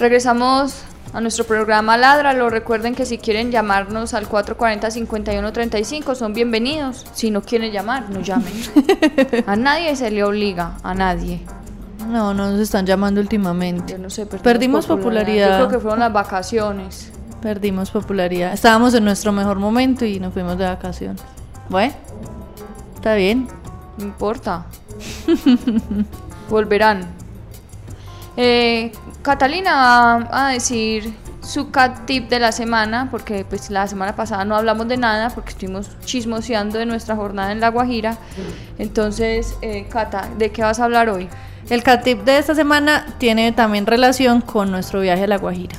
Regresamos 0.00 0.82
a 1.12 1.20
nuestro 1.20 1.44
programa 1.44 1.98
Ládralo. 1.98 2.48
Recuerden 2.48 2.94
que 2.94 3.04
si 3.04 3.18
quieren 3.18 3.52
llamarnos 3.52 4.14
al 4.14 4.26
440-5135 4.30 6.14
son 6.14 6.32
bienvenidos. 6.32 7.04
Si 7.12 7.30
no 7.30 7.42
quieren 7.42 7.70
llamar, 7.70 8.08
no 8.08 8.20
llamen. 8.22 8.50
a 9.46 9.56
nadie 9.56 9.94
se 9.96 10.10
le 10.10 10.24
obliga, 10.24 10.78
a 10.82 10.94
nadie. 10.94 11.42
No, 12.08 12.32
no 12.32 12.50
nos 12.50 12.60
están 12.60 12.86
llamando 12.86 13.20
últimamente. 13.20 13.92
Yo 13.92 13.98
no 13.98 14.08
sé, 14.08 14.24
Perdimos 14.24 14.86
popularidad. 14.86 15.50
Yo 15.60 15.66
creo 15.66 15.78
que 15.78 15.82
fueron 15.82 16.00
las 16.00 16.14
vacaciones. 16.14 17.12
Perdimos 17.42 17.90
popularidad. 17.90 18.54
Estábamos 18.54 18.94
en 18.94 19.04
nuestro 19.04 19.32
mejor 19.32 19.58
momento 19.58 20.06
y 20.06 20.18
nos 20.18 20.32
fuimos 20.32 20.56
de 20.56 20.64
vacaciones. 20.64 21.20
Bueno, 21.68 21.92
está 22.94 23.16
bien. 23.16 23.48
No 23.98 24.04
importa. 24.04 24.64
Volverán. 26.48 27.19
Eh, 28.42 28.90
Catalina 29.20 30.26
va 30.32 30.46
a 30.46 30.50
decir 30.52 31.12
su 31.42 31.70
cat 31.70 32.06
tip 32.06 32.30
de 32.30 32.38
la 32.38 32.52
semana, 32.52 33.08
porque 33.10 33.44
pues 33.44 33.68
la 33.70 33.86
semana 33.86 34.16
pasada 34.16 34.46
no 34.46 34.56
hablamos 34.56 34.88
de 34.88 34.96
nada, 34.96 35.28
porque 35.28 35.50
estuvimos 35.50 35.90
chismoseando 36.06 36.78
de 36.78 36.86
nuestra 36.86 37.16
jornada 37.16 37.52
en 37.52 37.60
La 37.60 37.68
Guajira. 37.68 38.16
Entonces, 38.78 39.54
eh, 39.60 39.86
Cata, 39.90 40.26
¿de 40.38 40.50
qué 40.52 40.62
vas 40.62 40.80
a 40.80 40.84
hablar 40.84 41.10
hoy? 41.10 41.28
El 41.68 41.82
cat 41.82 42.02
tip 42.02 42.24
de 42.24 42.38
esta 42.38 42.54
semana 42.54 43.06
tiene 43.18 43.52
también 43.52 43.84
relación 43.86 44.40
con 44.40 44.70
nuestro 44.70 45.00
viaje 45.02 45.24
a 45.24 45.26
La 45.26 45.36
Guajira. 45.36 45.76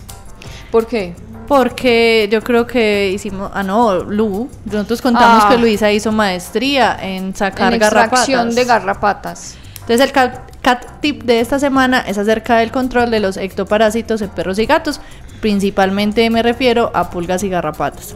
¿Por 0.72 0.86
qué? 0.86 1.16
Porque 1.47 2.30
yo 2.32 2.41
creo 2.43 2.68
que 2.68 3.09
hicimos, 3.12 3.49
ah 3.55 3.64
no, 3.64 4.03
Lu, 4.03 4.49
nosotros 4.66 5.01
contamos 5.01 5.45
Ah. 5.45 5.49
que 5.49 5.57
Luisa 5.57 5.91
hizo 5.91 6.12
maestría 6.12 6.95
en 7.01 7.36
sacar 7.36 7.74
en 7.74 7.80
garrapatas. 7.80 8.20
extracción 8.20 8.55
de 8.55 8.66
garrapatas. 8.66 9.55
Entonces 9.82 10.01
el 10.01 10.12
cat, 10.12 10.51
cat 10.62 11.01
tip 11.01 11.24
de 11.24 11.39
esta 11.39 11.59
semana 11.59 11.99
es 11.99 12.18
acerca 12.18 12.57
del 12.57 12.72
control 12.72 13.12
de 13.12 13.20
los 13.20 13.38
ectoparásitos 13.38 14.22
en 14.22 14.30
perros 14.30 14.59
y 14.59 14.66
gatos. 14.66 15.01
Principalmente 15.41 16.30
me 16.30 16.43
refiero 16.43 16.91
a 16.93 17.09
pulgas 17.09 17.43
y 17.43 17.49
garrapatas. 17.49 18.16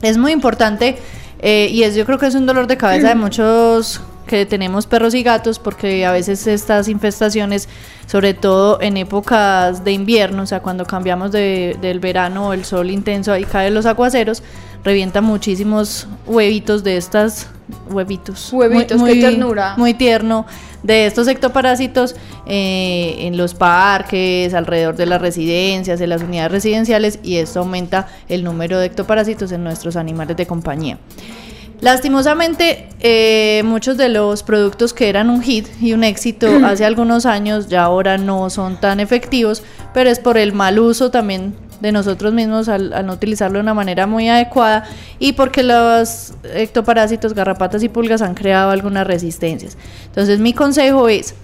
Es 0.00 0.16
muy 0.16 0.32
importante 0.32 0.96
eh, 1.40 1.68
y 1.70 1.82
es 1.82 1.94
yo 1.94 2.06
creo 2.06 2.18
que 2.18 2.26
es 2.26 2.34
un 2.34 2.46
dolor 2.46 2.66
de 2.66 2.76
cabeza 2.76 3.08
de 3.08 3.14
muchos 3.14 4.00
porque 4.32 4.46
tenemos 4.46 4.86
perros 4.86 5.14
y 5.14 5.22
gatos, 5.22 5.58
porque 5.58 6.06
a 6.06 6.12
veces 6.12 6.46
estas 6.46 6.88
infestaciones, 6.88 7.68
sobre 8.06 8.32
todo 8.32 8.80
en 8.80 8.96
épocas 8.96 9.84
de 9.84 9.92
invierno, 9.92 10.44
o 10.44 10.46
sea, 10.46 10.60
cuando 10.60 10.86
cambiamos 10.86 11.32
de, 11.32 11.76
del 11.82 12.00
verano 12.00 12.48
o 12.48 12.52
el 12.54 12.64
sol 12.64 12.90
intenso 12.90 13.36
y 13.36 13.44
caen 13.44 13.74
los 13.74 13.84
aguaceros, 13.84 14.42
revienta 14.84 15.20
muchísimos 15.20 16.06
huevitos 16.24 16.82
de 16.82 16.96
estas 16.96 17.48
huevitos. 17.90 18.50
Huevitos, 18.54 19.02
qué 19.02 19.20
ternura. 19.20 19.74
Muy 19.76 19.92
tierno 19.92 20.46
de 20.82 21.06
estos 21.06 21.28
ectoparásitos 21.28 22.14
eh, 22.46 23.16
en 23.20 23.36
los 23.36 23.54
parques, 23.54 24.54
alrededor 24.54 24.96
de 24.96 25.06
las 25.06 25.20
residencias, 25.20 26.00
en 26.00 26.08
las 26.08 26.22
unidades 26.22 26.52
residenciales 26.52 27.18
y 27.22 27.36
esto 27.36 27.60
aumenta 27.60 28.08
el 28.28 28.44
número 28.44 28.78
de 28.78 28.86
ectoparásitos 28.86 29.52
en 29.52 29.64
nuestros 29.64 29.96
animales 29.96 30.36
de 30.36 30.46
compañía. 30.46 30.98
Lastimosamente, 31.80 32.88
eh, 33.00 33.62
muchos 33.64 33.96
de 33.96 34.08
los 34.08 34.44
productos 34.44 34.94
que 34.94 35.08
eran 35.08 35.28
un 35.30 35.42
hit 35.42 35.66
y 35.80 35.94
un 35.94 36.04
éxito 36.04 36.46
hace 36.64 36.84
algunos 36.84 37.26
años 37.26 37.68
ya 37.68 37.82
ahora 37.82 38.18
no 38.18 38.50
son 38.50 38.80
tan 38.80 39.00
efectivos, 39.00 39.64
pero 39.92 40.08
es 40.08 40.20
por 40.20 40.38
el 40.38 40.52
mal 40.52 40.78
uso 40.78 41.10
también 41.10 41.54
de 41.82 41.92
nosotros 41.92 42.32
mismos 42.32 42.68
al, 42.68 43.04
no 43.04 43.12
utilizarlo 43.12 43.58
de 43.58 43.62
una 43.62 43.74
manera 43.74 44.06
muy 44.06 44.28
adecuada 44.28 44.84
y 45.18 45.32
porque 45.32 45.64
los 45.64 46.34
ectoparásitos, 46.54 47.34
garrapatas 47.34 47.82
y 47.82 47.88
pulgas 47.88 48.22
han 48.22 48.34
creado 48.34 48.70
algunas 48.70 49.06
resistencias. 49.06 49.76
Entonces 50.06 50.38
mi 50.38 50.52
consejo 50.52 51.08
es, 51.08 51.34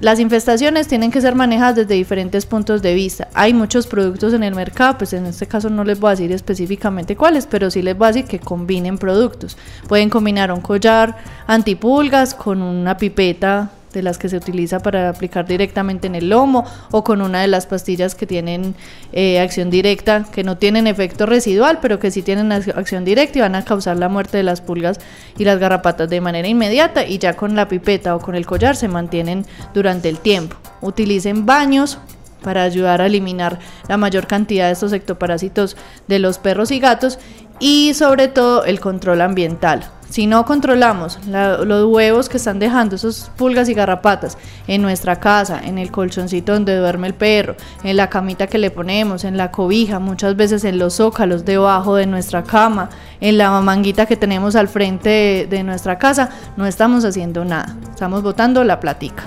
las 0.00 0.20
infestaciones 0.20 0.86
tienen 0.86 1.10
que 1.10 1.20
ser 1.20 1.34
manejadas 1.34 1.76
desde 1.76 1.94
diferentes 1.94 2.46
puntos 2.46 2.80
de 2.80 2.94
vista. 2.94 3.28
Hay 3.34 3.54
muchos 3.54 3.88
productos 3.88 4.32
en 4.34 4.44
el 4.44 4.54
mercado, 4.54 4.98
pues 4.98 5.12
en 5.12 5.26
este 5.26 5.46
caso 5.46 5.68
no 5.68 5.84
les 5.84 5.98
voy 5.98 6.08
a 6.08 6.10
decir 6.12 6.32
específicamente 6.32 7.16
cuáles, 7.16 7.46
pero 7.46 7.70
sí 7.70 7.82
les 7.82 7.98
voy 7.98 8.06
a 8.06 8.12
decir 8.12 8.24
que 8.24 8.38
combinen 8.38 8.98
productos. 8.98 9.56
Pueden 9.88 10.10
combinar 10.10 10.52
un 10.52 10.60
collar 10.60 11.16
antipulgas 11.46 12.34
con 12.34 12.62
una 12.62 12.96
pipeta 12.96 13.70
de 13.92 14.02
las 14.02 14.18
que 14.18 14.28
se 14.28 14.36
utiliza 14.36 14.80
para 14.80 15.08
aplicar 15.08 15.46
directamente 15.46 16.06
en 16.06 16.14
el 16.14 16.28
lomo 16.30 16.64
o 16.90 17.04
con 17.04 17.22
una 17.22 17.40
de 17.40 17.48
las 17.48 17.66
pastillas 17.66 18.14
que 18.14 18.26
tienen 18.26 18.74
eh, 19.12 19.40
acción 19.40 19.70
directa, 19.70 20.24
que 20.32 20.44
no 20.44 20.56
tienen 20.58 20.86
efecto 20.86 21.26
residual, 21.26 21.78
pero 21.80 21.98
que 21.98 22.10
sí 22.10 22.22
tienen 22.22 22.52
acción 22.52 23.04
directa 23.04 23.38
y 23.38 23.42
van 23.42 23.54
a 23.54 23.64
causar 23.64 23.96
la 23.96 24.08
muerte 24.08 24.36
de 24.36 24.42
las 24.42 24.60
pulgas 24.60 25.00
y 25.38 25.44
las 25.44 25.58
garrapatas 25.58 26.08
de 26.08 26.20
manera 26.20 26.48
inmediata 26.48 27.04
y 27.04 27.18
ya 27.18 27.34
con 27.34 27.56
la 27.56 27.68
pipeta 27.68 28.16
o 28.16 28.20
con 28.20 28.34
el 28.34 28.46
collar 28.46 28.76
se 28.76 28.88
mantienen 28.88 29.44
durante 29.74 30.08
el 30.08 30.18
tiempo. 30.18 30.56
Utilicen 30.80 31.46
baños 31.46 31.98
para 32.42 32.64
ayudar 32.64 33.00
a 33.00 33.06
eliminar 33.06 33.58
la 33.88 33.96
mayor 33.96 34.26
cantidad 34.26 34.66
de 34.66 34.72
estos 34.72 34.92
ectoparásitos 34.92 35.76
de 36.08 36.18
los 36.18 36.38
perros 36.38 36.70
y 36.70 36.80
gatos 36.80 37.18
y 37.62 37.94
sobre 37.94 38.26
todo 38.26 38.64
el 38.64 38.80
control 38.80 39.20
ambiental. 39.20 39.84
Si 40.10 40.26
no 40.26 40.44
controlamos 40.44 41.20
los 41.26 41.86
huevos 41.86 42.28
que 42.28 42.36
están 42.36 42.58
dejando 42.58 42.96
esos 42.96 43.30
pulgas 43.36 43.68
y 43.68 43.74
garrapatas 43.74 44.36
en 44.66 44.82
nuestra 44.82 45.20
casa, 45.20 45.60
en 45.64 45.78
el 45.78 45.92
colchoncito 45.92 46.52
donde 46.52 46.76
duerme 46.76 47.06
el 47.06 47.14
perro, 47.14 47.54
en 47.84 47.96
la 47.96 48.10
camita 48.10 48.48
que 48.48 48.58
le 48.58 48.72
ponemos, 48.72 49.22
en 49.22 49.36
la 49.36 49.52
cobija, 49.52 50.00
muchas 50.00 50.34
veces 50.34 50.64
en 50.64 50.78
los 50.78 50.94
zócalos 50.94 51.44
debajo 51.44 51.94
de 51.94 52.06
nuestra 52.06 52.42
cama, 52.42 52.90
en 53.20 53.38
la 53.38 53.58
manguita 53.60 54.06
que 54.06 54.16
tenemos 54.16 54.56
al 54.56 54.66
frente 54.66 55.08
de, 55.08 55.46
de 55.48 55.62
nuestra 55.62 55.98
casa, 55.98 56.30
no 56.56 56.66
estamos 56.66 57.04
haciendo 57.04 57.44
nada, 57.44 57.76
estamos 57.94 58.24
botando 58.24 58.64
la 58.64 58.80
platica 58.80 59.22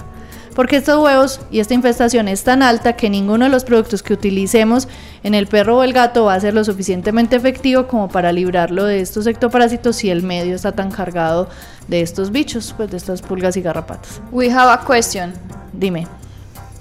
porque 0.55 0.77
estos 0.77 1.03
huevos 1.03 1.41
y 1.51 1.59
esta 1.59 1.73
infestación 1.73 2.29
es 2.29 2.43
tan 2.43 2.63
alta 2.63 2.93
que 2.93 3.09
ninguno 3.09 3.45
de 3.45 3.51
los 3.51 3.65
productos 3.65 4.01
que 4.01 4.13
utilicemos 4.13 4.87
en 5.21 5.35
el 5.35 5.47
perro 5.47 5.77
o 5.77 5.83
el 5.83 5.91
gato 5.91 6.25
va 6.25 6.33
a 6.33 6.39
ser 6.39 6.53
lo 6.53 6.63
suficientemente 6.63 7.35
efectivo 7.35 7.87
como 7.87 8.07
para 8.07 8.31
librarlo 8.31 8.85
de 8.85 9.01
estos 9.01 9.27
ectoparásitos 9.27 9.97
si 9.97 10.09
el 10.09 10.23
medio 10.23 10.55
está 10.55 10.71
tan 10.71 10.91
cargado 10.91 11.49
de 11.89 12.01
estos 12.01 12.31
bichos, 12.31 12.73
pues 12.75 12.89
de 12.89 12.97
estas 12.97 13.21
pulgas 13.21 13.57
y 13.57 13.61
garrapatas. 13.61 14.21
We 14.31 14.49
have 14.49 14.71
a 14.71 14.85
question. 14.85 15.33
Dime. 15.73 16.07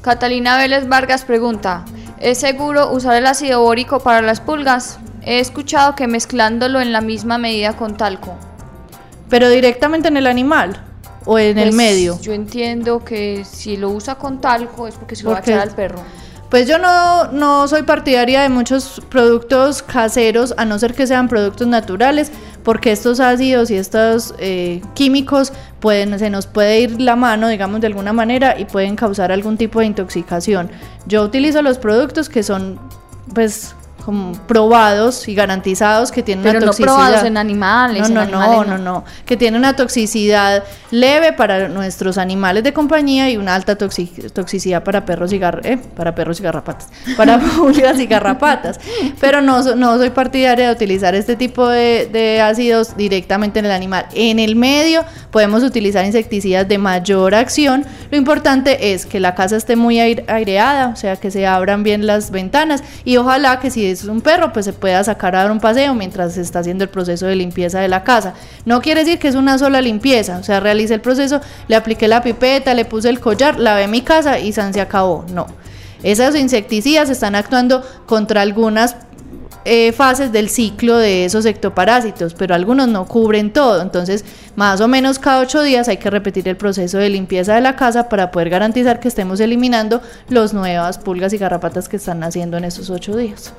Catalina 0.03 0.57
Vélez 0.57 0.89
Vargas 0.89 1.25
pregunta, 1.25 1.85
¿es 2.21 2.39
seguro 2.39 2.93
usar 2.93 3.17
el 3.17 3.27
ácido 3.27 3.61
bórico 3.61 3.99
para 3.99 4.23
las 4.23 4.41
pulgas? 4.41 4.99
He 5.23 5.41
escuchado 5.41 5.97
que 5.97 6.07
mezclándolo 6.07 6.81
en 6.81 6.93
la 6.93 7.01
misma 7.01 7.39
medida 7.39 7.73
con 7.73 7.97
talco. 7.97 8.37
Pero 9.29 9.49
directamente 9.49 10.09
en 10.09 10.17
el 10.17 10.29
animal 10.29 10.81
o 11.25 11.39
en 11.39 11.59
el 11.59 11.69
Pues, 11.69 11.75
medio. 11.77 12.19
Yo 12.21 12.33
entiendo 12.33 13.05
que 13.05 13.45
si 13.45 13.77
lo 13.77 13.91
usa 13.91 14.17
con 14.17 14.41
talco 14.41 14.87
es 14.87 14.95
porque 14.95 15.17
se 15.17 15.25
lo 15.25 15.31
va 15.31 15.39
a 15.39 15.41
echar 15.41 15.61
al 15.61 15.75
perro. 15.75 16.01
Pues 16.51 16.69
yo 16.69 16.79
no, 16.79 17.33
no 17.33 17.67
soy 17.67 17.83
partidaria 17.83 18.43
de 18.43 18.49
muchos 18.49 19.03
productos 19.09 19.83
caseros, 19.83 20.55
a 20.57 20.65
no 20.65 20.79
ser 20.79 20.95
que 20.95 21.07
sean 21.07 21.29
productos 21.29 21.67
naturales, 21.67 22.31
porque 22.63 22.93
estos 22.93 23.19
ácidos 23.19 23.73
y 23.73 23.77
estos 23.77 24.35
eh, 24.39 24.81
químicos 24.95 25.53
pueden, 25.81 26.17
se 26.19 26.31
nos 26.31 26.47
puede 26.47 26.81
ir 26.81 27.01
la 27.01 27.17
mano, 27.17 27.49
digamos, 27.49 27.81
de 27.81 27.89
alguna 27.89 28.13
manera 28.13 28.57
y 28.59 28.67
pueden 28.67 28.95
causar 28.95 29.33
algún 29.33 29.57
tipo 29.57 29.81
de 29.81 29.87
intoxicación. 29.87 30.71
Yo 31.07 31.25
utilizo 31.25 31.61
los 31.61 31.79
productos 31.79 32.29
que 32.29 32.45
son, 32.45 32.79
pues, 33.35 33.75
como 34.05 34.33
probados 34.47 35.27
y 35.29 35.35
garantizados 35.35 36.13
que 36.13 36.23
tienen 36.23 36.43
Pero 36.45 36.59
una 36.59 36.67
no 36.67 36.73
toxicidad. 36.73 36.95
probados 36.95 37.25
en 37.25 37.37
animales. 37.37 38.01
No, 38.11 38.23
en 38.23 38.31
no, 38.31 38.39
animales 38.41 38.69
no, 38.69 38.79
no, 38.79 38.85
no. 39.01 39.05
Que 39.25 39.37
tiene 39.37 39.57
una 39.59 39.75
toxicidad 39.77 40.63
leve 40.91 41.33
para 41.33 41.69
nuestros 41.69 42.19
animales 42.19 42.63
de 42.65 42.73
compañía 42.73 43.31
y 43.31 43.37
una 43.37 43.55
alta 43.55 43.77
toxi- 43.79 44.31
toxicidad 44.33 44.83
para 44.85 45.05
perros 45.05 45.33
y 45.33 45.39
gar- 45.39 45.61
eh, 45.65 45.79
para 45.97 46.15
perros 46.15 46.41
y 46.41 46.43
garrapatas, 46.43 46.89
para 47.17 47.39
pulgas 47.57 47.99
y 47.99 48.07
garrapatas. 48.07 48.79
Pero 49.21 49.41
no, 49.41 49.63
no 49.75 49.97
soy 49.99 50.11
partidaria 50.11 50.69
de 50.69 50.75
utilizar 50.75 51.15
este 51.15 51.37
tipo 51.37 51.69
de, 51.69 52.09
de 52.13 52.41
ácidos 52.41 52.97
directamente 52.97 53.59
en 53.59 53.65
el 53.67 53.73
animal. 53.73 54.07
En 54.15 54.39
el 54.39 54.57
medio 54.57 55.05
podemos 55.31 55.63
utilizar 55.63 56.05
insecticidas 56.05 56.69
de 56.69 56.79
mayor 56.79 57.35
acción. 57.35 57.85
Lo 58.11 58.17
importante 58.17 58.93
es 58.93 59.07
que 59.07 59.19
la 59.21 59.35
casa 59.35 59.57
esté 59.57 59.77
muy 59.77 59.99
aire- 59.99 60.25
aireada, 60.29 60.89
o 60.89 60.97
sea, 60.97 61.17
que 61.17 61.31
se 61.31 61.47
abran 61.47 61.83
bien 61.83 62.07
las 62.07 62.31
ventanas 62.31 62.83
y 63.05 63.17
ojalá 63.17 63.61
que 63.61 63.71
si 63.71 63.94
es 64.03 64.09
un 64.09 64.21
perro, 64.21 64.53
pues 64.53 64.65
se 64.67 64.73
pueda 64.73 65.03
sacar 65.05 65.37
a 65.37 65.43
dar 65.43 65.51
un 65.51 65.61
paseo 65.61 65.95
mientras 65.95 66.35
se 66.35 66.41
está 66.41 66.59
haciendo 66.59 66.85
el 66.85 66.91
proceso 66.91 67.27
de 67.27 67.37
limpieza 67.37 67.81
de 67.81 67.89
la 67.89 68.05
casa. 68.05 68.35
No 68.65 68.81
quiere 68.81 69.05
decir 69.05 69.19
que 69.19 69.29
es 69.29 69.35
una 69.35 69.59
sola 69.59 69.81
limpieza, 69.81 70.39
o 70.39 70.43
sea, 70.43 70.61
realicé 70.61 70.95
el 70.95 71.01
proceso, 71.01 71.41
le 71.69 71.77
apliqué 71.77 72.09
la 72.09 72.23
pipeta, 72.23 72.75
le 72.75 72.85
puse 72.85 73.09
el 73.09 73.21
collar, 73.21 73.59
lavé 73.59 73.89
mi 73.89 74.03
casa 74.03 74.39
y 74.39 74.53
san 74.53 74.75
se 74.75 74.81
acabó. 74.81 75.25
No. 75.33 75.47
Esos 76.03 76.37
insecticidas 76.37 77.09
están 77.09 77.35
actuando 77.35 77.83
contra 78.07 78.43
algunas 78.43 78.97
eh, 79.67 79.93
fases 79.93 80.31
del 80.31 80.51
ciclo 80.51 80.99
de 80.99 81.25
esos 81.25 81.47
ectoparásitos, 81.47 82.35
pero 82.35 82.55
algunos 82.55 82.89
no 82.89 83.07
cubren 83.07 83.51
todo. 83.51 83.81
Entonces, 83.81 84.23
más 84.57 84.83
o 84.83 84.89
menos 84.89 85.19
cada 85.19 85.41
ocho 85.41 85.63
días 85.63 85.89
hay 85.89 85.97
que 85.97 86.11
repetir 86.11 86.47
el 86.49 86.59
proceso 86.59 86.99
de 86.99 87.09
limpieza 87.09 87.55
de 87.55 87.63
la 87.63 87.75
casa 87.75 88.11
para 88.11 88.31
poder 88.31 88.51
garantizar 88.51 89.01
que 89.01 89.09
estemos 89.09 89.41
eliminando 89.41 90.03
las 90.29 90.53
nuevas 90.53 90.99
pulgas 90.99 91.33
y 91.33 91.39
garrapatas 91.39 91.89
que 91.89 91.97
están 91.97 92.21
naciendo 92.21 92.59
en 92.59 92.65
esos 92.65 92.91
ocho 92.91 93.17
días. 93.17 93.55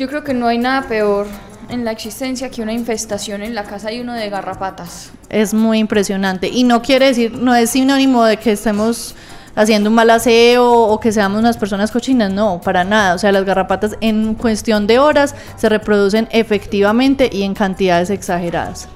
Yo 0.00 0.08
creo 0.08 0.24
que 0.24 0.32
no 0.32 0.46
hay 0.46 0.56
nada 0.56 0.88
peor 0.88 1.26
en 1.68 1.84
la 1.84 1.90
existencia 1.90 2.48
que 2.48 2.62
una 2.62 2.72
infestación 2.72 3.42
en 3.42 3.54
la 3.54 3.64
casa 3.64 3.92
y 3.92 4.00
uno 4.00 4.14
de 4.14 4.30
garrapatas. 4.30 5.10
Es 5.28 5.52
muy 5.52 5.78
impresionante. 5.78 6.48
Y 6.48 6.64
no 6.64 6.80
quiere 6.80 7.08
decir, 7.08 7.34
no 7.34 7.54
es 7.54 7.68
sinónimo 7.68 8.24
de 8.24 8.38
que 8.38 8.52
estemos 8.52 9.14
haciendo 9.54 9.90
un 9.90 9.96
mal 9.96 10.08
aseo 10.08 10.72
o 10.72 10.98
que 11.00 11.12
seamos 11.12 11.38
unas 11.38 11.58
personas 11.58 11.90
cochinas, 11.90 12.32
no, 12.32 12.62
para 12.64 12.82
nada. 12.82 13.14
O 13.14 13.18
sea, 13.18 13.30
las 13.30 13.44
garrapatas 13.44 13.94
en 14.00 14.36
cuestión 14.36 14.86
de 14.86 14.98
horas 14.98 15.34
se 15.56 15.68
reproducen 15.68 16.28
efectivamente 16.30 17.28
y 17.30 17.42
en 17.42 17.52
cantidades 17.52 18.08
exageradas. 18.08 18.88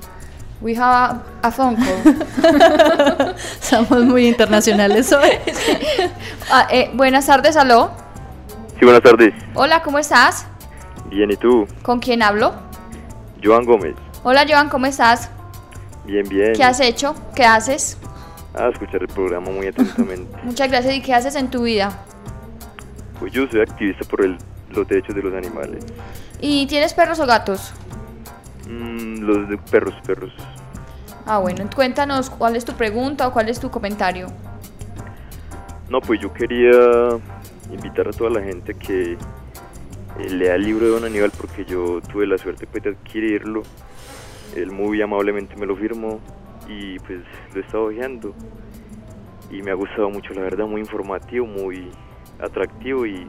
We 0.63 0.75
have 0.75 1.21
a, 1.21 1.23
a 1.43 1.51
phone 1.51 1.77
call. 1.77 3.35
Somos 3.61 4.05
muy 4.07 4.27
internacionales 4.27 5.13
hoy. 5.13 5.29
Ah, 6.51 6.67
eh, 6.71 6.91
buenas 6.95 7.27
tardes, 7.27 7.57
aló. 7.59 7.91
Sí, 8.79 8.85
buenas 8.85 9.03
tardes. 9.03 9.35
Hola, 9.55 9.83
¿cómo 9.83 9.99
estás? 9.99 10.47
Bien, 11.15 11.31
¿y 11.31 11.37
tú? 11.37 11.65
¿Con 11.83 12.01
quién 12.01 12.23
hablo? 12.25 12.53
Joan 13.43 13.65
Gómez. 13.65 13.95
Hola, 14.25 14.45
Joan, 14.49 14.69
¿cómo 14.69 14.87
estás? 14.87 15.31
Bien, 16.05 16.29
bien. 16.29 16.55
¿Qué 16.55 16.65
has 16.65 16.81
hecho? 16.81 17.15
¿Qué 17.37 17.45
haces? 17.45 17.99
A 18.53 18.67
escuchar 18.69 19.01
el 19.03 19.07
programa 19.07 19.49
muy 19.53 19.69
atentamente. 19.69 20.37
Muchas 20.43 20.69
gracias. 20.69 20.93
¿Y 20.93 21.03
qué 21.03 21.15
haces 21.15 21.37
en 21.37 21.51
tu 21.51 21.63
vida? 21.63 21.93
pues 23.21 23.33
yo 23.33 23.47
soy 23.49 23.61
activista 23.61 24.05
por 24.07 24.25
el- 24.25 24.37
los 24.71 24.89
derechos 24.89 25.15
de 25.15 25.23
los 25.23 25.33
animales. 25.33 25.87
¿Y 26.41 26.67
tienes 26.67 26.93
perros 26.95 27.21
o 27.21 27.27
gatos? 27.27 27.73
Mm, 28.69 29.21
los 29.23 29.49
de 29.49 29.57
perros, 29.57 29.95
perros. 30.05 30.33
Ah, 31.25 31.39
bueno, 31.39 31.65
cuéntanos 31.75 32.29
cuál 32.29 32.57
es 32.57 32.65
tu 32.65 32.73
pregunta 32.73 33.29
o 33.29 33.33
cuál 33.33 33.49
es 33.49 33.61
tu 33.61 33.71
comentario. 33.71 34.27
No, 35.89 36.01
pues 36.01 36.21
yo 36.21 36.33
quería 36.35 36.73
invitar 37.73 38.09
a 38.09 38.11
toda 38.11 38.31
la 38.31 38.41
gente 38.43 38.75
que 38.75 39.17
lea 40.19 40.55
el 40.55 40.63
libro 40.63 40.87
de 40.87 40.93
Don 40.93 41.05
Aníbal 41.05 41.33
porque 41.37 41.65
yo 41.65 42.01
tuve 42.01 42.27
la 42.27 42.39
suerte 42.39 42.67
pues, 42.67 42.83
de 42.85 42.91
adquirirlo. 42.91 43.63
Él 44.55 44.71
muy 44.71 45.01
amablemente 45.03 45.57
me 45.57 45.67
lo 45.67 45.77
firmó 45.77 46.21
y 46.69 46.99
pues 47.01 47.21
lo 47.53 47.61
he 47.61 47.65
estado 47.65 47.85
hojeando. 47.87 48.35
Y 49.51 49.63
me 49.63 49.71
ha 49.71 49.75
gustado 49.75 50.11
mucho, 50.11 50.33
la 50.35 50.43
verdad, 50.43 50.67
muy 50.67 50.81
informativo, 50.81 51.47
muy 51.47 51.91
atractivo 52.41 53.07
y 53.07 53.27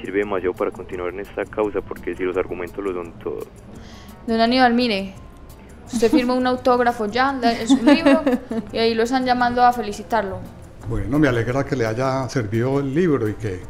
sirve 0.00 0.20
demasiado 0.20 0.54
para 0.54 0.70
continuar 0.70 1.12
en 1.12 1.20
esta 1.20 1.44
causa 1.44 1.80
porque 1.80 2.14
si 2.14 2.24
los 2.24 2.36
argumentos 2.36 2.84
lo 2.84 2.92
son 2.92 3.12
todo. 3.18 3.46
Don 4.26 4.40
Aníbal, 4.40 4.74
mire, 4.74 5.14
Usted 5.92 6.10
firma 6.10 6.34
un 6.34 6.46
autógrafo 6.46 7.06
ya, 7.06 7.38
es 7.60 7.70
un 7.70 7.84
libro, 7.84 8.22
y 8.72 8.78
ahí 8.78 8.94
lo 8.94 9.02
están 9.02 9.26
llamando 9.26 9.62
a 9.62 9.72
felicitarlo. 9.72 10.38
Bueno, 10.88 11.18
me 11.18 11.28
alegra 11.28 11.64
que 11.64 11.76
le 11.76 11.86
haya 11.86 12.28
servido 12.28 12.80
el 12.80 12.94
libro 12.94 13.28
y 13.28 13.34
que 13.34 13.60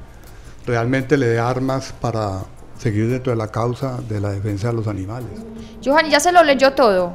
realmente 0.66 1.16
le 1.16 1.26
dé 1.26 1.38
armas 1.38 1.92
para 1.92 2.42
seguir 2.78 3.08
dentro 3.08 3.32
de 3.32 3.36
la 3.36 3.48
causa 3.48 4.00
de 4.08 4.20
la 4.20 4.30
defensa 4.30 4.68
de 4.68 4.74
los 4.74 4.88
animales. 4.88 5.30
Johan, 5.84 6.10
¿ya 6.10 6.20
se 6.20 6.32
lo 6.32 6.42
leyó 6.42 6.72
todo? 6.72 7.14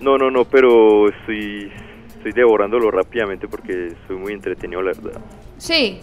No, 0.00 0.16
no, 0.16 0.30
no, 0.30 0.44
pero 0.44 1.08
estoy, 1.08 1.72
estoy 2.16 2.32
devorándolo 2.32 2.90
rápidamente 2.90 3.48
porque 3.48 3.94
soy 4.06 4.16
muy 4.16 4.32
entretenido, 4.32 4.82
la 4.82 4.92
verdad. 4.92 5.20
Sí. 5.58 6.00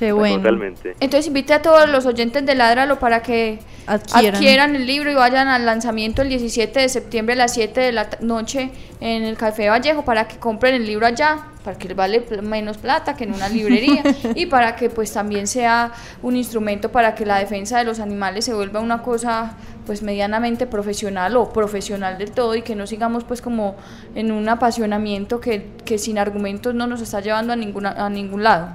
Qué 0.00 0.12
bueno. 0.12 0.36
Totalmente. 0.36 0.96
Entonces 0.98 1.26
invite 1.26 1.52
a 1.52 1.60
todos 1.60 1.86
los 1.86 2.06
oyentes 2.06 2.46
de 2.46 2.54
Ladralo 2.54 2.98
para 2.98 3.20
que 3.20 3.58
Adquieran. 3.86 4.34
adquieran. 4.34 4.76
el 4.76 4.86
libro 4.86 5.10
y 5.10 5.14
vayan 5.14 5.48
al 5.48 5.66
lanzamiento 5.66 6.22
el 6.22 6.30
17 6.30 6.80
de 6.80 6.88
septiembre 6.88 7.34
a 7.34 7.36
las 7.36 7.52
7 7.52 7.78
de 7.78 7.92
la 7.92 8.08
noche 8.22 8.70
en 9.02 9.24
el 9.24 9.36
Café 9.36 9.68
Vallejo 9.68 10.02
para 10.02 10.26
que 10.26 10.38
compren 10.38 10.74
el 10.74 10.86
libro 10.86 11.04
allá, 11.04 11.48
para 11.62 11.76
que 11.76 11.92
vale 11.92 12.24
menos 12.40 12.78
plata 12.78 13.14
que 13.14 13.24
en 13.24 13.34
una 13.34 13.50
librería 13.50 14.02
y 14.34 14.46
para 14.46 14.74
que 14.74 14.88
pues 14.88 15.12
también 15.12 15.46
sea 15.46 15.92
un 16.22 16.34
instrumento 16.34 16.90
para 16.90 17.14
que 17.14 17.26
la 17.26 17.38
defensa 17.38 17.76
de 17.76 17.84
los 17.84 18.00
animales 18.00 18.46
se 18.46 18.54
vuelva 18.54 18.80
una 18.80 19.02
cosa 19.02 19.58
pues 19.84 20.02
medianamente 20.02 20.66
profesional 20.66 21.36
o 21.36 21.52
profesional 21.52 22.16
del 22.16 22.30
todo 22.30 22.54
y 22.54 22.62
que 22.62 22.74
no 22.74 22.86
sigamos 22.86 23.24
pues 23.24 23.42
como 23.42 23.76
en 24.14 24.32
un 24.32 24.48
apasionamiento 24.48 25.42
que, 25.42 25.66
que 25.84 25.98
sin 25.98 26.16
argumentos 26.16 26.74
no 26.74 26.86
nos 26.86 27.02
está 27.02 27.20
llevando 27.20 27.52
a, 27.52 27.56
ninguna, 27.56 27.90
a 27.90 28.08
ningún 28.08 28.44
lado. 28.44 28.70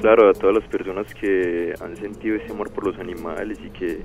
Claro, 0.00 0.30
a 0.30 0.32
todas 0.32 0.56
las 0.56 0.64
personas 0.68 1.12
que 1.14 1.74
han 1.80 1.96
sentido 1.96 2.36
ese 2.36 2.52
amor 2.52 2.70
por 2.70 2.86
los 2.86 2.98
animales 2.98 3.58
y 3.64 3.70
que 3.70 4.00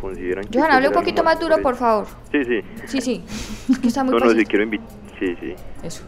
consideran 0.00 0.44
que... 0.44 0.58
Johan, 0.58 0.68
pues, 0.68 0.76
hable 0.76 0.88
un 0.88 0.94
poquito 0.94 1.24
más 1.24 1.40
duro, 1.40 1.56
por 1.62 1.76
favor. 1.76 2.06
Sí, 2.30 2.44
sí. 2.44 2.62
Sí, 2.86 3.00
sí. 3.00 3.24
Es 3.70 3.78
que 3.78 3.88
está 3.88 4.04
muy 4.04 4.14
No, 4.14 4.24
no, 4.24 4.30
sí 4.30 4.44
quiero 4.44 4.64
invitar... 4.64 4.88
Sí, 5.18 5.34
sí. 5.40 5.54
Eso. 5.82 6.04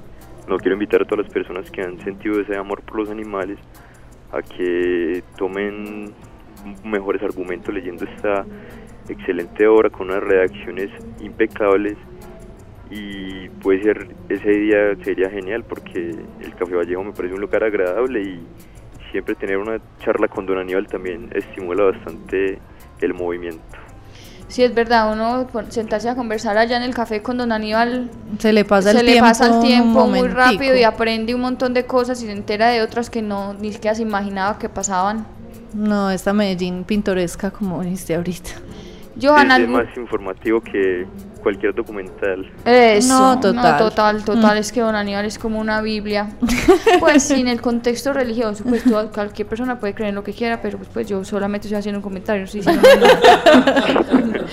No 0.46 0.58
quiero 0.58 0.74
invitar 0.74 1.02
a 1.02 1.04
todas 1.04 1.24
las 1.24 1.32
personas 1.32 1.70
que 1.70 1.82
han 1.82 1.98
sentido 2.00 2.40
ese 2.40 2.56
amor 2.56 2.82
por 2.82 2.98
los 2.98 3.10
animales 3.10 3.58
a 4.32 4.42
que 4.42 5.22
tomen 5.36 6.12
mejores 6.84 7.22
argumentos 7.22 7.74
leyendo 7.74 8.04
esta 8.04 8.44
excelente 9.08 9.66
obra 9.66 9.90
con 9.90 10.08
unas 10.10 10.22
redacciones 10.22 10.90
impecables 11.20 11.96
y 12.90 13.48
puede 13.62 13.82
ser 13.82 14.08
ese 14.28 14.50
día 14.50 14.96
sería 15.04 15.30
genial 15.30 15.64
porque 15.64 16.10
el 16.40 16.54
Café 16.58 16.74
Vallejo 16.74 17.04
me 17.04 17.12
parece 17.12 17.34
un 17.34 17.40
lugar 17.40 17.64
agradable 17.64 18.22
y 18.22 18.46
siempre 19.10 19.34
tener 19.34 19.58
una 19.58 19.78
charla 20.04 20.28
con 20.28 20.46
Don 20.46 20.58
Aníbal 20.58 20.86
también 20.86 21.30
estimula 21.34 21.84
bastante 21.84 22.58
el 23.00 23.14
movimiento. 23.14 23.62
Sí, 24.48 24.62
es 24.64 24.74
verdad, 24.74 25.12
uno 25.12 25.46
sentarse 25.68 26.08
a 26.08 26.14
conversar 26.14 26.56
allá 26.56 26.78
en 26.78 26.82
el 26.82 26.94
café 26.94 27.20
con 27.20 27.36
don 27.36 27.52
Aníbal, 27.52 28.10
Se 28.38 28.54
le 28.54 28.64
pasa 28.64 28.92
se 28.92 29.00
el 29.00 29.04
le 29.06 29.12
tiempo. 29.12 29.28
pasa 29.28 29.46
el 29.46 29.52
un 29.52 29.60
tiempo 29.62 30.06
muy 30.06 30.26
rápido 30.28 30.74
y 30.74 30.84
aprende 30.84 31.34
un 31.34 31.42
montón 31.42 31.74
de 31.74 31.84
cosas 31.84 32.22
y 32.22 32.26
se 32.26 32.32
entera 32.32 32.68
de 32.68 32.80
otras 32.80 33.10
que 33.10 33.20
no 33.20 33.52
ni 33.52 33.72
siquiera 33.74 33.94
se 33.94 34.00
imaginaba 34.02 34.58
que 34.58 34.70
pasaban. 34.70 35.26
No, 35.74 36.10
esta 36.10 36.32
Medellín 36.32 36.84
pintoresca 36.84 37.50
como 37.50 37.82
dijiste 37.82 38.14
ahorita. 38.14 38.50
Johan, 39.20 39.48
es 39.48 39.52
algún- 39.52 39.72
más 39.74 39.96
informativo 39.98 40.62
que 40.62 41.06
cualquier 41.48 41.74
documental. 41.74 42.50
Eso, 42.66 43.08
No, 43.08 43.40
total. 43.40 43.78
total, 43.78 44.22
total, 44.24 44.56
Mm. 44.56 44.60
es 44.60 44.70
que 44.70 44.80
don 44.82 44.94
Aníbal 44.94 45.24
es 45.24 45.38
como 45.38 45.58
una 45.58 45.80
Biblia. 45.80 46.28
Pues 47.00 47.22
sin 47.22 47.48
el 47.48 47.60
contexto 47.62 48.12
religioso, 48.12 48.64
pues 48.64 48.84
toda- 48.84 49.06
cualquier 49.10 49.48
persona 49.48 49.78
puede 49.80 49.94
creer 49.94 50.10
en 50.10 50.14
lo 50.16 50.22
que 50.24 50.32
quiera, 50.34 50.60
pero 50.60 50.76
pues, 50.76 50.90
pues 50.92 51.08
yo 51.08 51.24
solamente 51.24 51.66
estoy 51.68 51.78
haciendo 51.78 51.98
un 52.00 52.02
comentario, 52.02 52.46
sí, 52.46 52.62
sí, 52.62 52.68
no, 52.68 52.74
no, 52.74 52.82
no. 54.20 54.44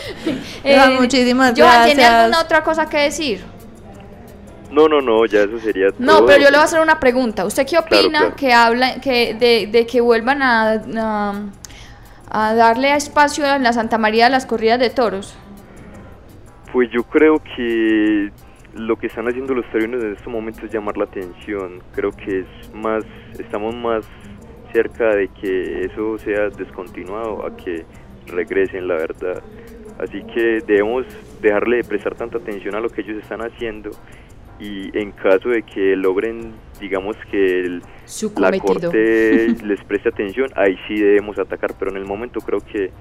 Johan, 0.64 0.96
muchísimas 0.96 1.54
Johan, 1.58 1.86
¿tiene 1.86 2.02
gracias. 2.02 2.12
alguna 2.24 2.40
otra 2.42 2.64
cosa 2.64 2.86
que 2.88 2.98
decir? 2.98 3.44
No, 4.72 4.88
no, 4.88 5.02
no, 5.02 5.26
ya 5.26 5.42
eso 5.42 5.60
sería 5.60 5.88
todo. 5.90 5.98
No, 6.00 6.26
pero 6.26 6.38
yo 6.44 6.46
le 6.50 6.52
voy 6.58 6.62
a 6.62 6.64
hacer 6.64 6.80
una 6.82 7.00
pregunta. 7.00 7.46
¿Usted 7.46 7.66
qué 7.68 7.78
opina 7.78 8.20
claro. 8.20 8.36
que 8.36 8.54
habla 8.54 8.96
que 9.02 9.34
de, 9.34 9.68
de 9.72 9.86
que 9.86 10.02
vuelvan 10.02 10.42
a, 10.42 10.82
a, 10.98 11.34
a 12.30 12.54
darle 12.56 12.94
espacio 12.94 13.46
en 13.46 13.64
la 13.64 13.74
Santa 13.74 13.98
María 13.98 14.26
a 14.28 14.30
las 14.30 14.46
corridas 14.46 14.80
de 14.80 14.90
toros? 14.90 15.34
Pues 16.76 16.90
yo 16.92 17.04
creo 17.04 17.42
que 17.56 18.32
lo 18.74 18.98
que 18.98 19.08
están 19.08 19.30
haciendo 19.30 19.54
los 19.54 19.66
taurinos 19.72 20.04
en 20.04 20.12
este 20.12 20.30
momento 20.30 20.66
es 20.66 20.74
llamar 20.74 20.98
la 20.98 21.06
atención. 21.06 21.80
Creo 21.94 22.12
que 22.12 22.40
es 22.40 22.74
más, 22.74 23.06
estamos 23.40 23.74
más 23.74 24.06
cerca 24.74 25.16
de 25.16 25.30
que 25.30 25.86
eso 25.86 26.18
sea 26.18 26.50
descontinuado 26.50 27.46
a 27.46 27.56
que 27.56 27.86
regresen, 28.28 28.90
la 28.90 28.96
verdad. 28.96 29.42
Así 30.00 30.22
que 30.34 30.60
debemos 30.68 31.06
dejarle 31.42 31.78
de 31.78 31.84
prestar 31.86 32.14
tanta 32.16 32.40
atención 32.40 32.76
a 32.76 32.82
lo 32.82 32.90
que 32.90 33.00
ellos 33.04 33.24
están 33.24 33.40
haciendo 33.40 33.92
y 34.60 34.90
en 35.00 35.12
caso 35.12 35.48
de 35.48 35.64
que 35.64 35.96
logren, 35.96 36.56
digamos 36.82 37.16
que 37.32 37.62
el- 37.62 37.84
la 38.36 38.52
corte 38.92 39.48
les 39.66 39.82
preste 39.86 40.10
atención, 40.10 40.50
ahí 40.58 40.78
sí 40.90 40.96
debemos 41.00 41.40
atacar, 41.40 41.72
pero 41.80 41.92
en 41.92 41.96
el 41.96 42.06
momento 42.06 42.42
creo 42.42 42.60
que 42.60 42.92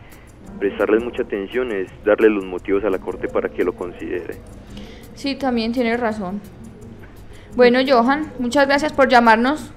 prestarles 0.58 1.02
mucha 1.04 1.22
atención 1.22 1.72
es 1.72 1.88
darle 2.04 2.28
los 2.30 2.44
motivos 2.44 2.84
a 2.84 2.90
la 2.90 2.98
corte 2.98 3.28
para 3.28 3.48
que 3.48 3.64
lo 3.64 3.72
considere. 3.74 4.36
Sí, 5.14 5.34
también 5.36 5.72
tiene 5.72 5.96
razón. 5.96 6.40
Bueno, 7.56 7.78
Johan, 7.86 8.32
muchas 8.38 8.66
gracias 8.66 8.92
por 8.92 9.08
llamarnos. 9.08 9.70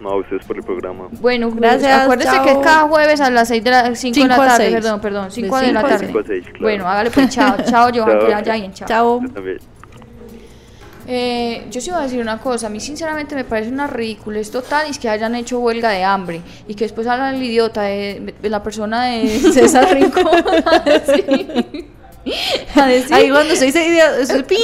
No, 0.00 0.10
a 0.10 0.16
ustedes 0.20 0.46
por 0.46 0.56
el 0.56 0.62
programa. 0.62 1.08
Bueno, 1.20 1.50
Gracias, 1.50 2.02
Acuérdese 2.04 2.30
chao. 2.30 2.44
que 2.44 2.50
es 2.52 2.58
cada 2.58 2.82
jueves 2.88 3.20
a 3.20 3.30
las 3.30 3.48
6 3.48 3.64
de 3.64 3.70
la 3.70 3.94
5 3.94 4.14
de 4.22 4.28
la 4.28 4.36
tarde, 4.36 4.56
seis. 4.56 4.74
perdón, 4.74 5.00
perdón, 5.00 5.30
5 5.30 5.58
De 5.60 5.66
de 5.66 5.72
la 5.72 5.82
tarde. 5.82 6.06
Cinco 6.06 6.18
a 6.20 6.24
seis, 6.24 6.44
claro. 6.44 6.60
Bueno, 6.60 6.86
hágale 6.88 7.10
pues 7.10 7.28
chao, 7.30 7.56
chao 7.64 7.90
Johan, 7.92 8.18
Chao. 8.18 8.26
que 8.28 8.32
vaya 8.34 8.54
bien, 8.54 8.72
chao. 8.72 8.88
Chao. 8.88 9.20
Eh, 11.10 11.64
yo 11.70 11.80
sí 11.80 11.90
voy 11.90 12.00
a 12.00 12.02
decir 12.02 12.20
una 12.20 12.38
cosa, 12.38 12.66
a 12.66 12.70
mí 12.70 12.80
sinceramente 12.80 13.34
me 13.34 13.44
parece 13.44 13.70
una 13.70 13.86
ridiculez 13.86 14.50
total 14.50 14.86
y 14.88 14.90
es 14.90 14.98
que 14.98 15.08
hayan 15.08 15.34
hecho 15.34 15.58
huelga 15.58 15.88
de 15.88 16.04
hambre 16.04 16.42
y 16.68 16.74
que 16.74 16.84
después 16.84 17.06
hagan 17.06 17.34
el 17.36 17.42
idiota 17.42 17.80
de, 17.84 18.34
de 18.42 18.48
la 18.50 18.62
persona 18.62 19.06
de 19.06 19.26
César 19.52 19.88
Rincón 19.94 20.26
a 20.66 20.80
decir, 20.80 21.86
a 22.74 22.86
decir, 22.88 23.14
Ahí 23.14 23.30
cuando 23.30 23.56
se 23.56 23.64
dice 23.64 24.00
es 24.20 24.30
pi. 24.42 24.56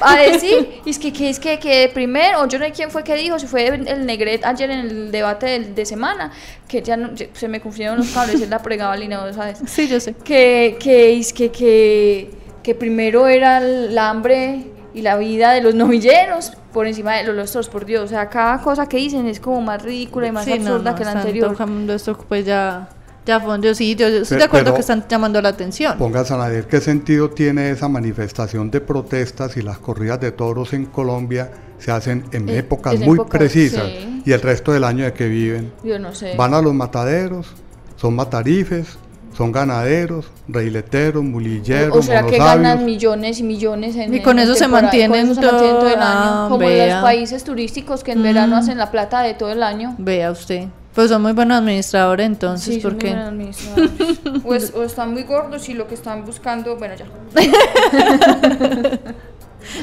a 0.00 0.16
decir, 0.16 0.80
es 0.84 0.98
que, 0.98 1.12
que 1.12 1.30
es 1.30 1.38
que, 1.38 1.60
que 1.60 1.88
primero, 1.94 2.48
yo 2.48 2.58
no 2.58 2.64
sé 2.64 2.72
quién 2.72 2.90
fue 2.90 3.04
que 3.04 3.14
dijo, 3.14 3.38
si 3.38 3.46
fue 3.46 3.68
el 3.68 4.04
Negret 4.06 4.44
ayer 4.44 4.68
en 4.72 4.78
el 4.80 5.12
debate 5.12 5.46
del- 5.46 5.74
de, 5.76 5.86
semana, 5.86 6.32
que 6.66 6.82
ya 6.82 6.96
no- 6.96 7.10
se 7.32 7.46
me 7.46 7.60
confundieron 7.60 7.98
los 7.98 8.08
cables, 8.08 8.40
es 8.40 8.48
la 8.50 8.60
pregabalina, 8.60 9.32
¿sabes? 9.32 9.60
Sí, 9.68 9.86
yo 9.86 10.00
sé. 10.00 10.14
que, 10.24 10.76
que, 10.80 11.16
es 11.16 11.32
que, 11.32 11.52
que, 11.52 12.30
que 12.60 12.74
primero 12.74 13.28
era 13.28 13.58
el 13.58 13.96
hambre 13.96 14.64
y 14.94 15.02
la 15.02 15.16
vida 15.18 15.52
de 15.52 15.60
los 15.60 15.74
novilleros 15.82 16.52
por 16.72 16.86
encima 16.86 17.16
de 17.16 17.24
los 17.24 17.36
lustros, 17.36 17.68
por 17.68 17.84
Dios. 17.84 18.04
O 18.04 18.08
sea, 18.08 18.28
cada 18.30 18.60
cosa 18.62 18.88
que 18.88 18.96
dicen 18.96 19.26
es 19.26 19.40
como 19.40 19.60
más 19.60 19.82
ridícula 19.82 20.28
y 20.28 20.32
más 20.32 20.44
Sí, 20.44 20.58
no, 20.58 20.70
absurda 20.72 20.92
no, 20.92 20.96
que 20.96 21.04
la 21.04 21.10
están 21.10 21.20
anterior. 21.26 21.50
tocando 21.50 21.92
esto 21.94 22.16
pues 22.28 22.44
ya, 22.46 22.88
ya 23.26 23.40
fondo. 23.40 23.74
Sí, 23.74 23.94
yo, 23.94 24.08
yo 24.08 24.18
estoy 24.22 24.36
Pero- 24.36 24.38
de 24.38 24.44
acuerdo 24.44 24.64
pero- 24.66 24.74
que 24.76 24.80
están 24.80 25.04
llamando 25.08 25.40
la 25.42 25.50
atención. 25.50 25.98
Póngase 25.98 26.34
a 26.34 26.48
ver 26.48 26.66
qué 26.66 26.80
sentido 26.80 27.30
tiene 27.30 27.70
esa 27.70 27.88
manifestación 27.88 28.70
de 28.70 28.80
protestas 28.80 29.52
si 29.52 29.62
las 29.62 29.78
corridas 29.78 30.20
de 30.20 30.32
toros 30.32 30.72
en 30.72 30.86
Colombia 30.86 31.50
se 31.78 31.90
hacen 31.90 32.24
en 32.32 32.48
Eh, 32.48 32.58
épocas 32.58 32.94
en 32.94 33.04
muy 33.04 33.18
precisas 33.28 33.86
sí. 33.88 34.22
y 34.24 34.32
el 34.32 34.40
resto 34.40 34.72
del 34.72 34.84
año 34.84 35.04
de 35.04 35.12
que 35.12 35.28
viven. 35.28 35.72
Yo 35.82 35.98
no 35.98 36.14
sé. 36.14 36.34
Van 36.36 36.54
a 36.54 36.62
los 36.62 36.72
mataderos, 36.72 37.48
son 37.96 38.14
matarifes, 38.16 38.96
son 39.36 39.52
ganaderos, 39.52 40.26
reileteros, 40.48 41.22
mulilleros, 41.24 41.96
o 41.98 42.02
será 42.02 42.24
que 42.24 42.38
ganan 42.38 42.84
millones 42.84 43.40
y 43.40 43.42
millones 43.42 43.96
en 43.96 44.14
Y 44.14 44.20
con 44.20 44.38
en 44.38 44.44
eso 44.44 44.54
se 44.54 44.68
mantienen 44.68 45.10
con 45.10 45.18
eso 45.20 45.34
se 45.34 45.40
mantienen 45.42 45.76
todo 45.78 45.88
el 45.88 45.94
todo- 45.94 46.02
año, 46.02 46.30
ah, 46.30 46.46
como 46.48 46.62
en 46.62 46.68
vea. 46.68 46.94
los 46.94 47.02
países 47.02 47.44
turísticos 47.44 48.04
que 48.04 48.12
en 48.12 48.22
verano 48.22 48.56
hacen 48.56 48.78
la 48.78 48.90
plata 48.90 49.22
de 49.22 49.34
todo 49.34 49.50
el 49.50 49.62
año. 49.62 49.94
Vea 49.98 50.30
usted. 50.30 50.68
Pues 50.94 51.08
son 51.10 51.22
muy 51.22 51.32
buenos 51.32 51.58
administradores 51.58 52.24
entonces, 52.26 52.76
Sí, 52.76 52.80
son 52.80 52.92
muy 52.92 53.00
porque 53.00 53.08
buenos 53.08 53.28
administradores. 53.28 53.90
o, 54.44 54.54
es- 54.54 54.72
o 54.76 54.82
están 54.84 55.12
muy 55.12 55.24
gordos 55.24 55.68
y 55.68 55.74
lo 55.74 55.88
que 55.88 55.94
están 55.94 56.24
buscando, 56.24 56.76
bueno, 56.76 56.94
ya. 56.94 57.06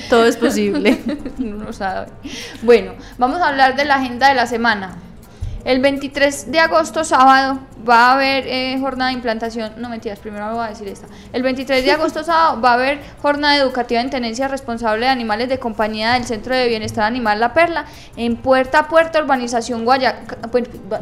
todo 0.10 0.26
es 0.26 0.38
posible. 0.38 1.00
No 1.40 1.74
sabe. 1.74 2.08
Bueno, 2.62 2.92
vamos 3.18 3.42
a 3.42 3.48
hablar 3.50 3.76
de 3.76 3.84
la 3.86 3.96
agenda 3.96 4.30
de 4.30 4.36
la 4.36 4.46
semana. 4.46 4.96
El 5.64 5.80
23 5.80 6.52
de 6.52 6.60
agosto, 6.60 7.04
sábado, 7.04 7.60
va 7.88 8.10
a 8.10 8.14
haber 8.14 8.48
eh, 8.48 8.78
jornada 8.80 9.10
de 9.10 9.16
implantación. 9.16 9.74
No 9.78 9.90
mentiras, 9.90 10.18
primero 10.18 10.50
voy 10.56 10.66
a 10.66 10.70
decir 10.70 10.88
esta. 10.88 11.08
El 11.34 11.44
23 11.44 11.86
de 11.86 11.92
agosto, 11.92 12.24
sábado, 12.24 12.60
va 12.60 12.72
a 12.72 12.74
haber 12.74 13.00
jornada 13.22 13.58
educativa 13.58 14.02
en 14.02 14.10
tenencia 14.10 14.48
responsable 14.48 15.06
de 15.06 15.12
animales 15.12 15.50
de 15.50 15.60
compañía 15.60 16.14
del 16.14 16.26
Centro 16.26 16.56
de 16.56 16.68
Bienestar 16.68 17.06
Animal 17.06 17.40
La 17.40 17.54
Perla, 17.54 17.86
en 18.18 18.38
puerta 18.38 18.80
a 18.80 18.88
puerta, 18.88 19.22
urbanización 19.22 19.86
Guayacán. 19.86 20.40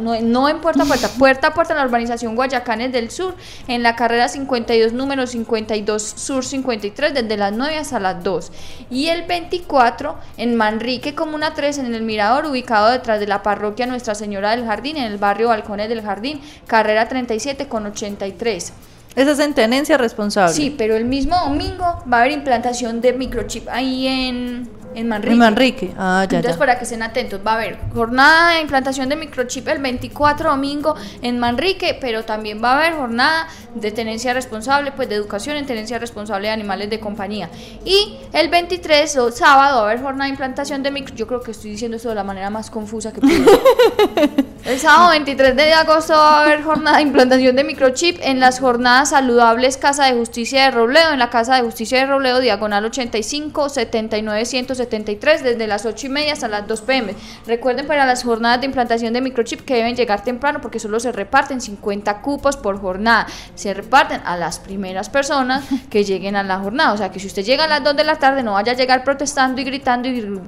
No, 0.01 0.19
no 0.19 0.49
en 0.49 0.59
puerta 0.59 0.83
a 0.83 0.85
puerta, 0.85 1.07
puerta 1.17 1.47
a 1.47 1.53
puerta 1.53 1.73
en 1.73 1.79
la 1.79 1.85
urbanización 1.85 2.35
Guayacanes 2.35 2.91
del 2.91 3.11
Sur, 3.11 3.35
en 3.67 3.81
la 3.81 3.95
carrera 3.95 4.27
52, 4.27 4.91
número 4.91 5.25
52, 5.25 6.03
Sur 6.03 6.43
53, 6.43 7.13
desde 7.13 7.37
las 7.37 7.53
9 7.53 7.77
hasta 7.77 7.99
las 7.99 8.23
2. 8.23 8.51
Y 8.89 9.07
el 9.07 9.23
24 9.23 10.17
en 10.37 10.55
Manrique, 10.55 11.15
Comuna 11.15 11.53
3, 11.53 11.77
en 11.79 11.93
el 11.95 12.01
Mirador, 12.01 12.45
ubicado 12.45 12.89
detrás 12.89 13.21
de 13.21 13.27
la 13.27 13.41
parroquia 13.41 13.85
Nuestra 13.85 14.15
Señora 14.15 14.48
del 14.51 14.65
Jardín, 14.65 14.97
en 14.97 15.03
el 15.03 15.17
barrio 15.17 15.49
Balcones 15.49 15.89
del 15.89 16.01
Jardín, 16.01 16.41
carrera 16.67 17.07
37 17.07 17.67
con 17.67 17.85
83. 17.85 18.73
Esa 19.15 19.31
es 19.31 19.39
en 19.39 19.53
tenencia 19.53 19.97
responsable. 19.97 20.53
Sí, 20.53 20.75
pero 20.77 20.95
el 20.95 21.05
mismo 21.05 21.35
domingo 21.35 22.03
va 22.11 22.17
a 22.17 22.21
haber 22.21 22.31
implantación 22.31 23.01
de 23.01 23.13
microchip 23.13 23.67
ahí 23.69 24.07
en, 24.07 24.69
en 24.95 25.07
Manrique. 25.07 25.33
En 25.33 25.39
Manrique. 25.39 25.93
Ah, 25.97 26.25
ya, 26.29 26.37
Entonces, 26.37 26.55
ya. 26.55 26.59
para 26.59 26.77
que 26.77 26.83
estén 26.83 27.03
atentos, 27.03 27.39
va 27.45 27.51
a 27.51 27.55
haber 27.55 27.77
jornada 27.93 28.53
de 28.53 28.61
implantación 28.61 29.09
de 29.09 29.15
microchip 29.15 29.67
el 29.67 29.79
24 29.79 30.49
domingo 30.51 30.95
en 31.21 31.39
Manrique, 31.39 31.97
pero 31.99 32.23
también 32.25 32.61
va 32.63 32.73
a 32.73 32.77
haber 32.77 32.93
jornada 32.93 33.47
de 33.75 33.91
tenencia 33.91 34.33
responsable, 34.33 34.91
pues 34.91 35.09
de 35.09 35.15
educación 35.15 35.57
en 35.57 35.65
tenencia 35.65 35.99
responsable 35.99 36.47
de 36.47 36.53
animales 36.53 36.89
de 36.89 36.99
compañía. 36.99 37.49
Y 37.85 38.17
el 38.33 38.49
23 38.49 39.15
o 39.17 39.31
sábado 39.31 39.81
va 39.81 39.87
a 39.87 39.91
haber 39.91 40.01
jornada 40.01 40.25
de 40.25 40.31
implantación 40.31 40.83
de 40.83 40.91
micro. 40.91 41.15
Yo 41.15 41.27
creo 41.27 41.41
que 41.41 41.51
estoy 41.51 41.71
diciendo 41.71 41.97
esto 41.97 42.09
de 42.09 42.15
la 42.15 42.23
manera 42.23 42.49
más 42.49 42.69
confusa 42.69 43.13
que 43.13 43.21
puedo. 43.21 43.33
El 44.65 44.77
sábado 44.77 45.11
23 45.11 45.55
de 45.55 45.73
agosto 45.73 46.13
va 46.13 46.39
a 46.39 46.43
haber 46.43 46.63
jornada 46.63 46.97
de 46.97 47.03
implantación 47.03 47.55
de 47.55 47.63
microchip 47.63 48.19
en 48.21 48.41
las 48.41 48.59
jornadas 48.59 49.11
saludables 49.11 49.77
Casa 49.77 50.05
de 50.05 50.13
Justicia 50.13 50.65
de 50.65 50.71
Robledo, 50.71 51.13
en 51.13 51.19
la 51.19 51.29
Casa 51.29 51.55
de 51.55 51.61
Justicia 51.61 51.99
de 51.99 52.05
Robledo, 52.07 52.39
diagonal 52.39 52.83
85 52.83 53.69
79 53.69 54.45
173, 54.87 55.43
desde 55.43 55.67
las 55.67 55.85
8 55.85 56.07
y 56.07 56.09
media 56.09 56.33
hasta 56.33 56.47
las 56.47 56.67
2 56.67 56.81
pm. 56.81 57.15
Recuerden 57.45 57.87
para 57.87 58.05
las 58.05 58.23
jornadas 58.23 58.59
de 58.61 58.67
implantación 58.67 59.13
de 59.13 59.21
microchip 59.21 59.61
que 59.61 59.75
deben 59.75 59.95
llegar 59.95 60.23
temprano 60.23 60.59
porque 60.61 60.79
solo 60.79 60.99
se 60.99 61.11
reparten 61.11 61.61
50 61.61 62.21
cupos 62.21 62.57
por 62.57 62.79
jornada. 62.79 63.27
Se 63.55 63.73
reparten 63.73 64.21
a 64.25 64.37
las 64.37 64.59
primeras 64.59 65.09
personas 65.09 65.63
que 65.89 66.03
lleguen 66.03 66.35
a 66.35 66.43
la 66.43 66.59
jornada. 66.59 66.93
O 66.93 66.97
sea 66.97 67.11
que 67.11 67.19
si 67.19 67.27
usted 67.27 67.43
llega 67.43 67.65
a 67.65 67.67
las 67.67 67.83
2 67.83 67.95
de 67.95 68.03
la 68.03 68.15
tarde, 68.15 68.43
no 68.43 68.53
vaya 68.53 68.71
a 68.71 68.75
llegar 68.75 69.03
protestando 69.03 69.61
y 69.61 69.63
gritando 69.63 70.07
y 70.07 70.39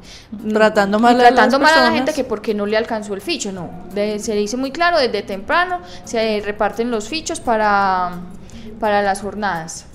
Tratando 0.53 0.97
y 0.97 1.01
mal 1.01 1.19
a 1.19 1.27
tratando 1.27 1.59
mal 1.59 1.73
a 1.77 1.81
la 1.81 1.91
gente 1.91 2.13
que 2.13 2.23
porque 2.23 2.53
no 2.53 2.65
le 2.65 2.77
alcanzó 2.77 3.13
el 3.13 3.21
ficho, 3.21 3.51
no. 3.51 3.69
De- 3.93 4.19
se 4.19 4.35
dice 4.35 4.57
muy 4.57 4.71
claro 4.71 4.97
desde 4.99 5.21
temprano, 5.23 5.79
se 6.03 6.41
reparten 6.43 6.91
los 6.91 7.07
fichos 7.07 7.39
para, 7.39 8.11
para 8.79 9.01
las 9.01 9.21
jornadas. 9.21 9.85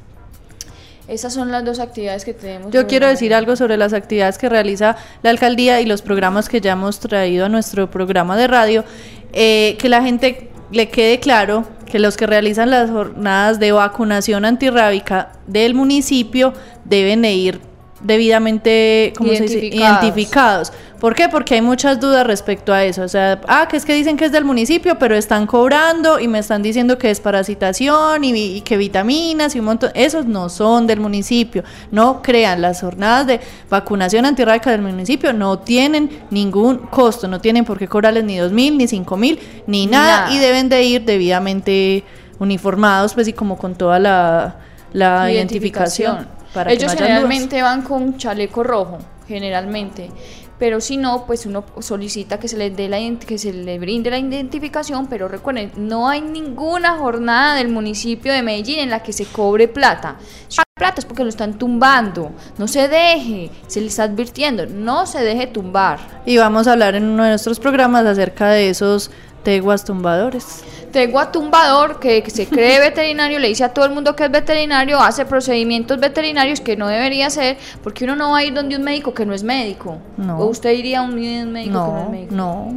Esas 1.09 1.33
son 1.33 1.53
las 1.53 1.65
dos 1.65 1.79
actividades 1.79 2.25
que 2.25 2.35
tenemos. 2.35 2.73
Yo 2.73 2.87
quiero 2.87 3.07
decir 3.07 3.33
algo 3.33 3.55
sobre 3.55 3.77
las 3.77 3.93
actividades 3.93 4.39
que 4.39 4.49
realiza 4.49 4.97
la 5.23 5.31
alcaldía 5.31 5.81
y 5.81 5.87
los 5.87 6.03
programas 6.03 6.49
que 6.49 6.61
ya 6.61 6.73
hemos 6.73 6.99
traído 6.99 7.47
a 7.47 7.49
nuestro 7.49 7.91
programa 7.91 8.37
de 8.37 8.49
radio. 8.49 8.85
Eh, 9.33 9.77
que 9.79 9.89
la 9.89 10.03
gente 10.03 10.51
le 10.71 10.89
quede 10.89 11.21
claro 11.21 11.65
que 11.85 11.99
los 11.99 12.17
que 12.17 12.27
realizan 12.27 12.71
las 12.71 12.91
jornadas 12.91 13.61
de 13.61 13.73
vacunación 13.73 14.45
antirrábica 14.45 15.33
del 15.47 15.75
municipio 15.75 16.53
deben 16.85 17.23
de 17.23 17.33
ir 17.33 17.61
debidamente 18.01 19.13
¿cómo 19.17 19.33
se 19.35 19.45
dice? 19.45 19.67
Identificados. 19.67 20.73
¿Por 21.01 21.15
qué? 21.15 21.29
Porque 21.29 21.55
hay 21.57 21.61
muchas 21.61 22.01
dudas 22.01 22.27
respecto 22.27 22.73
a 22.73 22.83
eso. 22.85 23.03
O 23.03 23.09
sea, 23.09 23.41
ah, 23.49 23.69
que 23.69 23.77
es 23.77 23.85
que 23.85 23.93
dicen 23.93 24.17
que 24.17 24.25
es 24.25 24.33
del 24.33 24.45
municipio, 24.47 24.99
pero 24.99 25.15
están 25.15 25.47
cobrando 25.47 26.19
y 26.19 26.27
me 26.27 26.39
están 26.39 26.63
diciendo 26.63 26.97
que 26.97 27.11
es 27.11 27.21
parasitación 27.21 28.25
y, 28.25 28.33
y 28.35 28.61
que 28.63 28.77
vitaminas 28.79 29.55
y 29.55 29.59
un 29.59 29.67
montón. 29.67 29.91
Esos 29.95 30.25
no 30.25 30.49
son 30.49 30.87
del 30.87 31.01
municipio. 31.01 31.65
No 31.91 32.23
crean, 32.23 32.63
las 32.63 32.81
jornadas 32.81 33.27
de 33.27 33.41
vacunación 33.69 34.25
antirrábica 34.25 34.71
del 34.71 34.81
municipio 34.83 35.33
no 35.35 35.59
tienen 35.59 36.23
ningún 36.31 36.79
costo, 36.79 37.29
no 37.29 37.41
tienen 37.41 37.65
por 37.67 37.79
qué 37.79 37.87
cobrarles 37.89 38.25
ni 38.25 38.39
dos 38.39 38.53
mil, 38.53 38.79
ni 38.79 38.87
cinco 38.89 39.17
mil, 39.19 39.39
ni 39.67 39.87
nada, 39.87 40.23
Nada. 40.23 40.33
y 40.33 40.39
deben 40.39 40.69
de 40.71 40.83
ir 40.83 41.05
debidamente 41.05 42.05
uniformados, 42.39 43.13
pues 43.15 43.29
y 43.29 43.33
como 43.33 43.59
con 43.59 43.75
toda 43.75 43.99
la, 43.99 44.57
la 44.93 45.31
identificación. 45.31 46.27
para 46.55 46.71
que 46.71 46.77
Ellos 46.77 46.87
no 46.87 46.93
hayan 46.93 46.99
dudas. 46.99 47.09
generalmente 47.09 47.63
van 47.63 47.83
con 47.83 48.17
chaleco 48.17 48.63
rojo, 48.63 48.99
generalmente. 49.29 50.11
Pero 50.59 50.81
si 50.81 50.97
no, 50.97 51.27
pues 51.27 51.47
uno 51.47 51.65
solicita 51.81 52.39
que 52.39 52.49
se 52.49 52.57
les 52.57 52.77
dé 52.77 52.89
la 52.89 52.97
que 53.27 53.39
se 53.39 53.53
le 53.53 53.79
brinde 53.79 54.11
la 54.11 54.19
identificación, 54.19 55.07
pero 55.07 55.29
recuerden, 55.29 55.71
no 55.77 56.09
hay 56.09 56.21
ninguna 56.21 56.97
jornada 56.97 57.55
del 57.55 57.69
municipio 57.69 58.33
de 58.33 58.43
Medellín 58.43 58.79
en 58.79 58.91
la 58.91 59.03
que 59.03 59.13
se 59.13 59.27
cobre 59.27 59.69
plata. 59.69 60.17
Si 60.49 60.61
plata 60.79 61.01
es 61.01 61.07
porque 61.07 61.23
lo 61.23 61.31
están 61.31 61.59
tumbando. 61.59 62.33
No 62.59 62.69
se 62.69 62.87
deje, 62.87 63.51
se 63.67 63.81
le 63.81 63.87
está 63.87 64.03
advirtiendo, 64.03 64.67
no 64.67 65.07
se 65.07 65.21
deje 65.25 65.47
tumbar. 65.47 65.99
Y 66.27 66.37
vamos 66.37 66.67
a 66.67 66.73
hablar 66.73 66.95
en 66.95 67.05
uno 67.05 67.25
de 67.25 67.31
nuestros 67.31 67.59
programas 67.59 68.05
acerca 68.05 68.51
de 68.51 68.69
esos 68.69 69.11
teguas 69.47 69.85
tumbadores. 69.85 70.65
Tengo 70.91 71.21
a 71.21 71.31
tumbador 71.31 72.01
que, 72.01 72.21
que 72.25 72.33
se 72.33 72.49
cree 72.49 72.81
veterinario, 72.91 73.39
le 73.39 73.47
dice 73.47 73.63
a 73.63 73.69
todo 73.69 73.85
el 73.85 73.93
mundo 73.93 74.17
que 74.17 74.25
es 74.25 74.31
veterinario, 74.31 74.99
hace 74.99 75.25
procedimientos 75.25 76.01
veterinarios 76.01 76.61
que 76.61 76.77
no 76.77 76.89
debería 76.89 77.29
hacer, 77.29 77.57
porque 77.81 78.03
uno 78.03 78.17
no 78.17 78.33
va 78.33 78.39
a 78.39 78.45
ir 78.45 78.53
donde 78.53 78.75
un 78.75 78.83
médico 78.83 79.15
que 79.15 79.25
no 79.25 79.33
es 79.35 79.45
médico. 79.45 79.99
No. 80.17 80.39
O 80.41 80.47
usted 80.47 80.73
iría 80.73 80.99
a 80.99 81.03
un 81.03 81.15
médico 81.15 81.47
que 81.47 81.71
no 81.71 81.97
es 81.99 82.05
No, 82.05 82.11
médico. 82.11 82.35
no, 82.35 82.75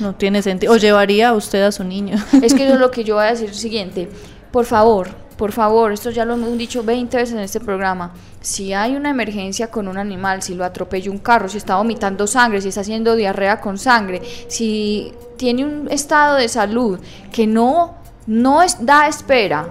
no 0.00 0.14
tiene 0.16 0.42
sentido. 0.42 0.72
O 0.72 0.78
llevaría 0.78 1.28
a 1.28 1.32
usted 1.34 1.62
a 1.62 1.70
su 1.70 1.84
niño. 1.84 2.16
Es 2.42 2.54
que 2.54 2.64
eso 2.64 2.74
es 2.74 2.80
lo 2.86 2.90
que 2.90 3.04
yo 3.04 3.14
voy 3.14 3.26
a 3.26 3.28
decir 3.30 3.54
siguiente. 3.54 4.10
Por 4.50 4.64
favor, 4.64 5.10
por 5.40 5.52
favor, 5.52 5.90
esto 5.90 6.10
ya 6.10 6.26
lo 6.26 6.34
hemos 6.34 6.58
dicho 6.58 6.84
20 6.84 7.16
veces 7.16 7.34
en 7.34 7.40
este 7.40 7.60
programa. 7.60 8.12
Si 8.42 8.74
hay 8.74 8.94
una 8.94 9.08
emergencia 9.08 9.70
con 9.70 9.88
un 9.88 9.96
animal, 9.96 10.42
si 10.42 10.54
lo 10.54 10.66
atropella 10.66 11.10
un 11.10 11.16
carro, 11.16 11.48
si 11.48 11.56
está 11.56 11.76
vomitando 11.76 12.26
sangre, 12.26 12.60
si 12.60 12.68
está 12.68 12.82
haciendo 12.82 13.16
diarrea 13.16 13.58
con 13.58 13.78
sangre, 13.78 14.20
si 14.48 15.14
tiene 15.38 15.64
un 15.64 15.88
estado 15.90 16.36
de 16.36 16.46
salud 16.46 17.00
que 17.32 17.46
no, 17.46 17.94
no 18.26 18.60
da 18.80 19.08
espera, 19.08 19.66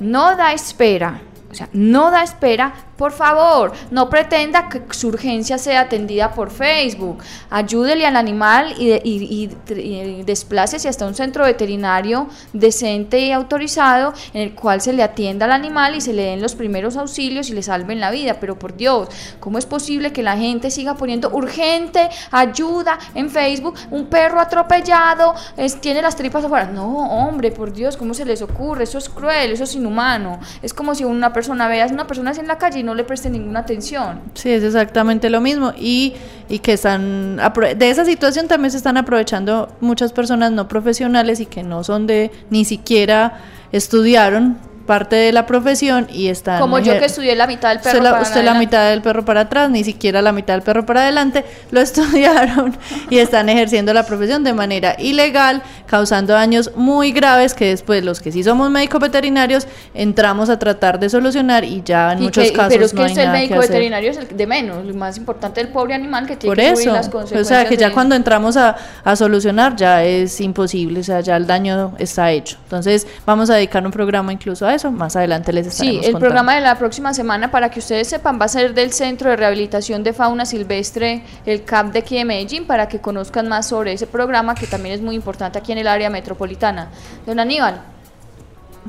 no 0.00 0.34
da 0.34 0.52
espera, 0.54 1.22
o 1.52 1.54
sea, 1.54 1.68
no 1.74 2.10
da 2.10 2.22
espera, 2.24 2.72
por 2.96 3.12
favor, 3.12 3.72
no 3.90 4.08
pretenda 4.08 4.68
que 4.68 4.82
su 4.90 5.08
urgencia 5.08 5.58
sea 5.58 5.82
atendida 5.82 6.32
por 6.32 6.50
Facebook. 6.50 7.18
Ayúdele 7.50 8.06
al 8.06 8.16
animal 8.16 8.74
y, 8.78 8.88
de- 8.88 9.02
y- 9.04 9.50
y- 9.74 10.22
desplácese 10.24 10.88
hasta 10.88 11.06
un 11.06 11.14
centro 11.14 11.44
veterinario 11.44 12.28
decente 12.54 13.18
y 13.20 13.32
autorizado 13.32 14.14
en 14.32 14.42
el 14.42 14.54
cual 14.54 14.80
se 14.80 14.92
le 14.92 15.02
atienda 15.02 15.44
al 15.46 15.52
animal 15.52 15.94
y 15.96 16.00
se 16.00 16.12
le 16.12 16.22
den 16.22 16.40
los 16.40 16.54
primeros 16.54 16.96
auxilios 16.96 17.50
y 17.50 17.54
le 17.54 17.62
salven 17.62 18.00
la 18.00 18.10
vida. 18.10 18.38
Pero 18.40 18.58
por 18.58 18.76
Dios, 18.76 19.08
¿cómo 19.40 19.58
es 19.58 19.66
posible 19.66 20.12
que 20.12 20.22
la 20.22 20.36
gente 20.36 20.70
siga 20.70 20.94
poniendo 20.94 21.28
urgente 21.30 22.08
ayuda 22.30 22.98
en 23.14 23.28
Facebook? 23.30 23.74
Un 23.90 24.06
perro 24.06 24.40
atropellado 24.40 25.34
es- 25.56 25.80
tiene 25.80 26.00
las 26.02 26.16
tripas 26.16 26.44
afuera. 26.44 26.66
No, 26.66 26.86
hombre, 27.10 27.50
por 27.50 27.72
Dios, 27.72 27.96
¿cómo 27.96 28.14
se 28.14 28.24
les 28.24 28.40
ocurre? 28.42 28.84
Eso 28.84 28.98
es 28.98 29.08
cruel, 29.08 29.52
eso 29.52 29.64
es 29.64 29.74
inhumano. 29.74 30.38
Es 30.62 30.72
como 30.72 30.94
si 30.94 31.04
una 31.04 31.32
persona 31.32 31.41
veas 31.48 31.92
una 31.92 32.06
persona 32.06 32.30
así 32.30 32.40
en 32.40 32.48
la 32.48 32.58
calle 32.58 32.80
y 32.80 32.82
no 32.82 32.94
le 32.94 33.04
preste 33.04 33.30
ninguna 33.30 33.60
atención. 33.60 34.20
Sí, 34.34 34.50
es 34.50 34.62
exactamente 34.62 35.30
lo 35.30 35.40
mismo. 35.40 35.72
Y, 35.78 36.14
y 36.48 36.58
que 36.58 36.74
están. 36.74 37.38
De 37.76 37.90
esa 37.90 38.04
situación 38.04 38.48
también 38.48 38.70
se 38.70 38.76
están 38.76 38.96
aprovechando 38.96 39.68
muchas 39.80 40.12
personas 40.12 40.52
no 40.52 40.68
profesionales 40.68 41.40
y 41.40 41.46
que 41.46 41.62
no 41.62 41.84
son 41.84 42.06
de. 42.06 42.30
ni 42.50 42.64
siquiera 42.64 43.40
estudiaron 43.72 44.58
parte 44.82 45.16
de 45.16 45.32
la 45.32 45.46
profesión 45.46 46.06
y 46.12 46.28
están. 46.28 46.60
Como 46.60 46.78
yo 46.78 46.98
que 46.98 47.04
estudié 47.06 47.34
la 47.36 47.46
mitad 47.46 47.70
del 47.70 47.78
perro. 47.80 47.90
Usted, 47.98 48.02
la, 48.04 48.10
para 48.10 48.22
usted 48.22 48.34
la 48.36 48.40
adelante. 48.52 48.66
mitad 48.66 48.90
del 48.90 49.02
perro 49.02 49.24
para 49.24 49.40
atrás, 49.42 49.70
ni 49.70 49.84
siquiera 49.84 50.20
la 50.22 50.32
mitad 50.32 50.54
del 50.54 50.62
perro 50.62 50.84
para 50.86 51.02
adelante, 51.02 51.44
lo 51.70 51.80
estudiaron 52.16 52.76
y 53.10 53.18
están 53.18 53.48
ejerciendo 53.48 53.92
la 53.94 54.04
profesión 54.06 54.44
de 54.44 54.52
manera 54.52 54.96
ilegal, 54.98 55.62
causando 55.86 56.32
daños 56.34 56.70
muy 56.76 57.12
graves 57.12 57.54
que 57.54 57.66
después 57.66 58.04
los 58.04 58.20
que 58.20 58.32
sí 58.32 58.42
somos 58.42 58.70
médicos 58.70 59.00
veterinarios 59.00 59.66
entramos 59.94 60.48
a 60.50 60.58
tratar 60.58 60.98
de 60.98 61.08
solucionar 61.10 61.64
y 61.64 61.82
ya 61.84 62.12
en 62.12 62.18
Y 62.18 62.22
muchos 62.24 62.44
que- 62.44 62.52
casos 62.52 62.72
pero 62.72 62.84
es 62.86 62.92
que 62.92 62.96
no 62.98 63.04
hay 63.04 63.12
es 63.12 63.18
el 63.18 63.24
nada 63.26 63.38
médico 63.38 63.54
que 63.54 63.58
hacer. 63.60 63.70
veterinario 63.70 64.10
es 64.10 64.16
el 64.18 64.36
de 64.36 64.46
menos, 64.46 64.84
lo 64.84 64.94
más 64.94 65.16
importante 65.16 65.60
el 65.60 65.68
pobre 65.68 65.94
animal 65.94 66.26
que 66.26 66.36
tiene 66.36 66.50
Por 66.50 66.56
que 66.58 66.66
eso, 66.70 66.76
subir 66.82 66.92
las 66.92 67.08
o 67.08 67.10
consecuencias. 67.10 67.48
sea 67.48 67.68
que 67.68 67.76
ya 67.76 67.88
de- 67.88 67.94
cuando 67.94 68.14
entramos 68.14 68.56
a, 68.56 68.76
a 69.04 69.16
solucionar 69.16 69.76
ya 69.76 70.02
es 70.04 70.40
imposible, 70.40 71.00
o 71.00 71.04
sea, 71.04 71.20
ya 71.20 71.36
el 71.36 71.46
daño 71.46 71.94
está 71.98 72.30
hecho. 72.30 72.56
Entonces 72.64 73.06
vamos 73.26 73.50
a 73.50 73.54
dedicar 73.54 73.84
un 73.84 73.92
programa 73.92 74.32
incluso 74.32 74.66
a 74.66 74.71
eso, 74.72 74.90
más 74.90 75.14
adelante 75.16 75.52
les 75.52 75.66
Sí, 75.66 75.70
estaremos 75.72 76.06
el 76.06 76.12
contando. 76.12 76.18
programa 76.26 76.54
de 76.54 76.60
la 76.62 76.78
próxima 76.78 77.14
semana, 77.14 77.50
para 77.50 77.70
que 77.70 77.78
ustedes 77.80 78.08
sepan, 78.08 78.40
va 78.40 78.46
a 78.46 78.48
ser 78.48 78.74
del 78.74 78.92
Centro 78.92 79.30
de 79.30 79.36
Rehabilitación 79.36 80.02
de 80.02 80.12
Fauna 80.12 80.44
Silvestre, 80.46 81.22
el 81.46 81.64
CAP 81.64 81.92
de 81.92 81.98
aquí 82.00 82.16
de 82.16 82.24
Medellín, 82.24 82.66
para 82.66 82.88
que 82.88 83.00
conozcan 83.00 83.48
más 83.48 83.68
sobre 83.68 83.92
ese 83.92 84.06
programa, 84.06 84.54
que 84.54 84.66
también 84.66 84.94
es 84.94 85.00
muy 85.00 85.14
importante 85.14 85.58
aquí 85.58 85.72
en 85.72 85.78
el 85.78 85.86
área 85.88 86.10
metropolitana. 86.10 86.88
Don 87.26 87.38
Aníbal, 87.38 87.80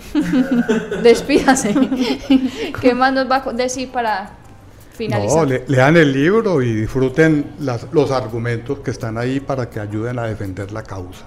despídase. 1.04 1.74
¿Qué 2.82 2.94
más 2.94 3.14
nos 3.14 3.30
va 3.30 3.44
a 3.46 3.54
decir 3.54 3.90
para 3.92 4.32
finalizar? 4.94 5.38
No, 5.38 5.46
le- 5.46 5.64
lean 5.68 5.98
el 5.98 6.12
libro 6.12 6.62
y 6.62 6.74
disfruten 6.74 7.54
las- 7.60 7.88
los 7.92 8.12
argumentos 8.12 8.80
que 8.80 8.92
están 8.92 9.18
ahí 9.18 9.40
para 9.40 9.70
que 9.70 9.80
ayuden 9.80 10.20
a 10.20 10.24
defender 10.24 10.72
la 10.72 10.84
causa. 10.84 11.26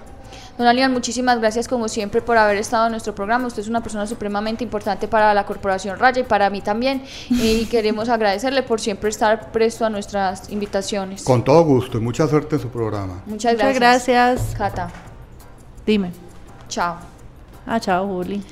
Don 0.57 0.65
Aníbal, 0.65 0.89
muchísimas 0.89 1.39
gracias 1.39 1.67
como 1.67 1.87
siempre 1.87 2.21
por 2.21 2.35
haber 2.37 2.57
estado 2.57 2.87
en 2.87 2.91
nuestro 2.91 3.13
programa. 3.13 3.45
Usted 3.47 3.61
es 3.61 3.67
una 3.67 3.81
persona 3.81 4.07
supremamente 4.07 4.63
importante 4.63 5.07
para 5.07 5.33
la 5.33 5.45
Corporación 5.45 5.99
Raya 5.99 6.21
y 6.21 6.23
para 6.23 6.49
mí 6.49 6.61
también. 6.61 7.03
Y 7.29 7.65
queremos 7.71 8.09
agradecerle 8.09 8.63
por 8.63 8.81
siempre 8.81 9.09
estar 9.09 9.51
presto 9.51 9.85
a 9.85 9.89
nuestras 9.89 10.49
invitaciones. 10.49 11.23
Con 11.23 11.43
todo 11.43 11.63
gusto 11.63 11.99
y 11.99 12.01
mucha 12.01 12.27
suerte 12.27 12.55
en 12.55 12.61
su 12.61 12.69
programa. 12.69 13.21
Muchas 13.27 13.53
Muchas 13.53 13.75
gracias. 13.75 14.07
gracias. 14.07 14.55
Cata, 14.57 14.89
Dime. 15.85 16.11
chao. 16.67 16.97
Ah, 17.67 17.79
chao, 17.79 18.07
Juli. 18.07 18.43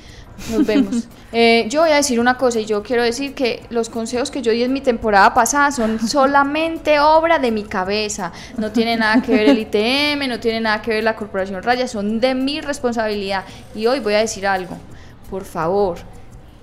Nos 0.50 0.66
vemos. 0.66 1.08
Eh, 1.38 1.66
yo 1.68 1.82
voy 1.82 1.90
a 1.90 1.96
decir 1.96 2.18
una 2.18 2.38
cosa 2.38 2.60
y 2.60 2.64
yo 2.64 2.82
quiero 2.82 3.02
decir 3.02 3.34
que 3.34 3.66
los 3.68 3.90
consejos 3.90 4.30
que 4.30 4.40
yo 4.40 4.52
di 4.52 4.62
en 4.62 4.72
mi 4.72 4.80
temporada 4.80 5.34
pasada 5.34 5.70
son 5.70 5.98
solamente 6.08 6.98
obra 6.98 7.38
de 7.38 7.50
mi 7.50 7.64
cabeza. 7.64 8.32
No 8.56 8.72
tiene 8.72 8.96
nada 8.96 9.20
que 9.20 9.32
ver 9.32 9.48
el 9.50 9.58
ITM, 9.58 10.28
no 10.28 10.40
tiene 10.40 10.60
nada 10.60 10.80
que 10.80 10.92
ver 10.92 11.04
la 11.04 11.14
Corporación 11.14 11.62
Raya, 11.62 11.88
son 11.88 12.20
de 12.20 12.34
mi 12.34 12.62
responsabilidad. 12.62 13.44
Y 13.74 13.86
hoy 13.86 14.00
voy 14.00 14.14
a 14.14 14.20
decir 14.20 14.46
algo. 14.46 14.78
Por 15.28 15.44
favor, 15.44 15.98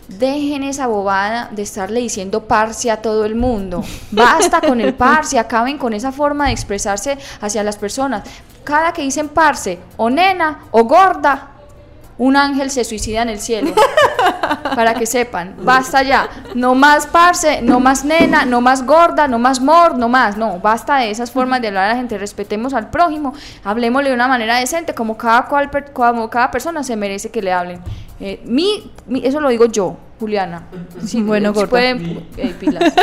Dejen 0.08 0.64
esa 0.64 0.88
bobada 0.88 1.50
de 1.52 1.62
estarle 1.62 2.02
diciendo 2.02 2.46
parce 2.46 2.92
a 2.92 3.02
todo 3.02 3.24
el 3.24 3.36
mundo. 3.36 3.84
Basta 4.12 4.60
con 4.60 4.82
el 4.82 4.94
parce, 4.94 5.40
acaben 5.40 5.78
con 5.78 5.94
esa 5.94 6.12
forma 6.12 6.48
de 6.48 6.52
expresarse 6.52 7.18
hacia 7.40 7.64
las 7.64 7.78
personas. 7.78 8.24
Cada 8.66 8.92
que 8.92 9.02
dicen 9.02 9.30
parce, 9.30 9.80
o 9.96 10.10
nena, 10.10 10.66
o 10.72 10.84
gorda, 10.84 11.53
un 12.26 12.36
ángel 12.38 12.70
se 12.72 12.84
suicida 12.86 13.22
en 13.22 13.30
el 13.30 13.40
cielo. 13.40 13.74
Para 14.76 14.94
que 14.94 15.06
sepan, 15.06 15.56
basta 15.62 16.04
ya. 16.04 16.30
No 16.56 16.74
más 16.74 17.06
parce, 17.08 17.62
no 17.62 17.80
más 17.80 18.06
nena, 18.06 18.46
no 18.46 18.62
más 18.62 18.86
gorda, 18.86 19.28
no 19.28 19.40
más 19.40 19.60
mor, 19.60 19.98
no 19.98 20.08
más. 20.10 20.38
No, 20.38 20.60
basta 20.60 20.98
de 20.98 21.12
esas 21.12 21.32
formas 21.32 21.62
de 21.62 21.68
hablar 21.68 21.86
a 21.86 21.88
la 21.90 21.96
gente. 21.96 22.18
Respetemos 22.18 22.74
al 22.74 22.90
prójimo, 22.90 23.34
hablemosle 23.64 24.10
de 24.10 24.16
una 24.16 24.28
manera 24.28 24.58
decente, 24.58 24.94
como 24.94 25.18
cada, 25.18 25.46
cual, 25.48 25.70
como 25.92 26.30
cada 26.30 26.50
persona 26.50 26.84
se 26.84 26.96
merece 26.96 27.30
que 27.30 27.42
le 27.42 27.52
hablen. 27.52 27.82
Eh, 28.20 28.42
mi, 28.46 28.92
mi- 29.06 29.26
eso 29.26 29.40
lo 29.42 29.50
digo 29.50 29.66
yo, 29.66 29.98
Juliana. 30.20 30.64
Sí, 31.06 31.22
Bueno, 31.24 31.50
si 31.50 31.56
gorda. 31.56 31.70
pueden, 31.70 32.28
eh, 32.38 32.56
pilas. 32.60 32.94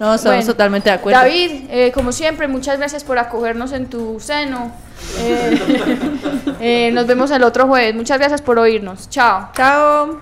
No, 0.00 0.14
estamos 0.14 0.22
Bueno, 0.38 0.46
totalmente 0.46 0.88
de 0.90 0.96
acuerdo. 0.96 1.20
David, 1.20 1.50
eh, 1.70 1.92
como 1.92 2.10
siempre, 2.12 2.48
muchas 2.48 2.78
gracias 2.78 3.04
por 3.04 3.18
acogernos 3.18 3.72
en 3.72 3.86
tu 3.86 4.18
seno. 4.18 4.72
Eh, 5.18 5.58
eh, 6.60 6.90
nos 6.92 7.06
vemos 7.06 7.30
el 7.30 7.42
otro 7.42 7.66
jueves. 7.66 7.94
Muchas 7.94 8.18
gracias 8.18 8.42
por 8.42 8.58
oírnos. 8.58 9.08
Chao. 9.08 9.50
Chao. 9.54 10.20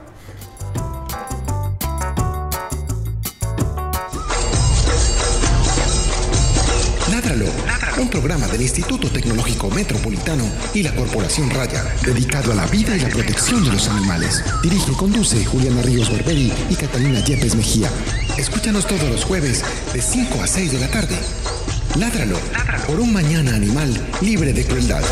Ládralo, 7.10 7.46
un 7.98 8.08
programa 8.08 8.46
del 8.48 8.62
Instituto 8.62 9.08
Tecnológico 9.10 9.68
Metropolitano 9.70 10.44
y 10.72 10.82
la 10.82 10.94
Corporación 10.94 11.50
Raya, 11.50 11.84
dedicado 12.04 12.52
a 12.52 12.54
la 12.54 12.66
vida 12.66 12.96
y 12.96 13.00
la 13.00 13.08
protección 13.08 13.64
de 13.64 13.72
los 13.72 13.88
animales. 13.88 14.44
Dirige 14.62 14.92
y 14.92 14.94
conduce 14.94 15.44
Juliana 15.44 15.82
Ríos 15.82 16.10
Berberi 16.10 16.52
y 16.70 16.74
Catalina 16.76 17.20
Yepes 17.20 17.56
Mejía. 17.56 17.90
Escúchanos 18.38 18.86
todos 18.86 19.08
los 19.10 19.24
jueves 19.24 19.64
de 19.92 20.00
5 20.00 20.42
a 20.42 20.46
6 20.46 20.72
de 20.72 20.78
la 20.78 20.88
tarde. 20.88 21.18
Ládralo, 21.96 22.38
por 22.86 23.00
un 23.00 23.12
mañana 23.12 23.54
animal 23.54 23.92
libre 24.20 24.52
de 24.52 24.64
crueldad. 24.64 25.02